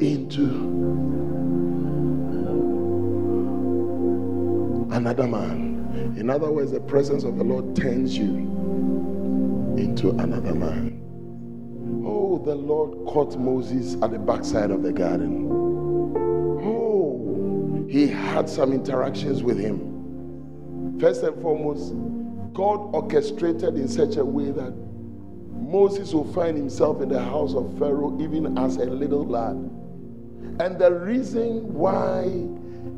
into 0.00 0.44
another 4.92 5.26
man. 5.26 6.14
In 6.16 6.30
other 6.30 6.50
words, 6.50 6.72
the 6.72 6.80
presence 6.80 7.24
of 7.24 7.36
the 7.36 7.44
Lord 7.44 7.76
turns 7.76 8.16
you 8.16 8.36
into 9.76 10.10
another 10.10 10.54
man. 10.54 10.93
The 12.45 12.55
Lord 12.55 13.07
caught 13.07 13.38
Moses 13.38 13.95
at 14.03 14.11
the 14.11 14.18
backside 14.18 14.70
of 14.70 14.82
the 14.82 14.92
garden. 14.92 15.49
Oh, 16.62 17.86
he 17.88 18.07
had 18.07 18.51
some 18.51 18.74
interactions 18.74 19.42
with 19.42 19.59
him. 19.59 20.99
First 21.01 21.22
and 21.22 21.40
foremost, 21.40 21.95
God 22.53 22.95
orchestrated 22.95 23.76
in 23.76 23.88
such 23.88 24.16
a 24.16 24.24
way 24.26 24.51
that 24.51 24.74
Moses 25.55 26.12
will 26.12 26.30
find 26.34 26.59
himself 26.59 27.01
in 27.01 27.09
the 27.09 27.22
house 27.22 27.55
of 27.55 27.78
Pharaoh 27.78 28.14
even 28.20 28.59
as 28.59 28.76
a 28.76 28.84
little 28.84 29.26
lad. 29.26 29.57
And 30.61 30.78
the 30.78 30.92
reason 30.92 31.72
why 31.72 32.47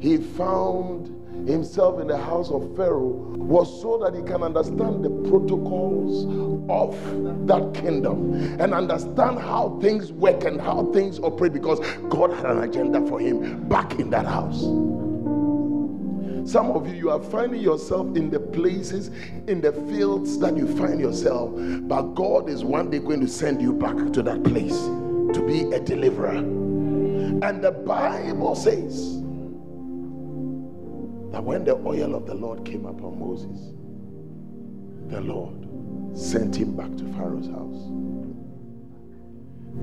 he 0.00 0.16
found 0.16 1.15
himself 1.46 2.00
in 2.00 2.08
the 2.08 2.16
house 2.16 2.50
of 2.50 2.76
Pharaoh 2.76 3.34
was 3.36 3.80
so 3.80 3.98
that 3.98 4.14
he 4.14 4.22
can 4.22 4.42
understand 4.42 5.04
the 5.04 5.10
protocols 5.28 6.26
of 6.68 7.46
that 7.46 7.72
kingdom 7.74 8.34
and 8.60 8.74
understand 8.74 9.38
how 9.38 9.78
things 9.80 10.12
work 10.12 10.44
and 10.44 10.60
how 10.60 10.90
things 10.92 11.20
operate 11.20 11.52
because 11.52 11.78
God 12.08 12.32
had 12.32 12.46
an 12.46 12.62
agenda 12.64 13.06
for 13.06 13.20
him 13.20 13.68
back 13.68 13.98
in 14.00 14.10
that 14.10 14.26
house. 14.26 14.62
Some 16.50 16.70
of 16.70 16.86
you, 16.88 16.94
you 16.94 17.10
are 17.10 17.20
finding 17.20 17.60
yourself 17.60 18.16
in 18.16 18.30
the 18.30 18.38
places, 18.38 19.10
in 19.48 19.60
the 19.60 19.72
fields 19.72 20.38
that 20.38 20.56
you 20.56 20.66
find 20.76 21.00
yourself, 21.00 21.50
but 21.54 22.02
God 22.14 22.48
is 22.48 22.64
one 22.64 22.90
day 22.90 23.00
going 23.00 23.20
to 23.20 23.28
send 23.28 23.60
you 23.60 23.72
back 23.72 24.12
to 24.12 24.22
that 24.22 24.44
place 24.44 24.78
to 25.34 25.44
be 25.44 25.62
a 25.74 25.80
deliverer. 25.80 26.36
And 26.36 27.62
the 27.62 27.72
Bible 27.72 28.54
says, 28.54 29.22
that 31.36 31.44
when 31.44 31.64
the 31.64 31.74
oil 31.74 32.14
of 32.14 32.24
the 32.24 32.32
Lord 32.32 32.64
came 32.64 32.86
upon 32.86 33.20
Moses, 33.20 33.74
the 35.10 35.20
Lord 35.20 35.54
sent 36.16 36.56
him 36.56 36.74
back 36.74 36.96
to 36.96 37.04
Pharaoh's 37.12 37.48
house. 37.48 37.90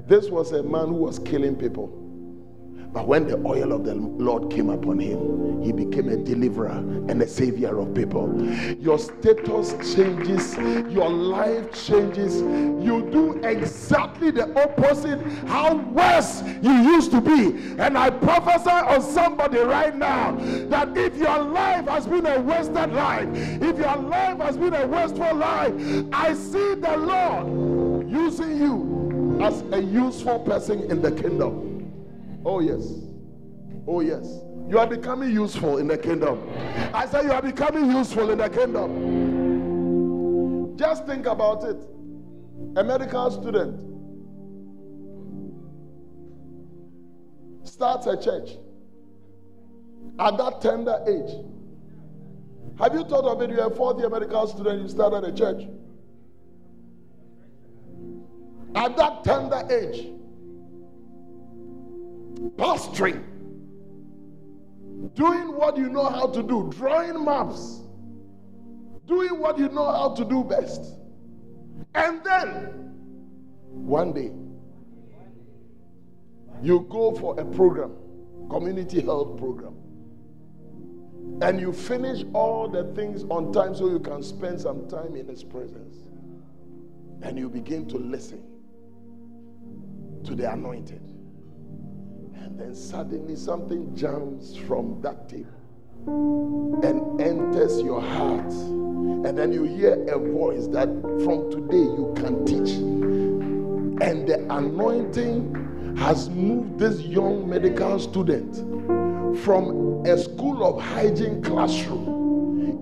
This 0.08 0.32
was 0.32 0.51
a 0.51 0.64
man 0.64 0.88
who 0.88 0.95
was 0.95 1.20
killing 1.20 1.56
people. 1.56 2.03
But 2.94 3.08
when 3.08 3.26
the 3.26 3.41
oil 3.44 3.74
of 3.74 3.86
the 3.86 3.96
Lord 3.96 4.52
came 4.52 4.70
upon 4.70 5.00
him, 5.00 5.64
he 5.64 5.72
became 5.72 6.10
a 6.10 6.18
deliverer 6.18 6.78
and 6.78 7.20
a 7.24 7.28
savior 7.28 7.80
of 7.80 7.96
people. 7.96 8.39
Your 8.80 9.00
status 9.00 9.74
changes, 9.96 10.56
your 10.94 11.10
life 11.10 11.74
changes. 11.86 12.36
You 12.36 13.10
do 13.12 13.39
exactly 13.44 14.30
the 14.30 14.54
opposite 14.62 15.20
how 15.48 15.76
worse 15.76 16.44
you 16.62 16.72
used 16.72 17.10
to 17.12 17.22
be. 17.22 17.76
And 17.80 17.98
I 17.98 18.12
prophesy 18.12 18.70
on 18.70 19.02
somebody 19.02 19.58
right 19.58 19.96
now 19.96 20.36
that 20.70 20.96
if 20.96 21.18
your 21.18 21.39
life 21.41 21.88
has 21.88 22.06
been 22.06 22.28
a 22.28 22.39
wasted 22.41 22.94
life, 22.94 23.28
if 23.34 23.78
your 23.78 23.96
life 23.96 24.38
has 24.38 24.56
been 24.56 24.76
a 24.76 24.86
wasteful 24.86 25.34
life, 25.36 25.74
I 26.14 26.36
see 26.36 26.76
the 26.76 26.96
Lord 26.98 28.08
using 28.08 28.62
you 28.62 29.39
as 29.41 29.64
a 29.72 29.82
useful 29.82 30.39
person 30.41 30.91
in 30.91 31.02
the 31.02 31.12
kingdom. 31.12 31.72
Oh, 32.46 32.60
yes. 32.60 32.84
Oh, 33.88 34.02
yes. 34.02 34.26
You 34.70 34.80
are 34.80 34.88
becoming 34.88 35.32
useful 35.32 35.78
in 35.78 35.88
the 35.88 35.98
kingdom. 35.98 36.41
I 36.94 37.06
say 37.06 37.24
you 37.24 37.32
are 37.32 37.41
becoming 37.41 37.89
useful 37.91 38.30
in 38.32 38.38
the 38.38 38.50
kingdom. 38.50 38.91
Just 40.78 41.06
think 41.06 41.26
about 41.26 41.64
it. 41.64 41.78
A 42.76 42.84
medical 42.84 43.30
student 43.32 43.80
starts 47.68 48.08
a 48.08 48.16
church 48.22 48.58
at 50.20 50.38
that 50.38 50.62
tender 50.62 51.04
age. 51.08 51.46
Have 52.80 52.94
you 52.94 53.04
thought 53.04 53.26
of 53.26 53.41
it? 53.41 53.50
You're 53.50 53.68
a 53.68 53.76
fourth 53.76 54.00
year 54.00 54.10
medical 54.10 54.48
student, 54.48 54.82
you 54.82 54.89
started 54.89 55.24
a 55.24 55.32
church. 55.32 55.68
At 58.76 58.98
that 58.98 59.24
tender 59.24 59.64
age, 59.70 60.12
pastoring. 62.57 63.23
doing 65.15 65.53
what 65.55 65.77
you 65.77 65.89
know 65.89 66.05
how 66.09 66.27
to 66.27 66.41
do, 66.41 66.71
drawing 66.75 67.23
maps, 67.23 67.81
doing 69.05 69.38
what 69.39 69.57
you 69.57 69.69
know 69.69 69.91
how 69.91 70.13
to 70.15 70.25
do 70.25 70.43
best. 70.43 70.81
And 71.93 72.23
then, 72.23 72.93
one 73.69 74.13
day, 74.13 74.31
you 76.61 76.88
go 76.89 77.13
for 77.13 77.39
a 77.39 77.45
program, 77.45 77.95
community 78.49 79.01
health 79.01 79.38
program, 79.38 79.75
and 81.41 81.59
you 81.59 81.73
finish 81.73 82.23
all 82.34 82.67
the 82.69 82.86
things 82.93 83.23
on 83.25 83.51
time 83.51 83.75
so 83.75 83.89
you 83.89 83.99
can 83.99 84.23
spend 84.23 84.61
some 84.61 84.88
time 84.88 85.15
in 85.15 85.27
His 85.27 85.43
presence. 85.43 85.97
And 87.21 87.38
you 87.38 87.49
begin 87.49 87.88
to 87.89 87.97
listen 87.97 88.43
to 90.25 90.36
the 90.36 90.51
anointed. 90.51 91.12
And 92.54 92.62
then 92.62 92.76
suddenly 92.76 93.36
something 93.36 93.95
jumps 93.95 94.56
from 94.56 95.01
that 95.01 95.28
table 95.28 95.49
and 96.84 97.20
enters 97.20 97.82
your 97.82 97.99
heart. 97.99 98.54
And 99.26 99.36
then 99.36 99.51
you 99.51 99.64
hear 99.64 99.93
a 100.08 100.20
voice 100.20 100.68
that 100.68 100.88
from 101.24 101.49
today 101.49 101.78
you 101.78 102.14
can 102.16 102.45
teach. 102.45 102.76
And 104.08 104.28
the 104.28 104.45
anointing 104.56 105.95
has 105.97 106.30
moved 106.30 106.78
this 106.78 106.99
young 106.99 107.49
medical 107.49 107.97
student 107.97 108.56
from 109.39 110.06
a 110.06 110.16
school 110.16 110.64
of 110.64 110.80
hygiene 110.80 111.41
classroom 111.41 112.03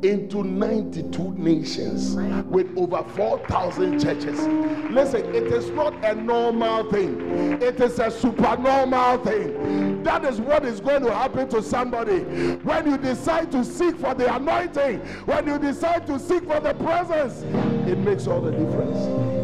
into 0.03 0.43
92 0.43 1.33
nations 1.37 2.15
with 2.45 2.67
over 2.77 3.03
4,000 3.15 3.99
churches. 3.99 4.39
Listen, 4.91 5.23
it 5.35 5.47
is 5.47 5.69
not 5.71 5.93
a 6.03 6.15
normal 6.15 6.89
thing, 6.91 7.61
it 7.61 7.79
is 7.79 7.99
a 7.99 8.09
supernormal 8.09 9.19
thing. 9.23 10.03
That 10.03 10.25
is 10.25 10.41
what 10.41 10.65
is 10.65 10.79
going 10.79 11.03
to 11.03 11.13
happen 11.13 11.47
to 11.49 11.61
somebody 11.61 12.21
when 12.63 12.89
you 12.89 12.97
decide 12.97 13.51
to 13.51 13.63
seek 13.63 13.97
for 13.97 14.13
the 14.15 14.33
anointing, 14.35 14.99
when 15.25 15.47
you 15.47 15.59
decide 15.59 16.07
to 16.07 16.19
seek 16.19 16.43
for 16.45 16.59
the 16.59 16.73
presence. 16.73 17.43
It 17.87 17.97
makes 17.99 18.25
all 18.25 18.41
the 18.41 18.51
difference. 18.51 19.41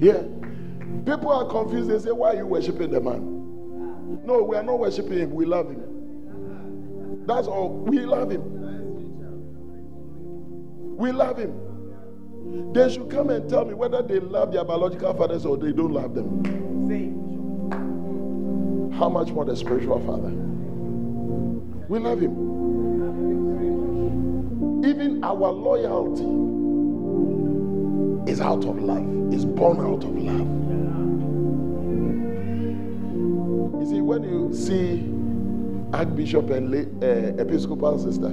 Yeah. 0.00 0.22
People 1.04 1.30
are 1.30 1.46
confused. 1.46 1.90
They 1.90 1.98
say, 1.98 2.10
Why 2.10 2.30
are 2.30 2.36
you 2.36 2.46
worshiping 2.46 2.90
the 2.90 3.00
man? 3.00 4.24
No, 4.24 4.42
we 4.42 4.56
are 4.56 4.62
not 4.62 4.78
worshiping 4.78 5.18
him. 5.18 5.30
We 5.32 5.44
love 5.44 5.70
him. 5.70 5.99
That's 7.26 7.46
all. 7.46 7.70
We 7.70 8.00
love 8.00 8.30
him. 8.30 8.42
We 10.96 11.12
love 11.12 11.38
him. 11.38 12.72
They 12.72 12.90
should 12.92 13.10
come 13.10 13.30
and 13.30 13.48
tell 13.48 13.64
me 13.64 13.74
whether 13.74 14.02
they 14.02 14.20
love 14.20 14.52
their 14.52 14.64
biological 14.64 15.14
fathers 15.14 15.46
or 15.46 15.56
they 15.56 15.72
don't 15.72 15.92
love 15.92 16.14
them. 16.14 16.60
How 18.92 19.08
much 19.08 19.30
more 19.30 19.44
the 19.46 19.56
spiritual 19.56 19.98
father? 20.00 20.30
We 21.88 21.98
love 21.98 22.20
him. 22.20 22.50
Even 24.84 25.24
our 25.24 25.50
loyalty 25.50 26.24
is 28.30 28.40
out 28.40 28.64
of 28.64 28.82
love, 28.82 29.32
is 29.32 29.44
born 29.44 29.80
out 29.80 30.04
of 30.04 30.16
love. 30.16 30.46
You 33.80 33.86
see, 33.88 34.00
when 34.00 34.22
you 34.24 34.52
see 34.52 35.19
Archbishop 35.92 36.50
and 36.50 36.72
uh, 37.02 37.42
Episcopal 37.42 37.98
sister, 37.98 38.28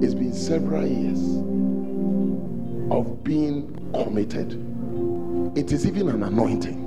it's 0.00 0.14
been 0.14 0.32
several 0.32 0.86
years 0.86 1.18
of 2.92 3.24
being 3.24 3.74
committed. 3.92 4.52
It 5.58 5.72
is 5.72 5.84
even 5.86 6.08
an 6.08 6.22
anointing. 6.22 6.86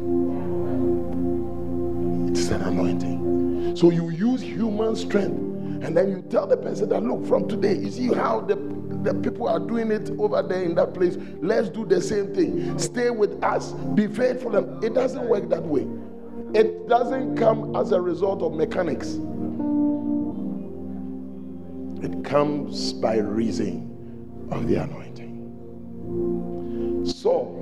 It 2.30 2.38
is 2.38 2.50
an 2.52 2.62
anointing. 2.62 3.76
So 3.76 3.90
you 3.90 4.10
use 4.10 4.42
human 4.42 4.96
strength 4.96 5.38
and 5.84 5.98
then 5.98 6.10
you 6.12 6.22
tell 6.30 6.48
the 6.48 6.58
person 6.58 6.88
that, 6.90 7.04
look, 7.04 7.26
from 7.28 7.50
today, 7.50 7.76
you 7.76 7.92
see 7.92 8.08
how 8.14 8.40
the, 8.40 8.56
the 9.04 9.14
people 9.16 9.50
are 9.50 9.60
doing 9.60 9.92
it 9.92 10.10
over 10.20 10.42
there 10.42 10.64
in 10.64 10.74
that 10.76 10.94
place. 10.94 11.18
Let's 11.42 11.70
do 11.70 11.86
the 11.86 12.02
same 12.02 12.34
thing. 12.34 12.80
Stay 12.80 13.10
with 13.10 13.44
us, 13.44 13.74
be 13.94 14.08
faithful. 14.08 14.56
It 14.84 14.94
doesn't 14.94 15.28
work 15.28 15.50
that 15.50 15.64
way. 15.64 15.86
It 16.58 16.88
doesn't 16.88 17.36
come 17.36 17.76
as 17.76 17.92
a 17.92 18.00
result 18.00 18.42
of 18.42 18.54
mechanics. 18.54 19.18
It 22.02 22.24
comes 22.24 22.94
by 22.94 23.18
reason 23.18 24.48
of 24.52 24.68
the 24.68 24.78
anointing. 24.78 25.30
Saul, 27.06 27.58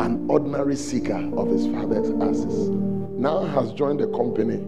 an 0.00 0.26
ordinary 0.30 0.76
seeker 0.76 1.18
of 1.36 1.48
his 1.48 1.66
father's 1.66 2.10
asses, 2.22 2.70
now 2.70 3.44
has 3.44 3.72
joined 3.72 4.00
the 4.00 4.06
company 4.08 4.62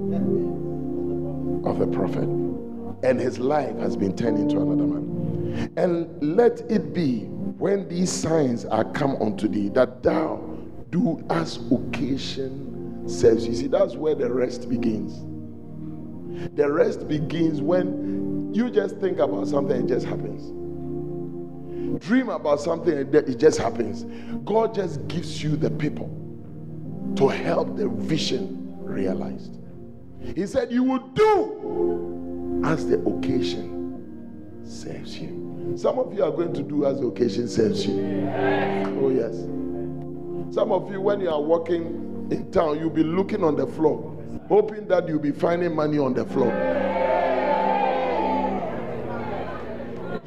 of 1.66 1.78
the 1.78 1.86
prophet, 1.86 2.28
and 3.03 3.18
his 3.18 3.38
life 3.38 3.74
has 3.78 3.97
been 3.97 4.14
turned 4.14 4.38
into 4.38 4.61
another 4.61 4.86
man. 4.86 5.72
And 5.76 6.36
let 6.36 6.61
it 6.70 6.93
be 6.93 7.24
when 7.59 7.88
these 7.88 8.12
signs 8.12 8.66
are 8.66 8.84
come 8.84 9.16
unto 9.22 9.49
thee 9.49 9.70
that 9.70 10.03
thou 10.03 10.36
do 10.90 11.24
as 11.30 11.59
occasion 11.70 13.09
serves. 13.09 13.47
You 13.47 13.55
see, 13.55 13.68
that's 13.68 13.97
where 13.97 14.14
the 14.14 14.30
rest 14.30 14.68
begins. 14.68 15.24
The 16.57 16.70
rest 16.70 17.09
begins 17.09 17.62
when 17.62 18.32
you 18.53 18.71
just 18.71 18.99
think 18.99 19.19
about 19.19 19.49
something, 19.49 19.85
it 19.85 19.89
just 19.89 20.07
happens 20.07 20.63
dream 21.99 22.29
about 22.29 22.61
something 22.61 22.93
it 22.95 23.39
just 23.39 23.59
happens. 23.59 24.05
God 24.45 24.75
just 24.75 25.07
gives 25.09 25.43
you 25.43 25.57
the 25.57 25.71
people 25.71 26.09
to 27.17 27.29
help 27.29 27.77
the 27.77 27.89
vision 27.89 28.75
realized. 28.79 29.59
He 30.35 30.47
said, 30.47 30.73
You 30.73 30.83
will 30.83 31.09
do 31.09 32.63
as 32.65 32.87
the 32.87 32.99
occasion 33.01 34.61
serves 34.65 35.19
you. 35.19 35.75
Some 35.77 35.99
of 35.99 36.13
you 36.15 36.25
are 36.25 36.31
going 36.31 36.53
to 36.55 36.63
do 36.63 36.87
as 36.87 37.01
the 37.01 37.07
occasion 37.07 37.49
serves 37.49 37.87
you. 37.87 38.29
Oh, 39.01 39.11
yes. 39.11 39.37
Some 40.55 40.73
of 40.73 40.91
you, 40.91 41.01
when 41.01 41.21
you 41.21 41.31
are 41.31 41.41
walking 41.41 42.29
in 42.31 42.51
town, 42.51 42.79
you'll 42.79 42.91
be 42.91 43.05
looking 43.05 43.43
on 43.45 43.57
the 43.57 43.67
floor, 43.67 44.17
hoping 44.49 44.87
that 44.89 45.09
you'll 45.09 45.19
be 45.19 45.33
finding 45.33 45.75
money 45.75 45.99
on 45.99 46.15
the 46.15 46.25
floor. 46.25 46.91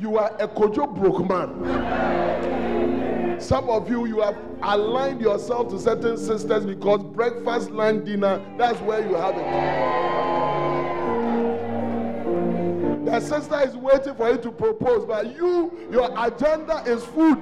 You 0.05 0.17
are 0.19 0.31
a 0.39 0.47
kojo 0.47 0.85
broke 0.93 1.27
man. 1.27 3.41
Some 3.41 3.71
of 3.71 3.89
you, 3.89 4.05
you 4.05 4.21
have 4.21 4.37
aligned 4.61 5.19
yourself 5.19 5.69
to 5.69 5.79
certain 5.79 6.15
sisters 6.17 6.63
because 6.63 7.01
breakfast, 7.03 7.71
lunch, 7.71 8.05
dinner, 8.05 8.39
that's 8.55 8.79
where 8.81 9.01
you 9.07 9.15
have 9.15 9.35
it. 9.35 9.43
The 13.05 13.19
sister 13.19 13.61
is 13.61 13.75
waiting 13.75 14.13
for 14.13 14.29
you 14.29 14.37
to 14.37 14.51
propose, 14.51 15.05
but 15.05 15.35
you, 15.35 15.71
your 15.91 16.11
agenda 16.17 16.83
is 16.85 17.03
food. 17.03 17.39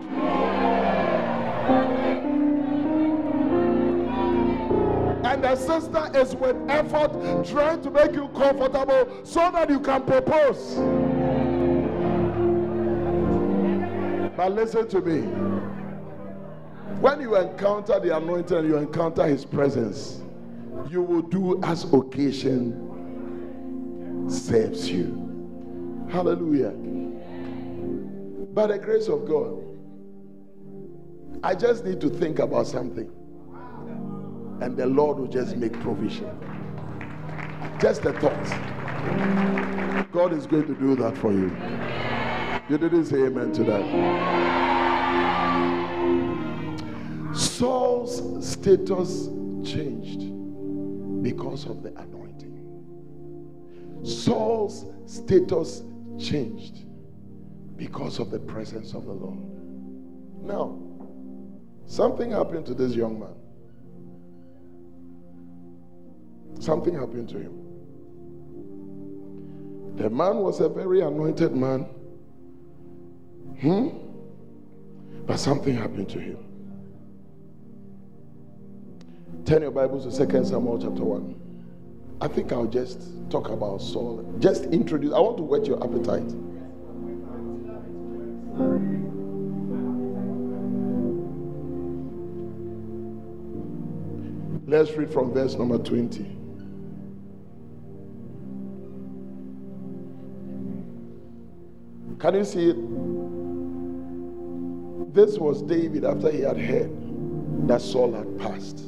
And 5.26 5.44
the 5.44 5.56
sister 5.58 6.10
is 6.16 6.34
with 6.36 6.56
effort 6.70 7.12
trying 7.46 7.82
to 7.82 7.92
make 7.92 8.14
you 8.14 8.30
comfortable 8.30 9.10
so 9.26 9.52
that 9.52 9.70
you 9.70 9.82
can 9.82 10.04
propose. 10.04 11.03
Listen 14.50 14.88
to 14.90 15.02
me. 15.02 15.22
When 17.00 17.22
you 17.22 17.36
encounter 17.36 18.00
the 18.00 18.16
anointing 18.16 18.66
you 18.66 18.78
encounter 18.78 19.26
his 19.26 19.46
presence, 19.46 20.22
you 20.90 21.02
will 21.02 21.22
do 21.22 21.62
as 21.64 21.92
occasion 21.94 22.90
serves 24.30 24.90
you. 24.90 26.08
Hallelujah. 26.12 26.72
By 28.54 28.68
the 28.68 28.78
grace 28.78 29.08
of 29.08 29.28
God, 29.28 29.64
I 31.44 31.56
just 31.56 31.84
need 31.84 32.00
to 32.02 32.10
think 32.10 32.40
about 32.40 32.68
something. 32.68 33.12
And 34.62 34.78
the 34.78 34.86
Lord 34.86 35.20
will 35.20 35.28
just 35.28 35.58
make 35.58 35.74
provision. 35.82 36.30
Just 37.80 38.06
a 38.06 38.14
thought. 38.14 38.48
God 40.12 40.32
is 40.32 40.46
going 40.46 40.68
to 40.68 40.76
do 40.76 40.96
that 40.98 41.18
for 41.18 41.34
you. 41.34 41.50
You 42.74 42.80
didn't 42.80 43.06
say 43.06 43.18
amen 43.18 43.52
to 43.52 43.64
that. 43.66 43.86
Saul's 47.36 48.50
status 48.50 49.28
changed 49.64 50.22
because 51.22 51.68
of 51.68 51.84
the 51.84 51.90
anointing. 51.90 52.58
Saul's 54.04 54.88
status 55.06 55.84
changed 56.18 56.86
because 57.78 58.18
of 58.18 58.32
the 58.32 58.40
presence 58.40 58.96
of 58.96 59.06
the 59.06 59.14
Lord. 59.14 59.38
Now, 60.42 60.80
something 61.86 62.32
happened 62.32 62.66
to 62.66 62.74
this 62.74 62.96
young 62.96 63.20
man. 63.20 63.36
Something 66.60 66.96
happened 66.96 67.30
to 67.30 67.38
him. 67.38 67.54
The 69.96 70.10
man 70.10 70.38
was 70.38 70.60
a 70.60 70.70
very 70.70 71.02
anointed 71.02 71.56
man. 71.56 71.86
Hmm? 73.64 73.88
But 75.26 75.38
something 75.38 75.74
happened 75.74 76.10
to 76.10 76.20
him. 76.20 76.38
Turn 79.46 79.62
your 79.62 79.72
Bibles 79.72 80.04
to 80.18 80.26
2 80.28 80.44
Samuel 80.44 80.80
chapter 80.82 81.02
1. 81.02 82.18
I 82.20 82.28
think 82.28 82.52
I'll 82.52 82.66
just 82.66 83.08
talk 83.30 83.48
about 83.48 83.82
Saul. 83.82 84.36
Just 84.40 84.66
introduce. 84.66 85.14
I 85.14 85.20
want 85.22 85.38
to 85.38 85.44
whet 85.44 85.66
your 85.66 85.82
appetite. 85.82 86.30
Let's 94.68 94.92
read 94.98 95.10
from 95.10 95.34
verse 95.34 95.56
number 95.56 95.78
20. 95.78 96.24
Can 102.20 102.36
you 102.36 102.44
see 102.44 102.70
it? 102.70 103.13
This 105.14 105.38
was 105.38 105.62
David 105.62 106.06
after 106.06 106.32
he 106.32 106.42
had 106.42 106.58
heard 106.58 106.90
that 107.68 107.82
Saul 107.82 108.14
had 108.14 108.40
passed. 108.40 108.80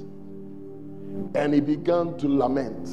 And 1.35 1.53
he 1.53 1.61
began 1.61 2.17
to 2.17 2.27
lament. 2.27 2.89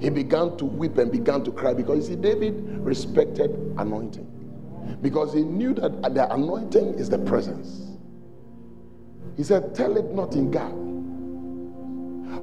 He 0.00 0.10
began 0.10 0.56
to 0.58 0.64
weep 0.64 0.98
and 0.98 1.12
began 1.12 1.44
to 1.44 1.52
cry 1.52 1.74
because 1.74 2.08
see, 2.08 2.16
David 2.16 2.54
respected 2.80 3.50
anointing 3.78 4.32
because 5.00 5.32
he 5.32 5.42
knew 5.42 5.74
that 5.74 6.02
the 6.14 6.32
anointing 6.32 6.94
is 6.94 7.08
the 7.08 7.18
presence. 7.18 7.92
He 9.36 9.44
said, 9.44 9.74
Tell 9.74 9.96
it 9.96 10.12
not 10.12 10.34
in 10.34 10.50
Gath, 10.50 10.72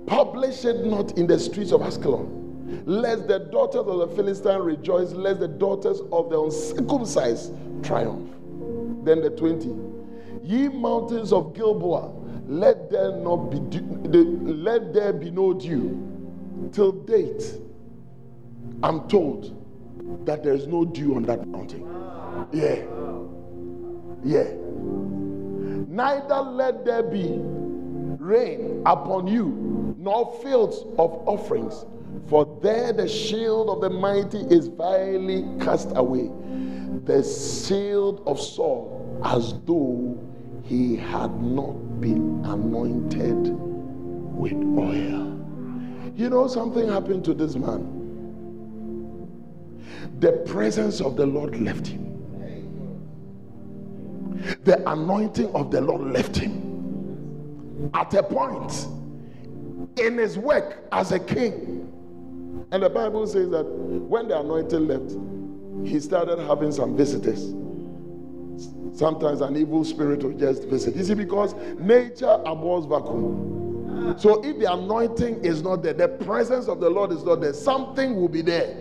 publish 0.07 0.63
it 0.65 0.85
not 0.85 1.17
in 1.17 1.27
the 1.27 1.37
streets 1.37 1.71
of 1.71 1.81
Askelon 1.81 2.43
lest 2.85 3.27
the 3.27 3.39
daughters 3.39 3.85
of 3.85 3.99
the 3.99 4.07
Philistine 4.15 4.61
rejoice, 4.61 5.11
lest 5.11 5.39
the 5.39 5.47
daughters 5.47 5.99
of 6.11 6.29
the 6.29 6.41
uncircumcised 6.41 7.53
triumph. 7.83 8.29
Then 9.03 9.21
the 9.21 9.29
20. 9.29 9.92
Ye 10.43 10.67
mountains 10.67 11.31
of 11.31 11.53
Gilboa, 11.53 12.11
let 12.47 12.91
there 12.91 13.15
not 13.17 13.49
be 13.49 13.59
let 14.43 14.93
there 14.93 15.13
be 15.13 15.31
no 15.31 15.53
dew. 15.53 15.99
Till 16.71 16.91
date, 16.91 17.59
I'm 18.81 19.07
told 19.07 19.55
that 20.25 20.43
there 20.43 20.53
is 20.53 20.67
no 20.67 20.85
dew 20.85 21.15
on 21.15 21.23
that 21.23 21.47
mountain. 21.47 21.87
Yeah. 22.51 22.83
Yeah. 24.23 24.53
Neither 25.87 26.41
let 26.41 26.85
there 26.85 27.03
be 27.03 27.37
rain 28.19 28.81
upon 28.85 29.27
you, 29.27 29.95
nor 29.97 30.39
fields 30.41 30.83
of 30.97 31.11
offerings 31.27 31.85
for 32.27 32.59
there 32.61 32.93
the 32.93 33.07
shield 33.07 33.69
of 33.69 33.81
the 33.81 33.89
mighty 33.89 34.39
is 34.39 34.67
vilely 34.67 35.45
cast 35.59 35.91
away, 35.95 36.31
the 37.05 37.23
shield 37.23 38.23
of 38.25 38.39
Saul, 38.39 39.21
as 39.23 39.53
though 39.65 40.17
he 40.63 40.95
had 40.95 41.41
not 41.41 41.99
been 41.99 42.43
anointed 42.45 43.49
with 44.35 44.53
oil. 44.53 45.33
You 46.15 46.29
know, 46.29 46.47
something 46.47 46.87
happened 46.87 47.25
to 47.25 47.33
this 47.33 47.55
man. 47.55 47.99
The 50.19 50.31
presence 50.45 51.01
of 51.01 51.15
the 51.17 51.25
Lord 51.25 51.59
left 51.59 51.87
him. 51.87 52.09
The 54.63 54.89
anointing 54.89 55.53
of 55.53 55.71
the 55.71 55.81
Lord 55.81 56.13
left 56.13 56.37
him. 56.37 57.89
At 57.93 58.13
a 58.13 58.23
point 58.23 58.87
in 59.97 60.17
his 60.17 60.37
work 60.37 60.85
as 60.91 61.11
a 61.11 61.19
king, 61.19 61.81
and 62.71 62.83
the 62.83 62.89
Bible 62.89 63.27
says 63.27 63.49
that 63.49 63.63
when 63.63 64.29
the 64.29 64.39
anointing 64.39 64.87
left, 64.87 65.15
he 65.87 65.99
started 65.99 66.39
having 66.39 66.71
some 66.71 66.95
visitors. 66.95 67.53
Sometimes 68.93 69.41
an 69.41 69.57
evil 69.57 69.83
spirit 69.83 70.23
will 70.23 70.37
just 70.37 70.65
visit. 70.65 70.95
You 70.95 71.03
see, 71.03 71.15
because 71.15 71.55
nature 71.79 72.39
abhors 72.45 72.85
vacuum. 72.85 74.15
So 74.17 74.43
if 74.43 74.59
the 74.59 74.71
anointing 74.71 75.43
is 75.43 75.63
not 75.63 75.81
there, 75.81 75.93
the 75.93 76.09
presence 76.09 76.67
of 76.67 76.79
the 76.79 76.89
Lord 76.89 77.11
is 77.11 77.23
not 77.23 77.41
there, 77.41 77.53
something 77.53 78.15
will 78.15 78.27
be 78.27 78.41
there. 78.41 78.75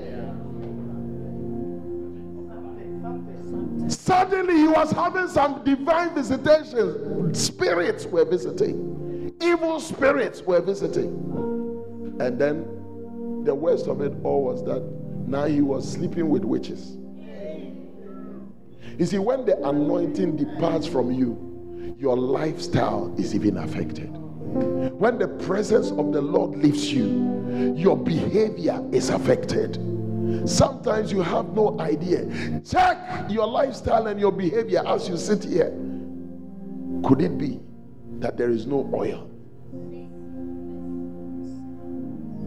Suddenly 3.89 4.57
he 4.57 4.69
was 4.69 4.91
having 4.91 5.29
some 5.29 5.65
divine 5.65 6.15
visitations. 6.15 7.39
Spirits 7.39 8.05
were 8.07 8.25
visiting, 8.25 9.35
evil 9.41 9.81
spirits 9.81 10.43
were 10.43 10.61
visiting. 10.61 11.09
And 12.21 12.39
then 12.39 13.45
the 13.45 13.55
worst 13.55 13.87
of 13.87 14.03
it 14.03 14.13
all 14.23 14.45
was 14.45 14.63
that 14.65 14.83
now 15.27 15.45
he 15.45 15.63
was 15.63 15.91
sleeping 15.91 16.29
with 16.29 16.45
witches. 16.45 16.99
You 19.03 19.07
see, 19.07 19.18
when 19.18 19.44
the 19.44 19.61
anointing 19.68 20.36
departs 20.36 20.86
from 20.86 21.11
you, 21.11 21.96
your 21.98 22.16
lifestyle 22.16 23.12
is 23.18 23.34
even 23.34 23.57
affected. 23.57 24.07
When 24.07 25.18
the 25.18 25.26
presence 25.26 25.90
of 25.90 26.12
the 26.12 26.20
Lord 26.20 26.57
leaves 26.57 26.92
you, 26.92 27.74
your 27.76 27.96
behavior 27.96 28.80
is 28.92 29.11
affected. 29.11 29.74
Sometimes 30.48 31.11
you 31.11 31.20
have 31.20 31.48
no 31.48 31.80
idea. 31.80 32.28
Check 32.64 33.28
your 33.28 33.48
lifestyle 33.48 34.07
and 34.07 34.20
your 34.20 34.30
behavior 34.30 34.84
as 34.86 35.09
you 35.09 35.16
sit 35.16 35.42
here. 35.42 35.76
Could 37.05 37.22
it 37.22 37.36
be 37.36 37.59
that 38.20 38.36
there 38.36 38.50
is 38.50 38.68
no 38.68 38.88
oil? 38.94 39.28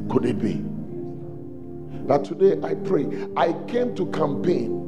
Could 0.10 0.24
it 0.24 0.40
be? 0.40 0.64
But 2.08 2.24
today 2.24 2.66
I 2.66 2.76
pray. 2.76 3.28
I 3.36 3.52
came 3.68 3.94
to 3.98 4.06
campaign, 4.12 4.85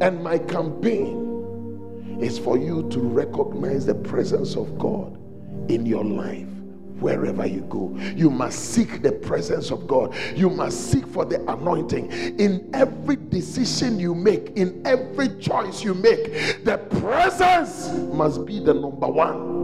and 0.00 0.22
my 0.22 0.38
campaign 0.38 2.18
is 2.20 2.38
for 2.38 2.56
you 2.56 2.88
to 2.90 3.00
recognize 3.00 3.86
the 3.86 3.94
presence 3.94 4.56
of 4.56 4.78
God 4.78 5.18
in 5.70 5.84
your 5.86 6.04
life 6.04 6.48
wherever 7.00 7.44
you 7.44 7.62
go. 7.62 7.96
You 8.14 8.30
must 8.30 8.72
seek 8.72 9.02
the 9.02 9.12
presence 9.12 9.70
of 9.70 9.86
God. 9.86 10.14
You 10.34 10.48
must 10.48 10.90
seek 10.90 11.06
for 11.06 11.24
the 11.24 11.40
anointing 11.52 12.10
in 12.12 12.70
every 12.72 13.16
decision 13.16 13.98
you 13.98 14.14
make, 14.14 14.52
in 14.56 14.80
every 14.86 15.28
choice 15.40 15.82
you 15.82 15.94
make. 15.94 16.64
The 16.64 16.78
presence 17.00 17.90
must 18.14 18.46
be 18.46 18.60
the 18.60 18.74
number 18.74 19.08
one. 19.08 19.54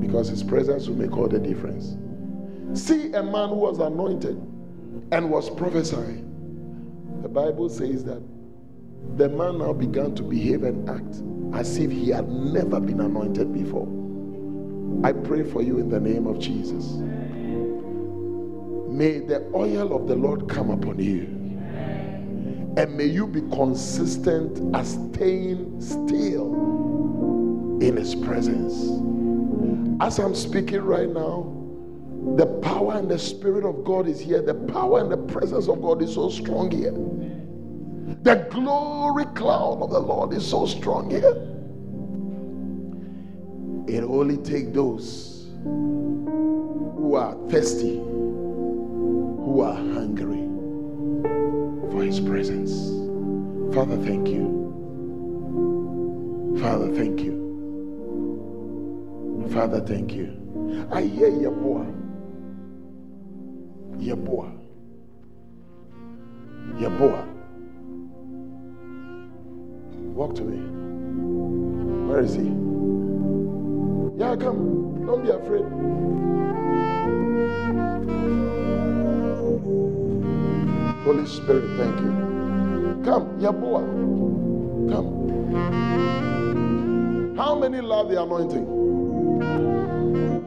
Because 0.00 0.28
his 0.28 0.42
presence 0.42 0.88
will 0.88 0.96
make 0.96 1.16
all 1.16 1.28
the 1.28 1.38
difference. 1.38 1.96
See 2.78 3.12
a 3.12 3.22
man 3.22 3.48
who 3.50 3.56
was 3.56 3.78
anointed 3.78 4.36
and 5.12 5.30
was 5.30 5.48
prophesying. 5.50 6.27
The 7.22 7.28
Bible 7.28 7.68
says 7.68 8.04
that 8.04 8.22
the 9.16 9.28
man 9.28 9.58
now 9.58 9.72
began 9.72 10.14
to 10.14 10.22
behave 10.22 10.62
and 10.62 10.88
act 10.88 11.22
as 11.54 11.76
if 11.78 11.90
he 11.90 12.10
had 12.10 12.28
never 12.28 12.78
been 12.78 13.00
anointed 13.00 13.52
before. 13.52 13.88
I 15.04 15.12
pray 15.12 15.42
for 15.42 15.62
you 15.62 15.78
in 15.78 15.88
the 15.88 16.00
name 16.00 16.26
of 16.26 16.38
Jesus. 16.38 16.84
May 18.88 19.18
the 19.20 19.44
oil 19.54 19.94
of 19.94 20.08
the 20.08 20.16
Lord 20.16 20.48
come 20.48 20.70
upon 20.70 20.98
you. 20.98 21.22
And 22.76 22.96
may 22.96 23.06
you 23.06 23.26
be 23.26 23.40
consistent 23.42 24.74
as 24.74 24.92
staying 25.12 25.80
still 25.80 26.54
in 27.80 27.96
His 27.96 28.14
presence. 28.14 28.74
As 30.00 30.18
I'm 30.18 30.34
speaking 30.34 30.82
right 30.82 31.08
now, 31.08 31.57
the 32.36 32.46
power 32.62 32.94
and 32.96 33.10
the 33.10 33.18
Spirit 33.18 33.64
of 33.64 33.84
God 33.84 34.06
is 34.06 34.20
here. 34.20 34.42
The 34.42 34.54
power 34.54 35.00
and 35.00 35.10
the 35.10 35.16
presence 35.16 35.68
of 35.68 35.80
God 35.82 36.02
is 36.02 36.14
so 36.14 36.28
strong 36.30 36.70
here. 36.70 36.92
The 38.22 38.46
glory 38.50 39.24
cloud 39.34 39.82
of 39.82 39.90
the 39.90 40.00
Lord 40.00 40.32
is 40.32 40.46
so 40.46 40.66
strong 40.66 41.10
here. 41.10 41.34
It 43.88 44.04
only 44.04 44.36
takes 44.38 44.70
those 44.72 45.48
who 45.62 47.14
are 47.14 47.34
thirsty, 47.48 47.96
who 47.96 49.62
are 49.62 49.74
hungry 49.74 50.46
for 51.90 52.04
His 52.04 52.20
presence. 52.20 52.72
Father, 53.74 53.96
thank 53.96 54.28
you. 54.28 54.56
Father, 56.60 56.92
thank 56.94 57.20
you. 57.20 57.38
Father, 59.52 59.80
thank 59.80 60.12
you. 60.12 60.86
I 60.92 61.02
hear 61.02 61.28
your 61.28 61.52
boy. 61.52 61.86
Yeboah. 63.98 64.52
Yeboah. 66.78 67.26
Walk 70.14 70.34
to 70.36 70.42
me. 70.42 70.58
Where 72.08 72.20
is 72.20 72.34
he? 72.34 72.48
Yeah, 74.18 74.36
come. 74.36 75.04
Don't 75.06 75.22
be 75.24 75.30
afraid. 75.30 75.64
Holy 81.04 81.26
Spirit, 81.26 81.64
thank 81.78 82.00
you. 82.00 82.12
Come, 83.04 83.38
Yeboah. 83.40 83.84
Come. 84.92 85.18
How 87.36 87.54
many 87.58 87.80
love 87.80 88.08
the 88.10 88.22
anointing? 88.22 88.66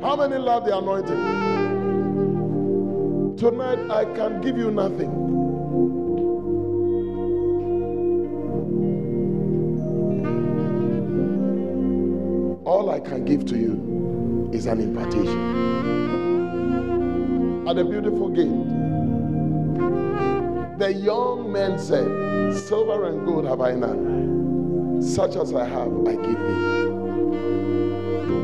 How 0.01 0.15
many 0.15 0.37
love 0.37 0.65
the 0.65 0.77
anointing? 0.77 1.50
Tonight, 3.41 3.89
I 3.89 4.05
can 4.05 4.39
give 4.39 4.55
you 4.55 4.69
nothing. 4.69 5.09
All 12.65 12.91
I 12.91 12.99
can 12.99 13.25
give 13.25 13.47
to 13.47 13.57
you 13.57 14.51
is 14.53 14.67
an 14.67 14.79
impartation. 14.79 15.39
at 17.67 17.77
the 17.77 17.83
beautiful 17.83 18.29
gate, 18.29 18.45
the 20.77 20.93
young 20.93 21.51
man 21.51 21.79
said, 21.79 22.53
Silver 22.55 23.05
and 23.05 23.25
gold 23.25 23.45
have 23.45 23.59
I 23.59 23.71
none. 23.71 25.01
Such 25.01 25.35
as 25.35 25.51
I 25.55 25.65
have, 25.65 25.91
I 26.07 26.13
give 26.13 26.37
thee. 26.37 26.89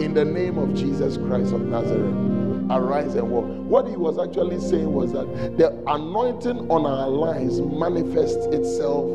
In 0.05 0.15
the 0.15 0.25
name 0.25 0.57
of 0.57 0.73
Jesus 0.73 1.17
Christ 1.17 1.53
of 1.53 1.61
Nazareth, 1.61 2.36
arise 2.72 3.15
and 3.15 3.30
walk. 3.30 3.45
What 3.45 3.88
he 3.88 3.95
was 3.95 4.20
actually 4.20 4.59
saying 4.59 4.91
was 4.91 5.13
that 5.13 5.57
the 5.57 5.72
anointing 5.88 6.70
on 6.70 6.86
our 6.86 7.07
lives 7.09 7.59
manifests 7.61 8.45
itself 8.47 9.05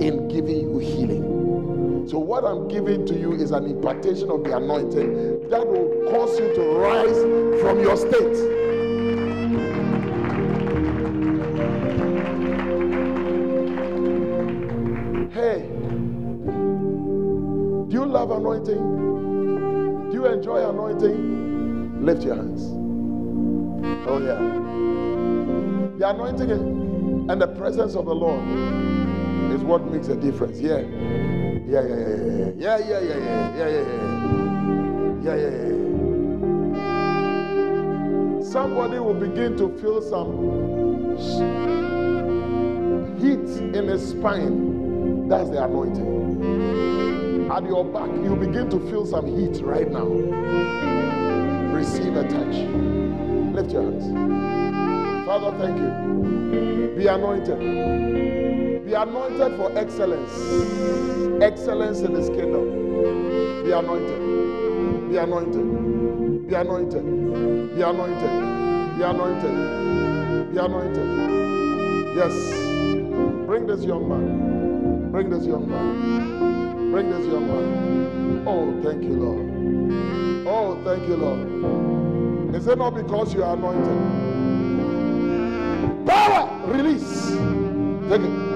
in 0.00 0.28
giving 0.28 0.60
you 0.60 0.78
healing. 0.78 2.06
So, 2.08 2.18
what 2.18 2.44
I'm 2.44 2.68
giving 2.68 3.04
to 3.06 3.18
you 3.18 3.32
is 3.34 3.50
an 3.50 3.66
impartation 3.66 4.30
of 4.30 4.44
the 4.44 4.56
anointing 4.56 5.48
that 5.50 5.66
will 5.66 6.10
cause 6.10 6.38
you 6.38 6.54
to 6.54 6.62
rise 6.78 7.60
from 7.60 7.80
your 7.80 7.96
state. 7.96 8.36
Hey, 15.34 15.68
do 17.88 17.94
you 17.94 18.06
love 18.06 18.30
anointing? 18.30 20.10
Do 20.10 20.14
you 20.14 20.26
enjoy 20.26 20.68
anointing? 20.68 22.04
Lift 22.04 22.22
your 22.22 22.36
hands. 22.36 22.77
Oh, 24.10 24.18
yeah. 24.22 24.38
The 25.98 26.08
anointing 26.08 26.50
and 26.50 27.40
the 27.40 27.48
presence 27.48 27.94
of 27.94 28.06
the 28.06 28.14
Lord 28.14 28.42
is 29.52 29.60
what 29.62 29.84
makes 29.92 30.08
a 30.08 30.16
difference. 30.16 30.58
Yeah. 30.58 30.78
Yeah, 31.68 31.82
yeah, 31.82 31.96
yeah, 32.56 32.78
yeah, 32.78 32.78
yeah, 32.78 32.98
yeah, 32.98 33.08
yeah, 33.08 33.58
yeah, 33.58 33.68
yeah, 33.68 33.84
yeah, 33.84 34.00
yeah, 35.22 35.34
yeah, 35.36 35.50
yeah. 35.52 35.78
Somebody 38.42 38.98
will 38.98 39.12
begin 39.12 39.56
to 39.58 39.68
feel 39.78 40.00
some 40.00 41.18
heat 43.18 43.48
in 43.76 43.88
his 43.88 44.08
spine. 44.08 45.28
That's 45.28 45.50
the 45.50 45.62
anointing. 45.62 47.50
At 47.50 47.64
your 47.64 47.84
back, 47.84 48.08
you 48.24 48.36
begin 48.36 48.70
to 48.70 48.80
feel 48.88 49.04
some 49.04 49.26
heat 49.26 49.60
right 49.62 49.90
now. 49.90 50.06
Receive 51.74 52.16
a 52.16 52.22
touch. 52.22 52.97
Lift 53.68 53.74
your 53.74 53.82
hands. 53.82 55.26
Father, 55.26 55.58
thank 55.58 55.76
you. 55.76 56.94
Be 56.96 57.06
anointed. 57.06 57.58
Be 58.86 58.94
anointed 58.94 59.56
for 59.58 59.76
excellence. 59.76 60.32
Excellence 61.42 62.00
in 62.00 62.14
his 62.14 62.30
kingdom. 62.30 63.64
Be 63.64 63.72
anointed. 63.72 65.10
Be 65.10 65.16
anointed. 65.18 66.48
Be 66.48 66.54
anointed. 66.54 67.76
Be 67.76 67.82
anointed. 67.82 68.96
Be 68.96 69.02
anointed. 69.02 70.50
Be 70.50 70.58
anointed. 70.58 72.16
Yes. 72.16 72.34
Bring 73.46 73.66
this 73.66 73.84
young 73.84 74.08
man. 74.08 75.10
Bring 75.12 75.28
this 75.28 75.44
young 75.44 75.68
man. 75.68 76.90
Bring 76.90 77.10
this 77.10 77.26
young 77.26 77.46
man. 77.46 78.44
Oh, 78.46 78.80
thank 78.82 79.02
you, 79.02 79.12
Lord. 79.12 80.46
Oh, 80.48 80.82
thank 80.84 81.06
you, 81.06 81.16
Lord. 81.16 81.97
Is 82.54 82.66
it 82.66 82.78
not 82.78 82.94
because 82.94 83.34
you 83.34 83.44
are 83.44 83.54
anointed? 83.54 83.98
Power, 86.06 86.48
release. 86.66 87.28
Take 88.08 88.22
it. 88.22 88.48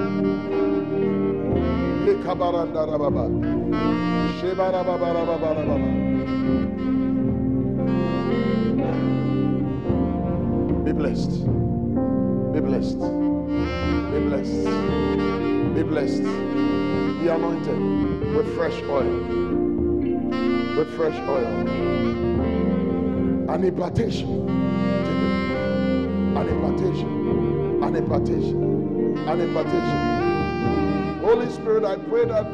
Be 10.84 10.92
blessed. 10.92 11.44
Be 12.54 12.60
blessed. 12.60 12.98
Be 14.10 14.18
blessed. 14.26 14.64
Be 15.74 15.82
blessed. 15.82 16.22
Be 17.20 17.28
anointed 17.28 18.34
with 18.34 18.54
fresh 18.56 18.80
oil. 18.88 19.04
With 20.76 20.88
fresh 20.96 21.18
oil. 21.28 22.31
An 23.52 23.64
impartation. 23.64 24.48
An 26.34 26.48
impartation. 26.48 27.82
An 27.82 27.94
impartation. 27.96 29.18
An 29.28 29.40
impartation. 29.42 31.18
Holy 31.20 31.50
Spirit, 31.50 31.84
I 31.84 31.96
pray 31.96 32.24
that 32.24 32.46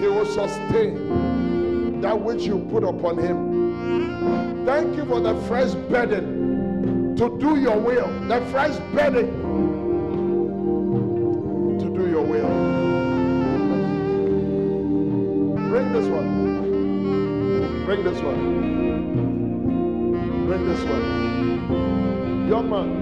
He 0.00 0.06
will 0.08 0.24
sustain 0.24 2.00
that 2.00 2.18
which 2.18 2.44
you 2.44 2.60
put 2.70 2.84
upon 2.84 3.18
Him. 3.18 4.64
Thank 4.64 4.96
you 4.96 5.04
for 5.04 5.20
the 5.20 5.34
fresh 5.42 5.72
burden 5.90 7.14
to 7.16 7.38
do 7.38 7.60
your 7.60 7.78
will. 7.78 8.08
The 8.28 8.40
fresh 8.50 8.74
burden 8.94 9.26
to 11.78 11.84
do 11.94 12.08
your 12.08 12.22
will. 12.22 12.48
Bring 15.68 15.92
this 15.92 16.06
one. 16.06 17.84
Bring 17.84 18.02
this 18.04 18.22
one. 18.22 19.31
Bring 20.52 20.68
this 20.68 20.84
one. 20.84 22.46
Young 22.46 22.68
man. 22.68 23.01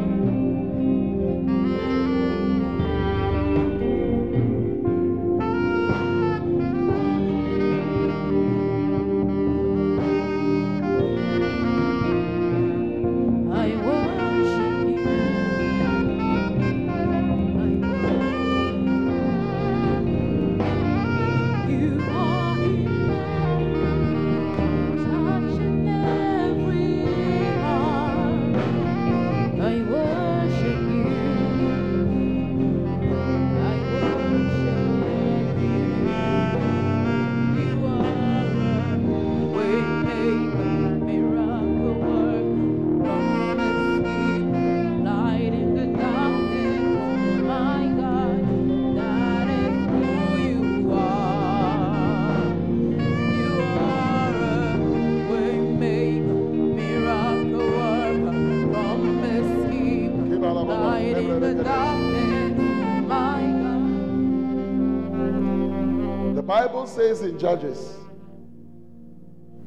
Judges, 67.40 67.96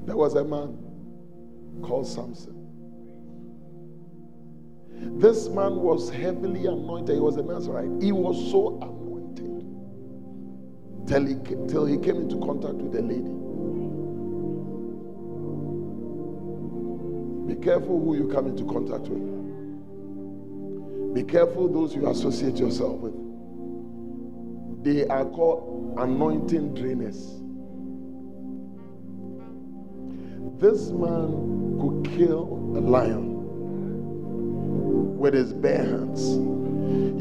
there 0.05 0.15
was 0.15 0.35
a 0.35 0.43
man 0.43 0.77
called 1.81 2.05
Samson. 2.05 2.59
This 5.19 5.49
man 5.49 5.77
was 5.77 6.11
heavily 6.11 6.67
anointed. 6.67 7.15
He 7.15 7.19
was 7.19 7.37
a 7.37 7.41
Nazarite. 7.41 7.89
He 8.01 8.11
was 8.11 8.37
so 8.51 8.77
anointed 8.79 9.65
till 11.07 11.25
he, 11.25 11.35
till 11.67 11.85
he 11.85 11.97
came 11.97 12.17
into 12.17 12.39
contact 12.45 12.75
with 12.75 12.95
a 12.95 13.01
lady. 13.01 13.33
Be 17.47 17.55
careful 17.59 17.99
who 17.99 18.15
you 18.15 18.27
come 18.27 18.45
into 18.47 18.65
contact 18.65 19.07
with. 19.07 19.33
Be 21.15 21.23
careful 21.23 21.67
those 21.67 21.95
you 21.95 22.07
associate 22.07 22.57
yourself 22.57 22.99
with. 22.99 23.13
They 24.83 25.07
are 25.07 25.25
called 25.25 25.95
anointing 25.97 26.75
drainers. 26.75 27.42
This 30.59 30.89
man 30.89 31.77
could 31.81 32.11
kill 32.15 32.43
a 32.75 32.79
lion 32.79 33.33
with 35.17 35.33
his 35.33 35.51
bare 35.53 35.83
hands. 35.83 36.21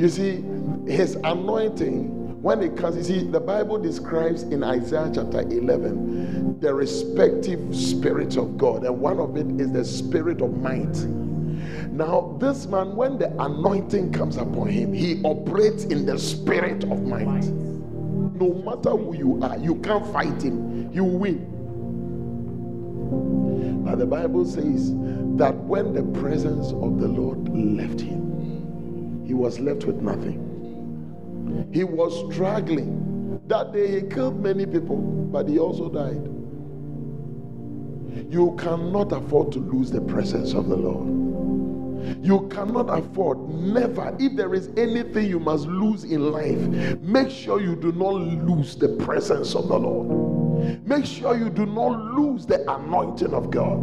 You 0.01 0.09
see, 0.09 0.45
his 0.87 1.17
anointing, 1.17 2.43
when 2.43 2.63
it 2.63 2.77
comes, 2.77 2.97
you 2.97 3.03
see, 3.03 3.25
the 3.29 3.41
Bible 3.41 3.79
describes 3.79 4.43
in 4.43 4.63
Isaiah 4.63 5.11
chapter 5.15 5.41
11 5.41 6.59
the 6.61 6.75
respective 6.75 7.75
spirits 7.75 8.37
of 8.37 8.57
God, 8.57 8.85
and 8.85 9.01
one 9.01 9.19
of 9.19 9.37
it 9.37 9.47
is 9.61 9.73
the 9.73 9.85
spirit 9.85 10.41
of 10.43 10.57
might. 10.59 10.97
Now, 11.93 12.37
this 12.41 12.67
man, 12.67 12.97
when 12.97 13.19
the 13.19 13.31
anointing 13.43 14.13
comes 14.13 14.37
upon 14.37 14.69
him, 14.69 14.93
he 14.93 15.21
operates 15.25 15.85
in 15.85 16.07
the 16.07 16.19
spirit 16.19 16.85
of 16.85 17.03
might. 17.03 17.45
No 17.45 18.55
matter 18.65 18.91
who 18.91 19.15
you 19.17 19.43
are, 19.43 19.59
you 19.59 19.77
can't 19.77 20.07
fight 20.13 20.43
him, 20.43 20.91
you 20.93 21.05
win. 21.05 21.52
But 23.85 23.99
the 23.99 24.07
Bible 24.07 24.45
says 24.45 24.93
that 25.37 25.55
when 25.55 25.93
the 25.93 26.03
presence 26.21 26.69
of 26.73 27.01
the 27.01 27.09
Lord 27.09 27.49
left 27.49 28.01
him, 28.01 29.25
he 29.27 29.35
was 29.35 29.59
left 29.61 29.85
with 29.85 29.97
nothing. 29.97 31.69
He 31.73 31.85
was 31.85 32.33
struggling. 32.33 33.41
That 33.49 33.73
day 33.73 34.01
he 34.01 34.03
killed 34.07 34.41
many 34.41 34.67
people, 34.67 34.97
but 34.97 35.49
he 35.49 35.59
also 35.59 35.89
died. 35.89 36.29
You 38.31 38.55
cannot 38.59 39.13
afford 39.13 39.53
to 39.53 39.59
lose 39.59 39.91
the 39.91 40.01
presence 40.01 40.55
of 40.55 40.69
the 40.69 40.77
Lord. 40.77 41.23
You 42.23 42.49
cannot 42.49 42.89
afford, 42.91 43.39
never. 43.49 44.15
If 44.19 44.37
there 44.37 44.55
is 44.55 44.71
anything 44.77 45.29
you 45.29 45.41
must 45.41 45.67
lose 45.67 46.05
in 46.05 46.33
life, 46.33 46.61
make 47.01 47.31
sure 47.31 47.61
you 47.61 47.77
do 47.77 47.93
not 47.93 48.15
lose 48.15 48.77
the 48.77 48.89
presence 48.89 49.55
of 49.55 49.69
the 49.69 49.79
Lord. 49.79 50.22
Make 50.85 51.07
sure 51.07 51.37
you 51.37 51.51
do 51.51 51.67
not 51.67 52.15
lose 52.15 52.47
the 52.47 52.71
anointing 52.73 53.35
of 53.35 53.51
God. 53.51 53.79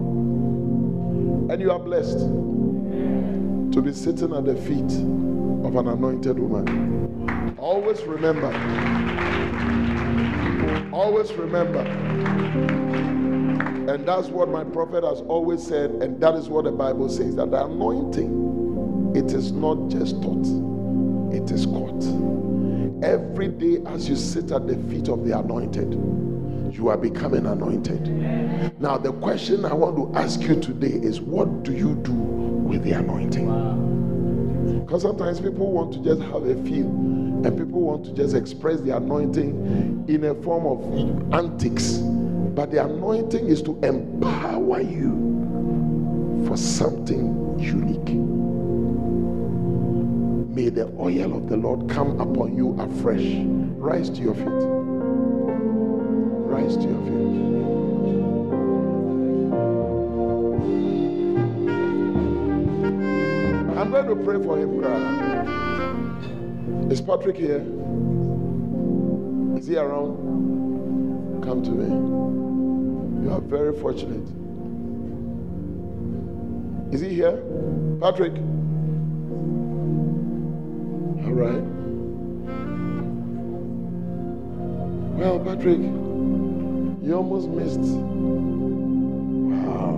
And 1.35 1.61
you 1.61 1.71
are 1.71 1.79
blessed 1.79 2.19
to 2.19 3.81
be 3.81 3.93
sitting 3.93 4.33
at 4.35 4.45
the 4.45 4.55
feet 4.55 4.91
of 5.65 5.75
an 5.75 5.87
anointed 5.87 6.39
woman. 6.39 7.55
Always 7.57 8.01
remember, 8.03 8.79
always 10.93 11.33
remember. 11.33 11.81
And 13.73 14.07
that's 14.07 14.29
what 14.29 14.49
my 14.49 14.63
prophet 14.63 15.03
has 15.03 15.21
always 15.21 15.65
said, 15.65 15.91
and 15.91 16.21
that 16.21 16.35
is 16.35 16.49
what 16.49 16.65
the 16.65 16.71
Bible 16.71 17.09
says 17.09 17.35
that 17.37 17.51
the 17.51 17.65
anointing, 17.65 18.57
it 19.15 19.33
is 19.33 19.51
not 19.51 19.89
just 19.89 20.21
taught, 20.21 20.47
it 21.33 21.51
is 21.51 21.65
caught. 21.65 22.03
Every 23.03 23.49
day, 23.49 23.79
as 23.87 24.09
you 24.09 24.15
sit 24.15 24.51
at 24.51 24.67
the 24.67 24.77
feet 24.89 25.09
of 25.09 25.25
the 25.25 25.37
anointed, 25.39 25.93
you 26.73 26.89
are 26.89 26.97
becoming 26.97 27.45
anointed. 27.45 28.07
Now, 28.79 28.97
the 28.97 29.13
question 29.13 29.65
I 29.65 29.73
want 29.73 29.95
to 29.95 30.19
ask 30.19 30.41
you 30.41 30.59
today 30.59 30.87
is 30.87 31.21
what 31.21 31.63
do 31.63 31.73
you 31.73 31.95
do 31.95 32.13
with 32.13 32.83
the 32.83 32.91
anointing? 32.91 33.47
Because 34.85 35.01
sometimes 35.03 35.39
people 35.39 35.71
want 35.71 35.93
to 35.93 35.99
just 36.03 36.21
have 36.21 36.43
a 36.43 36.55
feel, 36.63 36.87
and 36.87 37.57
people 37.57 37.81
want 37.81 38.05
to 38.05 38.13
just 38.13 38.35
express 38.35 38.81
the 38.81 38.95
anointing 38.95 40.05
in 40.07 40.23
a 40.23 40.35
form 40.35 40.65
of 40.65 41.33
antics. 41.33 41.97
But 41.97 42.71
the 42.71 42.83
anointing 42.83 43.47
is 43.47 43.61
to 43.63 43.79
empower 43.83 44.81
you 44.81 46.45
for 46.47 46.57
something 46.57 47.59
unique. 47.59 48.15
May 50.55 50.69
the 50.69 50.87
oil 50.99 51.37
of 51.37 51.47
the 51.47 51.57
Lord 51.57 51.89
come 51.89 52.19
upon 52.19 52.55
you 52.55 52.75
afresh. 52.79 53.45
Rise 53.77 54.09
to 54.09 54.21
your 54.21 54.35
feet. 54.35 54.78
Feet. 56.59 56.77
I'm 63.77 63.91
going 63.91 64.07
to 64.07 64.15
pray 64.25 64.43
for 64.43 64.57
him. 64.57 64.83
Is 66.91 67.01
Patrick 67.01 67.37
here? 67.37 67.63
Is 69.57 69.67
he 69.67 69.77
around? 69.77 70.17
Come 71.43 71.63
to 71.63 71.71
me. 71.71 71.87
You 73.23 73.31
are 73.31 73.39
very 73.39 73.73
fortunate. 73.79 74.27
Is 76.93 76.99
he 76.99 77.09
here? 77.13 77.41
Patrick? 78.01 78.33
All 81.23 81.33
right. 81.33 81.63
Well, 85.17 85.39
Patrick, 85.39 85.79
you 87.09 87.15
almost 87.15 87.49
missed. 87.49 87.79
Wow. 89.65 89.97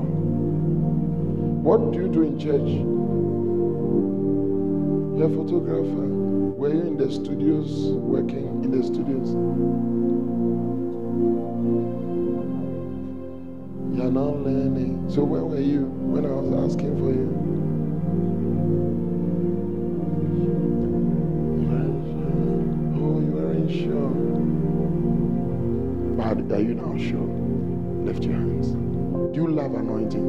What 1.62 1.92
do 1.92 2.00
you 2.00 2.08
do 2.08 2.22
in 2.24 2.40
church? 2.40 2.70
You're 5.18 5.28
a 5.28 5.30
photographer. 5.30 6.08
Were 6.56 6.74
you 6.74 6.82
in 6.82 6.96
the 6.96 7.12
studios, 7.12 7.92
working 7.92 8.64
in 8.64 8.72
the 8.72 8.82
studios? 8.82 9.34
You're 13.94 14.12
now 14.12 14.34
learning. 14.46 15.10
So 15.10 15.26
where 15.26 15.44
were 15.44 15.60
you 15.60 15.88
when 16.14 16.26
I 16.26 16.30
was 16.30 16.72
asking 16.72 16.98
for 16.98 17.12
you? 17.12 17.28
You 17.28 17.41
sure? 27.02 27.28
Lift 28.06 28.24
your 28.24 28.34
hands. 28.34 28.68
Do 29.34 29.42
you 29.42 29.48
love 29.48 29.74
anointing? 29.74 30.26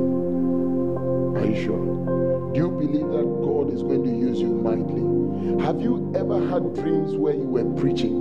Are 1.36 1.46
you 1.46 1.62
sure? 1.62 2.52
Do 2.52 2.58
you 2.58 2.68
believe 2.70 3.08
that 3.08 3.24
God 3.44 3.72
is 3.72 3.82
going 3.82 4.04
to 4.04 4.10
use 4.10 4.40
you 4.40 4.48
mightily? 4.48 5.02
Have 5.64 5.80
you 5.80 6.12
ever 6.16 6.38
had 6.48 6.74
dreams 6.74 7.14
where 7.16 7.34
you 7.34 7.44
were 7.44 7.64
preaching? 7.80 8.12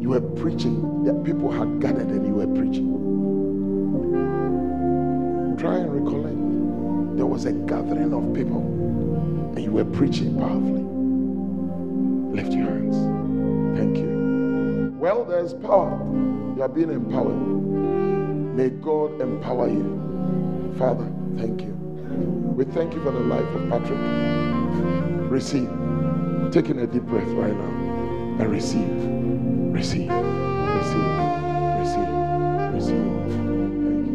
You 0.00 0.08
were 0.10 0.20
preaching, 0.20 1.04
that 1.04 1.24
people 1.24 1.50
had 1.50 1.80
gathered 1.80 2.08
and 2.08 2.26
you 2.26 2.34
were 2.34 2.46
preaching. 2.46 2.92
Try 5.58 5.78
and 5.78 5.92
recollect. 5.94 7.16
There 7.16 7.26
was 7.26 7.44
a 7.44 7.52
gathering 7.52 8.12
of 8.12 8.34
people 8.34 8.60
and 9.56 9.64
you 9.64 9.70
were 9.70 9.84
preaching 9.84 10.36
powerfully. 10.38 10.82
Lift 12.34 12.52
your 12.52 12.66
hands. 12.66 12.83
Well, 15.04 15.26
there's 15.26 15.52
power. 15.52 16.00
You 16.56 16.62
are 16.62 16.68
being 16.68 16.90
empowered. 16.90 17.36
May 18.56 18.70
God 18.70 19.20
empower 19.20 19.68
you. 19.68 20.74
Father, 20.78 21.06
thank 21.36 21.60
you. 21.60 21.74
We 22.56 22.64
thank 22.64 22.94
you 22.94 23.02
for 23.02 23.10
the 23.10 23.20
life 23.20 23.44
of 23.44 23.68
Patrick. 23.68 23.98
Receive. 25.30 25.68
Taking 26.50 26.78
a 26.78 26.86
deep 26.86 27.02
breath 27.02 27.28
right 27.28 27.52
now 27.52 28.40
and 28.40 28.50
receive. 28.50 28.88
Receive. 29.74 30.08
Receive. 30.08 31.04
Receive. 31.80 32.08
Receive. 32.72 33.04
Thank 33.84 34.06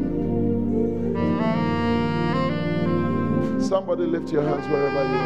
you. 3.54 3.62
Somebody 3.62 4.08
lift 4.08 4.32
your 4.32 4.42
hands 4.42 4.68
wherever 4.72 5.04
you 5.04 5.20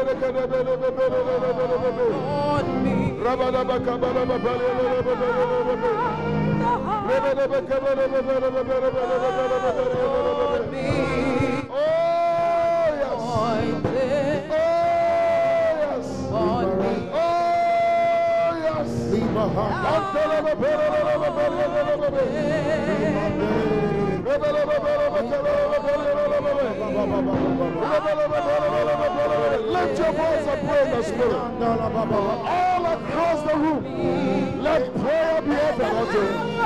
On 2.52 2.66
me. 2.82 3.12
Heart. 6.86 7.06
Oh, 11.70 12.88
yes. 12.96 13.22
Oh, 14.48 15.72
yes. 15.82 16.06
on 16.32 16.68
me. 16.78 16.92
Oh, 17.12 17.26
yes. 18.64 18.90
Oh, 19.36 19.56
Lift 29.76 29.98
your 29.98 30.12
voice 30.12 30.46
and 30.46 30.68
pray 30.68 30.82
in 30.84 30.90
the 30.90 31.02
spirit. 31.02 31.32
All 31.32 32.86
across 32.86 33.40
the 33.48 33.56
room, 33.56 33.82
let 34.62 34.94
prayer 34.94 35.40
be 35.40 35.52
open 35.52 35.86
unto 35.96 36.20
him. 36.20 36.56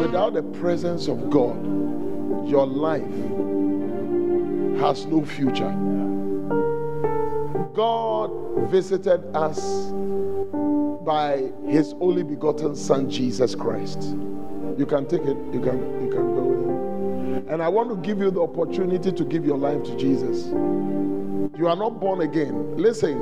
Without 0.00 0.32
the 0.32 0.42
presence 0.58 1.08
of 1.08 1.30
God, 1.30 1.56
your 2.48 2.66
life 2.66 3.57
has 4.78 5.06
no 5.06 5.24
future. 5.24 5.70
God 7.74 8.30
visited 8.70 9.24
us 9.36 9.90
by 11.04 11.50
his 11.66 11.94
only 12.00 12.22
begotten 12.22 12.76
son 12.76 13.10
Jesus 13.10 13.54
Christ. 13.54 14.02
You 14.76 14.86
can 14.86 15.06
take 15.06 15.22
it, 15.22 15.36
you 15.52 15.60
can 15.60 16.04
you 16.04 16.10
can 16.10 16.34
go. 16.34 16.48
And 17.48 17.62
I 17.62 17.68
want 17.68 17.88
to 17.90 17.96
give 17.96 18.18
you 18.18 18.30
the 18.30 18.42
opportunity 18.42 19.10
to 19.10 19.24
give 19.24 19.44
your 19.44 19.56
life 19.56 19.82
to 19.84 19.96
Jesus. 19.96 20.46
You 20.46 21.66
are 21.66 21.76
not 21.76 21.98
born 21.98 22.20
again. 22.20 22.76
Listen, 22.76 23.20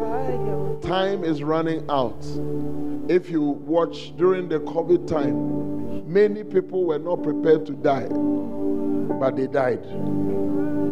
time 0.80 1.22
is 1.22 1.42
running 1.42 1.88
out. 1.88 2.26
If 3.08 3.30
you 3.30 3.42
watch 3.42 4.16
during 4.16 4.48
the 4.48 4.58
COVID 4.60 5.06
time, 5.06 6.12
many 6.12 6.42
people 6.42 6.84
were 6.84 6.98
not 6.98 7.22
prepared 7.22 7.64
to 7.66 7.72
die, 7.72 8.08
but 9.18 9.36
they 9.36 9.46
died. 9.46 9.86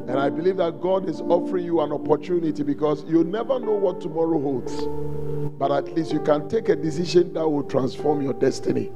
And 0.07 0.19
I 0.19 0.29
believe 0.29 0.59
that 0.59 0.81
God 0.81 1.09
is 1.09 1.21
offering 1.23 1.65
you 1.65 1.81
an 1.81 1.91
opportunity 1.93 2.63
because 2.63 3.05
you 3.05 3.25
never 3.25 3.59
know 3.59 3.73
what 3.73 4.01
tomorrow 4.01 4.39
holds. 4.41 4.87
But 5.59 5.73
at 5.73 5.95
least 5.95 6.13
you 6.13 6.21
can 6.21 6.49
take 6.49 6.69
a 6.69 6.77
decision 6.77 7.33
that 7.33 7.49
will 7.49 7.63
transform 7.63 8.21
your 8.23 8.35
destiny 8.35 8.91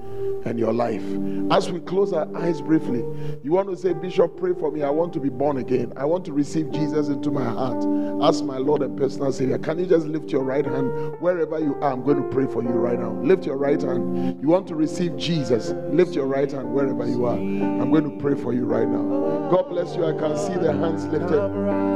and 0.45 0.59
your 0.59 0.73
life. 0.73 1.03
As 1.51 1.71
we 1.71 1.81
close 1.81 2.13
our 2.13 2.29
eyes 2.37 2.61
briefly, 2.61 3.05
you 3.43 3.53
want 3.53 3.69
to 3.71 3.77
say, 3.77 3.93
Bishop, 3.93 4.37
pray 4.37 4.53
for 4.55 4.71
me. 4.71 4.83
I 4.83 4.91
want 4.91 5.13
to 5.15 5.21
be 5.21 5.29
born 5.29 5.59
again. 5.59 5.93
I 5.97 6.05
want 6.05 6.25
to 6.27 6.33
receive 6.33 6.71
Jesus 6.71 7.09
into 7.09 7.31
my 7.31 7.45
heart 7.45 7.85
as 8.23 8.43
my 8.43 8.59
Lord 8.59 8.83
and 8.83 8.97
personal 8.99 9.33
Savior. 9.33 9.59
Can 9.59 9.79
you 9.79 9.87
just 9.87 10.07
lift 10.07 10.31
your 10.31 10.43
right 10.43 10.65
hand 10.65 11.17
wherever 11.21 11.59
you 11.59 11.75
are? 11.77 11.93
I'm 11.93 12.03
going 12.03 12.23
to 12.23 12.29
pray 12.29 12.47
for 12.47 12.63
you 12.63 12.71
right 12.71 12.99
now. 12.99 13.13
Lift 13.23 13.47
your 13.47 13.57
right 13.57 13.81
hand. 13.81 14.41
You 14.43 14.49
want 14.49 14.67
to 14.69 14.75
receive 14.75 15.17
Jesus? 15.17 15.71
Lift 15.93 16.15
your 16.15 16.27
right 16.27 16.51
hand 16.51 16.73
wherever 16.73 17.07
you 17.07 17.25
are. 17.27 17.37
I'm 17.37 17.91
going 17.91 18.11
to 18.11 18.17
pray 18.23 18.35
for 18.35 18.53
you 18.53 18.65
right 18.65 18.89
now. 18.89 19.49
God 19.51 19.69
bless 19.71 19.97
you. 19.97 20.05
I 20.05 20.13
can 20.13 20.37
see 20.37 20.55
the 20.55 20.73
hands 20.73 21.07
lifted. 21.07 21.39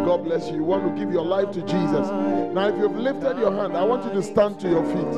God 0.06 0.24
bless 0.24 0.48
you. 0.48 0.56
You 0.56 0.64
want 0.64 0.84
to 0.84 1.00
give 1.00 1.12
your 1.12 1.24
life 1.24 1.50
to 1.52 1.60
Jesus. 1.62 2.08
Now, 2.54 2.68
if 2.68 2.76
you've 2.76 2.96
lifted 2.96 3.38
your 3.38 3.52
hand, 3.52 3.76
I 3.76 3.84
want 3.84 4.04
you 4.04 4.12
to 4.12 4.22
stand 4.22 4.58
to 4.60 4.68
your 4.68 4.84
feet. 4.84 5.12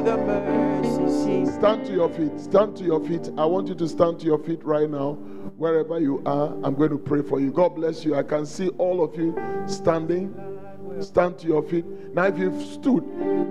Stand 1.54 1.86
to 1.86 1.92
your 1.92 2.08
feet. 2.08 2.40
Stand 2.40 2.76
to 2.76 2.84
your 2.84 3.00
feet. 3.00 3.13
I 3.38 3.44
want 3.44 3.68
you 3.68 3.74
to 3.74 3.88
stand 3.88 4.20
to 4.20 4.26
your 4.26 4.38
feet 4.38 4.64
right 4.64 4.88
now. 4.88 5.14
Wherever 5.56 5.98
you 6.00 6.22
are, 6.26 6.48
I'm 6.62 6.74
going 6.74 6.90
to 6.90 6.98
pray 6.98 7.22
for 7.22 7.40
you. 7.40 7.50
God 7.50 7.74
bless 7.76 8.04
you. 8.04 8.14
I 8.14 8.22
can 8.22 8.46
see 8.46 8.68
all 8.70 9.02
of 9.02 9.16
you 9.16 9.34
standing. 9.66 10.34
Stand 11.00 11.38
to 11.38 11.48
your 11.48 11.62
feet. 11.62 11.84
Now, 12.14 12.26
if 12.26 12.38
you've 12.38 12.62
stood, 12.62 13.02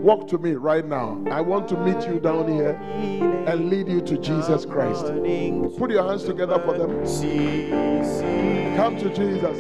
walk 0.02 0.30
to 0.30 0.38
me 0.38 0.54
right 0.54 0.86
now. 0.86 1.22
I 1.30 1.42
want 1.42 1.68
to 1.70 1.78
meet 1.78 2.08
you 2.08 2.20
down 2.20 2.48
here 2.48 2.80
and 3.48 3.70
lead 3.70 3.90
you 3.90 4.00
to 4.02 4.18
Jesus 4.18 4.66
Christ. 4.66 5.08
Put 5.78 5.92
your 5.92 6.08
hands 6.08 6.24
together 6.24 6.60
for 6.60 6.78
them. 6.78 7.04
Come 8.78 8.96
to 8.98 9.10
Jesus. 9.10 9.60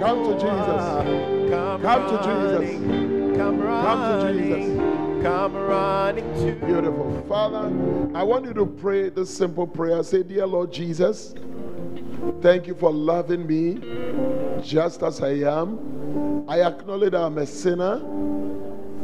Come 0.00 0.22
to 0.24 0.34
Jesus. 0.34 0.82
Come 1.82 2.08
to 2.08 2.16
Jesus. 2.22 3.42
Come 3.46 4.20
to 4.20 4.32
Jesus. 4.32 5.01
Come 5.22 5.54
running 5.54 6.24
to 6.44 6.66
Beautiful. 6.66 7.24
Father, 7.28 7.66
I 8.12 8.24
want 8.24 8.44
you 8.44 8.52
to 8.54 8.66
pray 8.66 9.08
this 9.08 9.32
simple 9.32 9.68
prayer. 9.68 10.02
Say, 10.02 10.24
Dear 10.24 10.48
Lord 10.48 10.72
Jesus, 10.72 11.32
thank 12.40 12.66
you 12.66 12.74
for 12.74 12.90
loving 12.90 13.46
me 13.46 13.78
just 14.64 15.04
as 15.04 15.22
I 15.22 15.34
am. 15.60 16.44
I 16.48 16.62
acknowledge 16.62 17.14
I'm 17.14 17.38
a 17.38 17.46
sinner, 17.46 18.00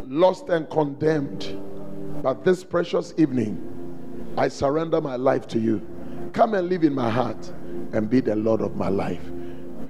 lost 0.09 0.49
and 0.49 0.69
condemned. 0.69 1.57
But 2.21 2.45
this 2.45 2.65
precious 2.65 3.15
evening, 3.17 4.35
I 4.37 4.49
surrender 4.49 5.01
my 5.01 5.15
life 5.15 5.47
to 5.49 5.61
you. 5.61 5.81
Come 6.33 6.55
and 6.55 6.69
live 6.69 6.83
in 6.83 6.97
my 6.97 7.11
heart 7.11 7.53
and 7.93 8.11
be 8.11 8.21
the 8.21 8.35
Lord 8.35 8.61
of 8.61 8.75
my 8.75 8.89
life. 8.89 9.23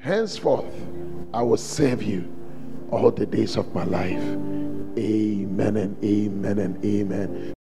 Henceforth, 0.00 0.74
I 1.32 1.40
will 1.40 1.56
serve 1.56 2.02
you 2.02 2.30
all 2.90 3.10
the 3.10 3.24
days 3.24 3.56
of 3.56 3.74
my 3.74 3.84
life. 3.84 4.22
Amen 4.96 5.76
and 5.76 6.04
amen 6.04 6.58
and 6.58 6.84
amen. 6.84 7.57